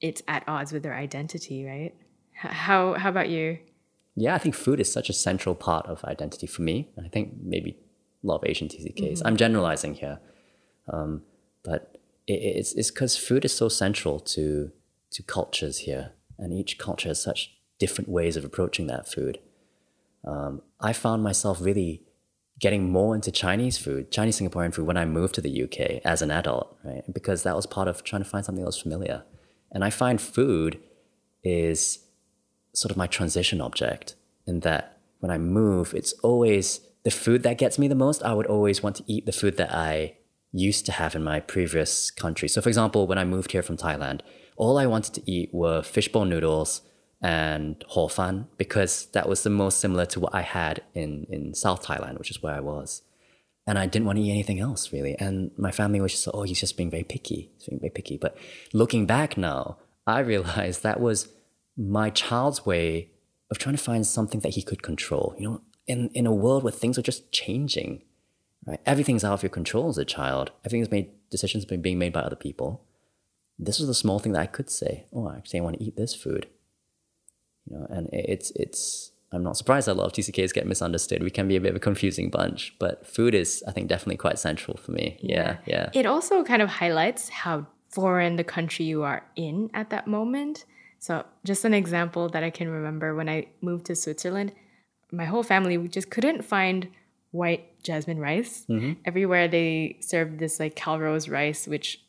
it's 0.00 0.22
at 0.28 0.44
odds 0.46 0.72
with 0.72 0.82
their 0.82 0.94
identity, 0.94 1.64
right? 1.64 1.94
How 2.32 2.94
how 2.94 3.08
about 3.08 3.28
you? 3.28 3.58
Yeah, 4.16 4.34
I 4.34 4.38
think 4.38 4.54
food 4.54 4.80
is 4.80 4.90
such 4.90 5.10
a 5.10 5.12
central 5.12 5.54
part 5.54 5.86
of 5.86 6.02
identity 6.04 6.46
for 6.46 6.62
me. 6.62 6.88
I 7.02 7.08
think 7.08 7.34
maybe 7.42 7.76
a 8.24 8.26
lot 8.26 8.36
of 8.36 8.48
Asian 8.48 8.66
TCKs. 8.66 9.18
Mm-hmm. 9.18 9.26
I'm 9.26 9.36
generalizing 9.36 9.94
here, 9.94 10.18
um, 10.88 11.22
but 11.62 11.98
it, 12.26 12.32
it's 12.32 12.72
it's 12.72 12.90
because 12.90 13.16
food 13.16 13.44
is 13.44 13.54
so 13.54 13.68
central 13.68 14.18
to 14.20 14.72
to 15.10 15.22
cultures 15.22 15.78
here, 15.80 16.12
and 16.38 16.52
each 16.52 16.78
culture 16.78 17.08
has 17.08 17.22
such 17.22 17.52
different 17.78 18.08
ways 18.08 18.36
of 18.36 18.44
approaching 18.44 18.86
that 18.86 19.06
food. 19.06 19.38
Um, 20.24 20.62
I 20.80 20.94
found 20.94 21.22
myself 21.22 21.60
really 21.60 22.02
getting 22.58 22.90
more 22.90 23.14
into 23.14 23.30
Chinese 23.30 23.76
food, 23.76 24.10
Chinese 24.10 24.40
Singaporean 24.40 24.74
food, 24.74 24.86
when 24.86 24.96
I 24.96 25.04
moved 25.04 25.34
to 25.34 25.42
the 25.42 25.62
UK 25.62 26.00
as 26.04 26.22
an 26.22 26.30
adult, 26.30 26.74
right? 26.82 27.02
Because 27.12 27.42
that 27.42 27.54
was 27.54 27.66
part 27.66 27.86
of 27.86 28.02
trying 28.02 28.22
to 28.22 28.28
find 28.28 28.44
something 28.44 28.62
that 28.62 28.66
was 28.66 28.80
familiar. 28.80 29.24
And 29.70 29.84
I 29.84 29.90
find 29.90 30.20
food 30.20 30.80
is 31.44 31.98
sort 32.76 32.90
of 32.90 32.96
my 32.96 33.06
transition 33.06 33.60
object 33.60 34.14
in 34.46 34.60
that 34.60 34.98
when 35.20 35.30
I 35.30 35.38
move, 35.38 35.94
it's 35.94 36.12
always 36.22 36.80
the 37.04 37.10
food 37.10 37.42
that 37.42 37.58
gets 37.58 37.78
me 37.78 37.88
the 37.88 37.94
most. 37.94 38.22
I 38.22 38.34
would 38.34 38.46
always 38.46 38.82
want 38.82 38.96
to 38.96 39.04
eat 39.06 39.26
the 39.26 39.32
food 39.32 39.56
that 39.56 39.74
I 39.74 40.16
used 40.52 40.86
to 40.86 40.92
have 40.92 41.14
in 41.14 41.22
my 41.22 41.40
previous 41.40 42.10
country. 42.10 42.48
So, 42.48 42.60
for 42.60 42.68
example, 42.68 43.06
when 43.06 43.18
I 43.18 43.24
moved 43.24 43.52
here 43.52 43.62
from 43.62 43.76
Thailand, 43.76 44.20
all 44.56 44.78
I 44.78 44.86
wanted 44.86 45.14
to 45.14 45.30
eat 45.30 45.50
were 45.52 45.82
fishball 45.82 46.26
noodles 46.26 46.82
and 47.22 47.82
hor 47.88 48.10
fun 48.10 48.48
because 48.56 49.06
that 49.12 49.28
was 49.28 49.42
the 49.42 49.50
most 49.50 49.78
similar 49.80 50.06
to 50.06 50.20
what 50.20 50.34
I 50.34 50.42
had 50.42 50.82
in, 50.94 51.26
in 51.30 51.54
South 51.54 51.84
Thailand, 51.84 52.18
which 52.18 52.30
is 52.30 52.42
where 52.42 52.54
I 52.54 52.60
was. 52.60 53.02
And 53.66 53.78
I 53.78 53.86
didn't 53.86 54.06
want 54.06 54.18
to 54.18 54.22
eat 54.22 54.30
anything 54.30 54.60
else 54.60 54.92
really. 54.92 55.16
And 55.18 55.50
my 55.56 55.72
family 55.72 56.00
was 56.00 56.12
just, 56.12 56.28
oh, 56.32 56.42
he's 56.42 56.60
just 56.60 56.76
being 56.76 56.90
very 56.90 57.02
picky. 57.04 57.50
He's 57.56 57.66
being 57.66 57.80
very 57.80 57.90
picky. 57.90 58.16
But 58.16 58.36
looking 58.72 59.06
back 59.06 59.36
now, 59.36 59.78
I 60.06 60.20
realized 60.20 60.82
that 60.82 61.00
was 61.00 61.28
my 61.76 62.10
child's 62.10 62.64
way 62.64 63.10
of 63.50 63.58
trying 63.58 63.76
to 63.76 63.82
find 63.82 64.06
something 64.06 64.40
that 64.40 64.54
he 64.54 64.62
could 64.62 64.82
control. 64.82 65.34
You 65.38 65.48
know, 65.48 65.60
in, 65.86 66.10
in 66.14 66.26
a 66.26 66.34
world 66.34 66.62
where 66.62 66.72
things 66.72 66.98
are 66.98 67.02
just 67.02 67.30
changing, 67.32 68.02
right? 68.66 68.80
Everything's 68.86 69.24
out 69.24 69.34
of 69.34 69.42
your 69.42 69.50
control 69.50 69.88
as 69.88 69.98
a 69.98 70.04
child. 70.04 70.50
Everything's 70.64 70.90
made, 70.90 71.10
decisions 71.30 71.64
have 71.64 71.70
been 71.70 71.82
being 71.82 71.98
made 71.98 72.12
by 72.12 72.20
other 72.20 72.36
people. 72.36 72.84
This 73.58 73.80
is 73.80 73.86
the 73.86 73.94
small 73.94 74.18
thing 74.18 74.32
that 74.32 74.40
I 74.42 74.46
could 74.46 74.68
say, 74.68 75.06
oh, 75.12 75.30
actually, 75.30 75.60
I 75.60 75.62
want 75.62 75.78
to 75.78 75.84
eat 75.84 75.96
this 75.96 76.14
food 76.14 76.48
you 77.66 77.76
know, 77.76 77.86
and 77.90 78.08
it's 78.12 78.50
it's 78.54 79.12
I'm 79.32 79.42
not 79.42 79.56
surprised 79.56 79.88
that 79.88 79.92
a 79.92 79.98
lot 79.98 80.06
of 80.06 80.12
TCKs 80.12 80.54
get 80.54 80.66
misunderstood. 80.66 81.22
We 81.22 81.30
can 81.30 81.48
be 81.48 81.56
a 81.56 81.60
bit 81.60 81.70
of 81.70 81.76
a 81.76 81.80
confusing 81.80 82.30
bunch, 82.30 82.74
but 82.78 83.06
food 83.06 83.34
is, 83.34 83.62
I 83.66 83.72
think, 83.72 83.88
definitely 83.88 84.16
quite 84.16 84.38
central 84.38 84.76
for 84.76 84.92
me. 84.92 85.18
Yeah, 85.20 85.56
yeah. 85.66 85.90
It 85.92 86.06
also 86.06 86.44
kind 86.44 86.62
of 86.62 86.68
highlights 86.68 87.28
how 87.28 87.66
foreign 87.90 88.36
the 88.36 88.44
country 88.44 88.84
you 88.84 89.02
are 89.02 89.26
in 89.34 89.70
at 89.74 89.90
that 89.90 90.06
moment. 90.06 90.64
So, 90.98 91.24
just 91.44 91.64
an 91.64 91.74
example 91.74 92.28
that 92.30 92.42
I 92.42 92.50
can 92.50 92.68
remember 92.68 93.14
when 93.14 93.28
I 93.28 93.46
moved 93.60 93.86
to 93.86 93.94
Switzerland, 93.94 94.52
my 95.12 95.24
whole 95.24 95.42
family 95.42 95.78
we 95.78 95.88
just 95.88 96.10
couldn't 96.10 96.42
find 96.42 96.88
white 97.30 97.82
jasmine 97.82 98.18
rice. 98.18 98.64
Mm-hmm. 98.68 98.94
Everywhere 99.04 99.48
they 99.48 99.98
served 100.00 100.38
this 100.38 100.58
like 100.58 100.74
calrose 100.74 101.28
rice, 101.28 101.66
which 101.66 102.00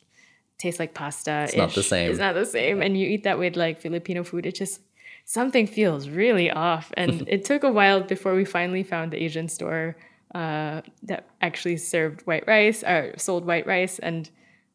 tastes 0.58 0.80
like 0.80 0.94
pasta. 0.94 1.44
It's 1.44 1.56
not 1.56 1.74
the 1.74 1.82
same. 1.82 2.10
It's 2.10 2.18
not 2.18 2.34
the 2.34 2.46
same. 2.46 2.82
And 2.82 2.98
you 2.98 3.06
eat 3.06 3.22
that 3.24 3.38
with 3.38 3.56
like 3.56 3.80
Filipino 3.80 4.24
food, 4.24 4.46
it 4.46 4.54
just 4.54 4.80
something 5.24 5.66
feels 5.66 6.08
really 6.08 6.50
off. 6.50 6.92
And 6.96 7.24
it 7.28 7.44
took 7.44 7.62
a 7.62 7.70
while 7.70 8.02
before 8.02 8.34
we 8.34 8.44
finally 8.44 8.82
found 8.82 9.12
the 9.12 9.22
Asian 9.22 9.48
store 9.48 9.96
uh, 10.34 10.82
that 11.04 11.28
actually 11.40 11.76
served 11.76 12.22
white 12.22 12.46
rice 12.46 12.82
or 12.82 13.14
sold 13.16 13.46
white 13.46 13.66
rice. 13.66 13.98
And 13.98 14.28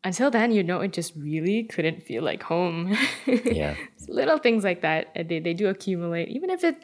until 0.03 0.29
then, 0.29 0.51
you 0.51 0.63
know, 0.63 0.81
it 0.81 0.93
just 0.93 1.13
really 1.15 1.63
couldn't 1.63 2.03
feel 2.03 2.23
like 2.23 2.43
home. 2.43 2.97
yeah. 3.25 3.75
Little 4.07 4.37
things 4.37 4.63
like 4.63 4.81
that, 4.81 5.07
uh, 5.15 5.23
they, 5.27 5.39
they 5.39 5.53
do 5.53 5.67
accumulate, 5.67 6.29
even 6.29 6.49
if 6.49 6.63
it, 6.63 6.83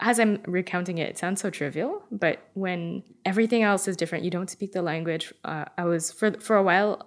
as 0.00 0.18
I'm 0.18 0.40
recounting 0.46 0.98
it, 0.98 1.08
it 1.08 1.18
sounds 1.18 1.40
so 1.40 1.50
trivial, 1.50 2.02
but 2.10 2.48
when 2.54 3.02
everything 3.24 3.62
else 3.62 3.86
is 3.86 3.96
different, 3.96 4.24
you 4.24 4.30
don't 4.30 4.50
speak 4.50 4.72
the 4.72 4.82
language. 4.82 5.32
Uh, 5.44 5.66
I 5.76 5.84
was, 5.84 6.10
for, 6.10 6.32
for 6.40 6.56
a 6.56 6.62
while 6.62 7.06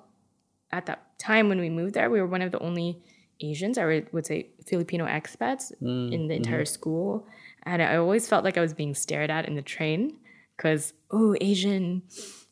at 0.72 0.86
that 0.86 1.20
time 1.20 1.50
when 1.50 1.60
we 1.60 1.70
moved 1.70 1.96
there, 1.96 2.10
we 2.10 2.22
were 2.22 2.28
one 2.28 2.42
of 2.42 2.52
the 2.52 2.60
only 2.60 3.02
Asians, 3.42 3.78
I 3.78 4.04
would 4.12 4.26
say 4.26 4.50
Filipino 4.66 5.06
expats 5.06 5.72
mm, 5.82 6.12
in 6.12 6.28
the 6.28 6.36
entire 6.36 6.64
mm-hmm. 6.64 6.74
school. 6.74 7.28
And 7.64 7.82
I 7.82 7.98
always 7.98 8.28
felt 8.28 8.44
like 8.44 8.58
I 8.58 8.62
was 8.62 8.74
being 8.74 8.96
stared 8.96 9.30
at 9.30 9.48
in 9.48 9.56
the 9.56 9.62
train 9.62 10.18
because, 10.56 10.94
oh, 11.12 11.36
Asian, 11.42 12.04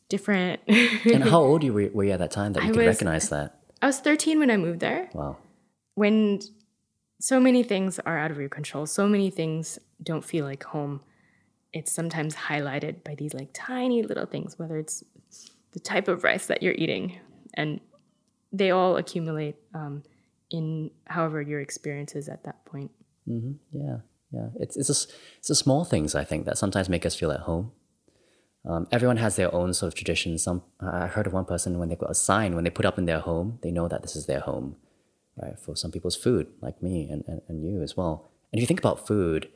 different. 0.08 0.60
and 0.66 1.24
how 1.24 1.40
old 1.40 1.62
you 1.62 1.72
were, 1.74 1.88
were 1.92 2.04
you 2.04 2.12
at 2.12 2.18
that 2.18 2.30
time 2.30 2.52
that 2.54 2.62
you 2.62 2.70
I 2.70 2.72
could 2.72 2.78
was, 2.78 2.86
recognize 2.86 3.28
that? 3.30 3.60
I 3.82 3.86
was 3.86 4.00
13 4.00 4.38
when 4.38 4.50
I 4.50 4.56
moved 4.56 4.80
there. 4.80 5.08
Wow. 5.12 5.36
When 5.94 6.40
so 7.20 7.40
many 7.40 7.62
things 7.62 7.98
are 8.00 8.18
out 8.18 8.30
of 8.30 8.38
your 8.38 8.48
control, 8.48 8.86
so 8.86 9.08
many 9.08 9.30
things 9.30 9.78
don't 10.02 10.24
feel 10.24 10.44
like 10.44 10.64
home, 10.64 11.00
it's 11.72 11.92
sometimes 11.92 12.34
highlighted 12.34 13.04
by 13.04 13.14
these 13.14 13.34
like 13.34 13.50
tiny 13.52 14.02
little 14.02 14.26
things, 14.26 14.58
whether 14.58 14.78
it's 14.78 15.02
the 15.72 15.80
type 15.80 16.08
of 16.08 16.24
rice 16.24 16.46
that 16.46 16.62
you're 16.62 16.74
eating. 16.74 17.18
And 17.54 17.80
they 18.52 18.70
all 18.70 18.96
accumulate. 18.96 19.56
Um, 19.74 20.02
in 20.50 20.90
however 21.06 21.42
your 21.42 21.60
experience 21.60 22.14
is 22.14 22.28
at 22.28 22.44
that 22.44 22.64
point. 22.64 22.90
Mm-hmm. 23.28 23.52
Yeah, 23.72 23.96
yeah. 24.30 24.48
It's 24.56 24.76
it's 24.76 24.88
a, 24.88 25.14
it's 25.38 25.48
the 25.48 25.54
small 25.54 25.84
things 25.84 26.14
I 26.14 26.24
think 26.24 26.46
that 26.46 26.58
sometimes 26.58 26.88
make 26.88 27.04
us 27.04 27.14
feel 27.14 27.32
at 27.32 27.40
home. 27.40 27.72
Um, 28.66 28.88
everyone 28.90 29.18
has 29.18 29.36
their 29.36 29.54
own 29.54 29.72
sort 29.74 29.88
of 29.88 29.94
traditions. 29.94 30.42
Some 30.42 30.62
I 30.80 31.06
heard 31.06 31.26
of 31.26 31.32
one 31.32 31.44
person 31.44 31.78
when 31.78 31.88
they 31.88 31.96
got 31.96 32.10
a 32.10 32.14
sign 32.14 32.54
when 32.54 32.64
they 32.64 32.70
put 32.70 32.84
up 32.84 32.98
in 32.98 33.06
their 33.06 33.20
home, 33.20 33.58
they 33.62 33.70
know 33.70 33.88
that 33.88 34.02
this 34.02 34.16
is 34.16 34.26
their 34.26 34.40
home. 34.40 34.76
Right. 35.40 35.58
For 35.58 35.76
some 35.76 35.92
people's 35.92 36.16
food, 36.16 36.46
like 36.62 36.82
me 36.82 37.08
and, 37.10 37.22
and, 37.28 37.42
and 37.46 37.62
you 37.62 37.82
as 37.82 37.94
well. 37.94 38.30
And 38.50 38.58
if 38.58 38.62
you 38.62 38.66
think 38.66 38.80
about 38.80 39.06
food, 39.06 39.50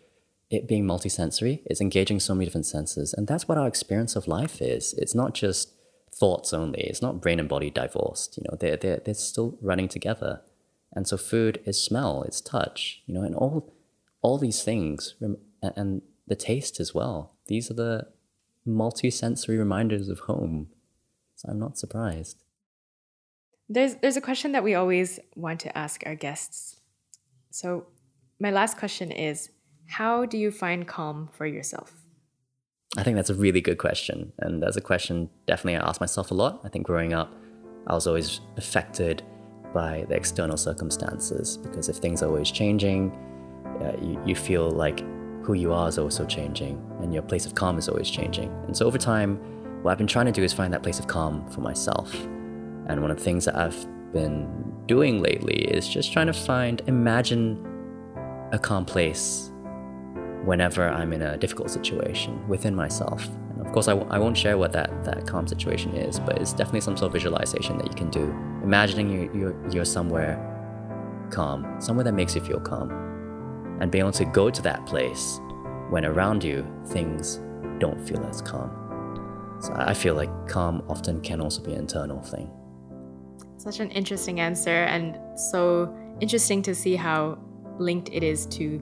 it 0.50 0.68
being 0.68 0.84
multisensory, 0.84 1.62
it's 1.64 1.80
engaging 1.80 2.20
so 2.20 2.34
many 2.34 2.44
different 2.44 2.66
senses, 2.66 3.14
and 3.14 3.26
that's 3.26 3.48
what 3.48 3.56
our 3.56 3.66
experience 3.66 4.14
of 4.14 4.28
life 4.28 4.60
is. 4.60 4.92
It's 4.94 5.14
not 5.14 5.32
just 5.32 5.72
thoughts 6.12 6.52
only. 6.52 6.80
It's 6.80 7.00
not 7.00 7.22
brain 7.22 7.40
and 7.40 7.48
body 7.48 7.70
divorced. 7.70 8.36
You 8.36 8.44
know, 8.48 8.56
they're 8.58 8.76
they're 8.76 9.00
they're 9.04 9.14
still 9.14 9.58
running 9.62 9.88
together. 9.88 10.42
And 10.92 11.06
so 11.06 11.16
food 11.16 11.60
is 11.64 11.82
smell, 11.82 12.24
it's 12.24 12.40
touch, 12.40 13.02
you 13.06 13.14
know, 13.14 13.22
and 13.22 13.34
all 13.34 13.72
all 14.22 14.38
these 14.38 14.62
things 14.62 15.14
and 15.62 16.02
the 16.26 16.36
taste 16.36 16.78
as 16.80 16.94
well. 16.94 17.36
These 17.46 17.70
are 17.70 17.74
the 17.74 18.08
multi-sensory 18.64 19.56
reminders 19.56 20.08
of 20.08 20.20
home. 20.20 20.68
So 21.36 21.48
I'm 21.50 21.58
not 21.58 21.78
surprised. 21.78 22.42
There's 23.68 23.96
there's 23.96 24.16
a 24.16 24.20
question 24.20 24.52
that 24.52 24.64
we 24.64 24.74
always 24.74 25.20
want 25.36 25.60
to 25.60 25.78
ask 25.78 26.02
our 26.04 26.14
guests. 26.14 26.80
So 27.50 27.86
my 28.40 28.50
last 28.50 28.78
question 28.78 29.10
is 29.10 29.50
how 29.86 30.24
do 30.24 30.38
you 30.38 30.50
find 30.50 30.86
calm 30.86 31.28
for 31.32 31.46
yourself? 31.46 31.94
I 32.96 33.02
think 33.02 33.16
that's 33.16 33.30
a 33.30 33.34
really 33.34 33.60
good 33.60 33.78
question. 33.78 34.32
And 34.38 34.62
that's 34.62 34.76
a 34.76 34.80
question 34.80 35.30
definitely 35.46 35.76
I 35.76 35.88
ask 35.88 36.00
myself 36.00 36.30
a 36.30 36.34
lot. 36.34 36.60
I 36.64 36.68
think 36.68 36.84
growing 36.84 37.12
up, 37.12 37.32
I 37.86 37.94
was 37.94 38.06
always 38.06 38.40
affected 38.56 39.22
by 39.72 40.04
the 40.08 40.16
external 40.16 40.56
circumstances 40.56 41.56
because 41.58 41.88
if 41.88 41.96
things 41.96 42.22
are 42.22 42.26
always 42.26 42.50
changing, 42.50 43.12
uh, 43.80 43.92
you, 44.02 44.20
you 44.26 44.34
feel 44.34 44.70
like 44.70 45.04
who 45.50 45.58
you 45.58 45.72
are 45.72 45.88
is 45.88 45.98
also 45.98 46.24
changing 46.24 46.80
and 47.00 47.12
your 47.12 47.22
place 47.24 47.44
of 47.44 47.56
calm 47.56 47.76
is 47.76 47.88
always 47.88 48.08
changing. 48.08 48.48
And 48.66 48.76
so 48.76 48.86
over 48.86 48.98
time, 48.98 49.36
what 49.82 49.90
I've 49.90 49.98
been 49.98 50.06
trying 50.06 50.26
to 50.26 50.32
do 50.32 50.44
is 50.44 50.52
find 50.52 50.72
that 50.72 50.82
place 50.82 51.00
of 51.00 51.08
calm 51.08 51.44
for 51.50 51.60
myself. 51.60 52.14
And 52.86 53.02
one 53.02 53.10
of 53.10 53.16
the 53.16 53.24
things 53.24 53.46
that 53.46 53.56
I've 53.56 53.84
been 54.12 54.48
doing 54.86 55.20
lately 55.20 55.54
is 55.54 55.88
just 55.88 56.12
trying 56.12 56.28
to 56.28 56.32
find, 56.32 56.82
imagine 56.86 57.66
a 58.52 58.58
calm 58.58 58.84
place 58.84 59.50
whenever 60.44 60.88
I'm 60.88 61.12
in 61.12 61.22
a 61.22 61.36
difficult 61.36 61.70
situation 61.70 62.46
within 62.48 62.74
myself. 62.74 63.28
Of 63.60 63.72
course, 63.72 63.88
I 63.88 63.92
w- 63.92 64.10
I 64.10 64.18
won't 64.18 64.36
share 64.36 64.56
what 64.56 64.72
that, 64.72 65.04
that 65.04 65.26
calm 65.26 65.46
situation 65.46 65.94
is, 65.94 66.20
but 66.20 66.38
it's 66.40 66.52
definitely 66.52 66.80
some 66.80 66.96
sort 66.96 67.08
of 67.08 67.12
visualization 67.12 67.76
that 67.78 67.88
you 67.88 67.94
can 67.94 68.10
do. 68.10 68.24
Imagining 68.62 69.10
you, 69.10 69.30
you're, 69.34 69.70
you're 69.70 69.84
somewhere 69.84 70.38
calm, 71.30 71.80
somewhere 71.80 72.04
that 72.04 72.14
makes 72.14 72.34
you 72.34 72.40
feel 72.40 72.60
calm, 72.60 72.88
and 73.80 73.90
being 73.90 74.02
able 74.02 74.12
to 74.12 74.24
go 74.26 74.50
to 74.50 74.62
that 74.62 74.84
place 74.86 75.40
when 75.88 76.04
around 76.04 76.44
you 76.44 76.66
things 76.86 77.40
don't 77.78 78.00
feel 78.06 78.22
as 78.24 78.40
calm. 78.42 78.70
So 79.60 79.74
I 79.74 79.94
feel 79.94 80.14
like 80.14 80.30
calm 80.48 80.82
often 80.88 81.20
can 81.20 81.40
also 81.40 81.62
be 81.62 81.72
an 81.72 81.80
internal 81.80 82.22
thing. 82.22 82.50
Such 83.58 83.80
an 83.80 83.90
interesting 83.90 84.40
answer, 84.40 84.84
and 84.84 85.18
so 85.38 85.94
interesting 86.20 86.62
to 86.62 86.74
see 86.74 86.96
how 86.96 87.38
linked 87.78 88.08
it 88.10 88.22
is 88.22 88.46
to 88.46 88.80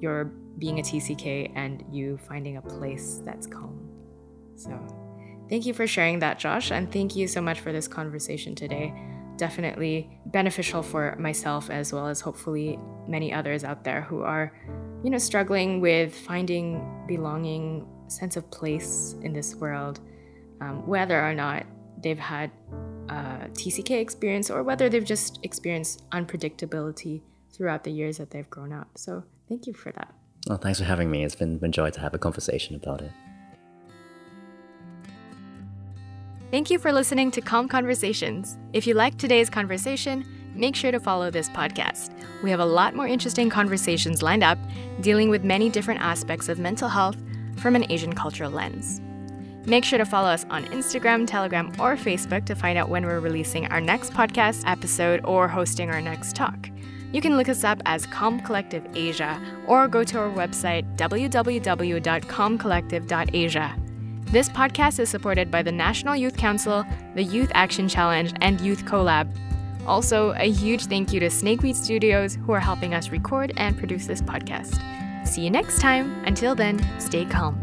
your 0.00 0.24
being 0.58 0.80
a 0.80 0.82
TCK 0.82 1.52
and 1.54 1.82
you 1.90 2.18
finding 2.18 2.58
a 2.58 2.62
place 2.62 3.22
that's 3.24 3.46
calm. 3.46 3.88
So, 4.56 4.78
thank 5.48 5.64
you 5.64 5.72
for 5.72 5.86
sharing 5.86 6.18
that, 6.18 6.38
Josh, 6.38 6.70
and 6.70 6.92
thank 6.92 7.16
you 7.16 7.26
so 7.26 7.40
much 7.40 7.60
for 7.60 7.72
this 7.72 7.88
conversation 7.88 8.54
today. 8.54 8.94
Definitely 9.36 10.18
beneficial 10.26 10.82
for 10.82 11.16
myself 11.18 11.70
as 11.70 11.92
well 11.92 12.06
as 12.06 12.20
hopefully 12.20 12.78
many 13.08 13.32
others 13.32 13.64
out 13.64 13.84
there 13.84 14.02
who 14.02 14.22
are, 14.22 14.52
you 15.02 15.10
know, 15.10 15.18
struggling 15.18 15.80
with 15.80 16.14
finding 16.14 17.04
belonging, 17.06 17.86
sense 18.08 18.36
of 18.36 18.50
place 18.50 19.16
in 19.22 19.32
this 19.32 19.54
world, 19.54 20.00
um, 20.60 20.86
whether 20.86 21.20
or 21.20 21.34
not 21.34 21.64
they've 22.02 22.18
had 22.18 22.50
a 23.08 23.48
TCK 23.52 24.00
experience 24.00 24.50
or 24.50 24.62
whether 24.62 24.88
they've 24.88 25.04
just 25.04 25.38
experienced 25.42 26.08
unpredictability 26.10 27.22
throughout 27.52 27.84
the 27.84 27.90
years 27.90 28.18
that 28.18 28.30
they've 28.30 28.48
grown 28.48 28.72
up. 28.72 28.88
So 28.96 29.24
thank 29.48 29.66
you 29.66 29.72
for 29.72 29.92
that. 29.92 30.14
Well, 30.48 30.58
thanks 30.58 30.78
for 30.78 30.84
having 30.84 31.10
me. 31.10 31.24
It's 31.24 31.36
been 31.36 31.60
a 31.62 31.68
joy 31.68 31.90
to 31.90 32.00
have 32.00 32.14
a 32.14 32.18
conversation 32.18 32.74
about 32.74 33.00
it. 33.02 33.12
Thank 36.52 36.70
you 36.70 36.78
for 36.78 36.92
listening 36.92 37.30
to 37.30 37.40
Calm 37.40 37.66
Conversations. 37.66 38.58
If 38.74 38.86
you 38.86 38.92
liked 38.92 39.18
today's 39.18 39.48
conversation, 39.48 40.22
make 40.54 40.76
sure 40.76 40.92
to 40.92 41.00
follow 41.00 41.30
this 41.30 41.48
podcast. 41.48 42.10
We 42.42 42.50
have 42.50 42.60
a 42.60 42.66
lot 42.66 42.94
more 42.94 43.06
interesting 43.06 43.48
conversations 43.48 44.22
lined 44.22 44.44
up, 44.44 44.58
dealing 45.00 45.30
with 45.30 45.44
many 45.44 45.70
different 45.70 46.02
aspects 46.02 46.50
of 46.50 46.58
mental 46.58 46.90
health 46.90 47.16
from 47.56 47.74
an 47.74 47.90
Asian 47.90 48.12
cultural 48.12 48.50
lens. 48.50 49.00
Make 49.64 49.82
sure 49.82 49.96
to 49.96 50.04
follow 50.04 50.28
us 50.28 50.44
on 50.50 50.66
Instagram, 50.66 51.26
Telegram, 51.26 51.68
or 51.78 51.96
Facebook 51.96 52.44
to 52.44 52.54
find 52.54 52.76
out 52.76 52.90
when 52.90 53.06
we're 53.06 53.20
releasing 53.20 53.66
our 53.68 53.80
next 53.80 54.12
podcast 54.12 54.62
episode 54.66 55.24
or 55.24 55.48
hosting 55.48 55.88
our 55.88 56.02
next 56.02 56.36
talk. 56.36 56.68
You 57.12 57.22
can 57.22 57.38
look 57.38 57.48
us 57.48 57.64
up 57.64 57.80
as 57.86 58.04
Calm 58.04 58.40
Collective 58.40 58.86
Asia 58.94 59.40
or 59.66 59.88
go 59.88 60.04
to 60.04 60.18
our 60.18 60.30
website 60.30 60.98
www.calmcollective.asia. 60.98 63.81
This 64.26 64.48
podcast 64.48 64.98
is 64.98 65.10
supported 65.10 65.50
by 65.50 65.62
the 65.62 65.72
National 65.72 66.16
Youth 66.16 66.36
Council, 66.36 66.86
the 67.14 67.22
Youth 67.22 67.50
Action 67.54 67.88
Challenge, 67.88 68.32
and 68.40 68.60
Youth 68.60 68.84
Collab. 68.84 69.28
Also, 69.86 70.32
a 70.38 70.50
huge 70.50 70.86
thank 70.86 71.12
you 71.12 71.20
to 71.20 71.26
Snakeweed 71.26 71.74
Studios 71.74 72.36
who 72.46 72.52
are 72.52 72.60
helping 72.60 72.94
us 72.94 73.10
record 73.10 73.52
and 73.56 73.76
produce 73.76 74.06
this 74.06 74.22
podcast. 74.22 74.80
See 75.26 75.42
you 75.42 75.50
next 75.50 75.80
time. 75.80 76.24
Until 76.24 76.54
then, 76.54 76.80
stay 77.00 77.24
calm. 77.24 77.62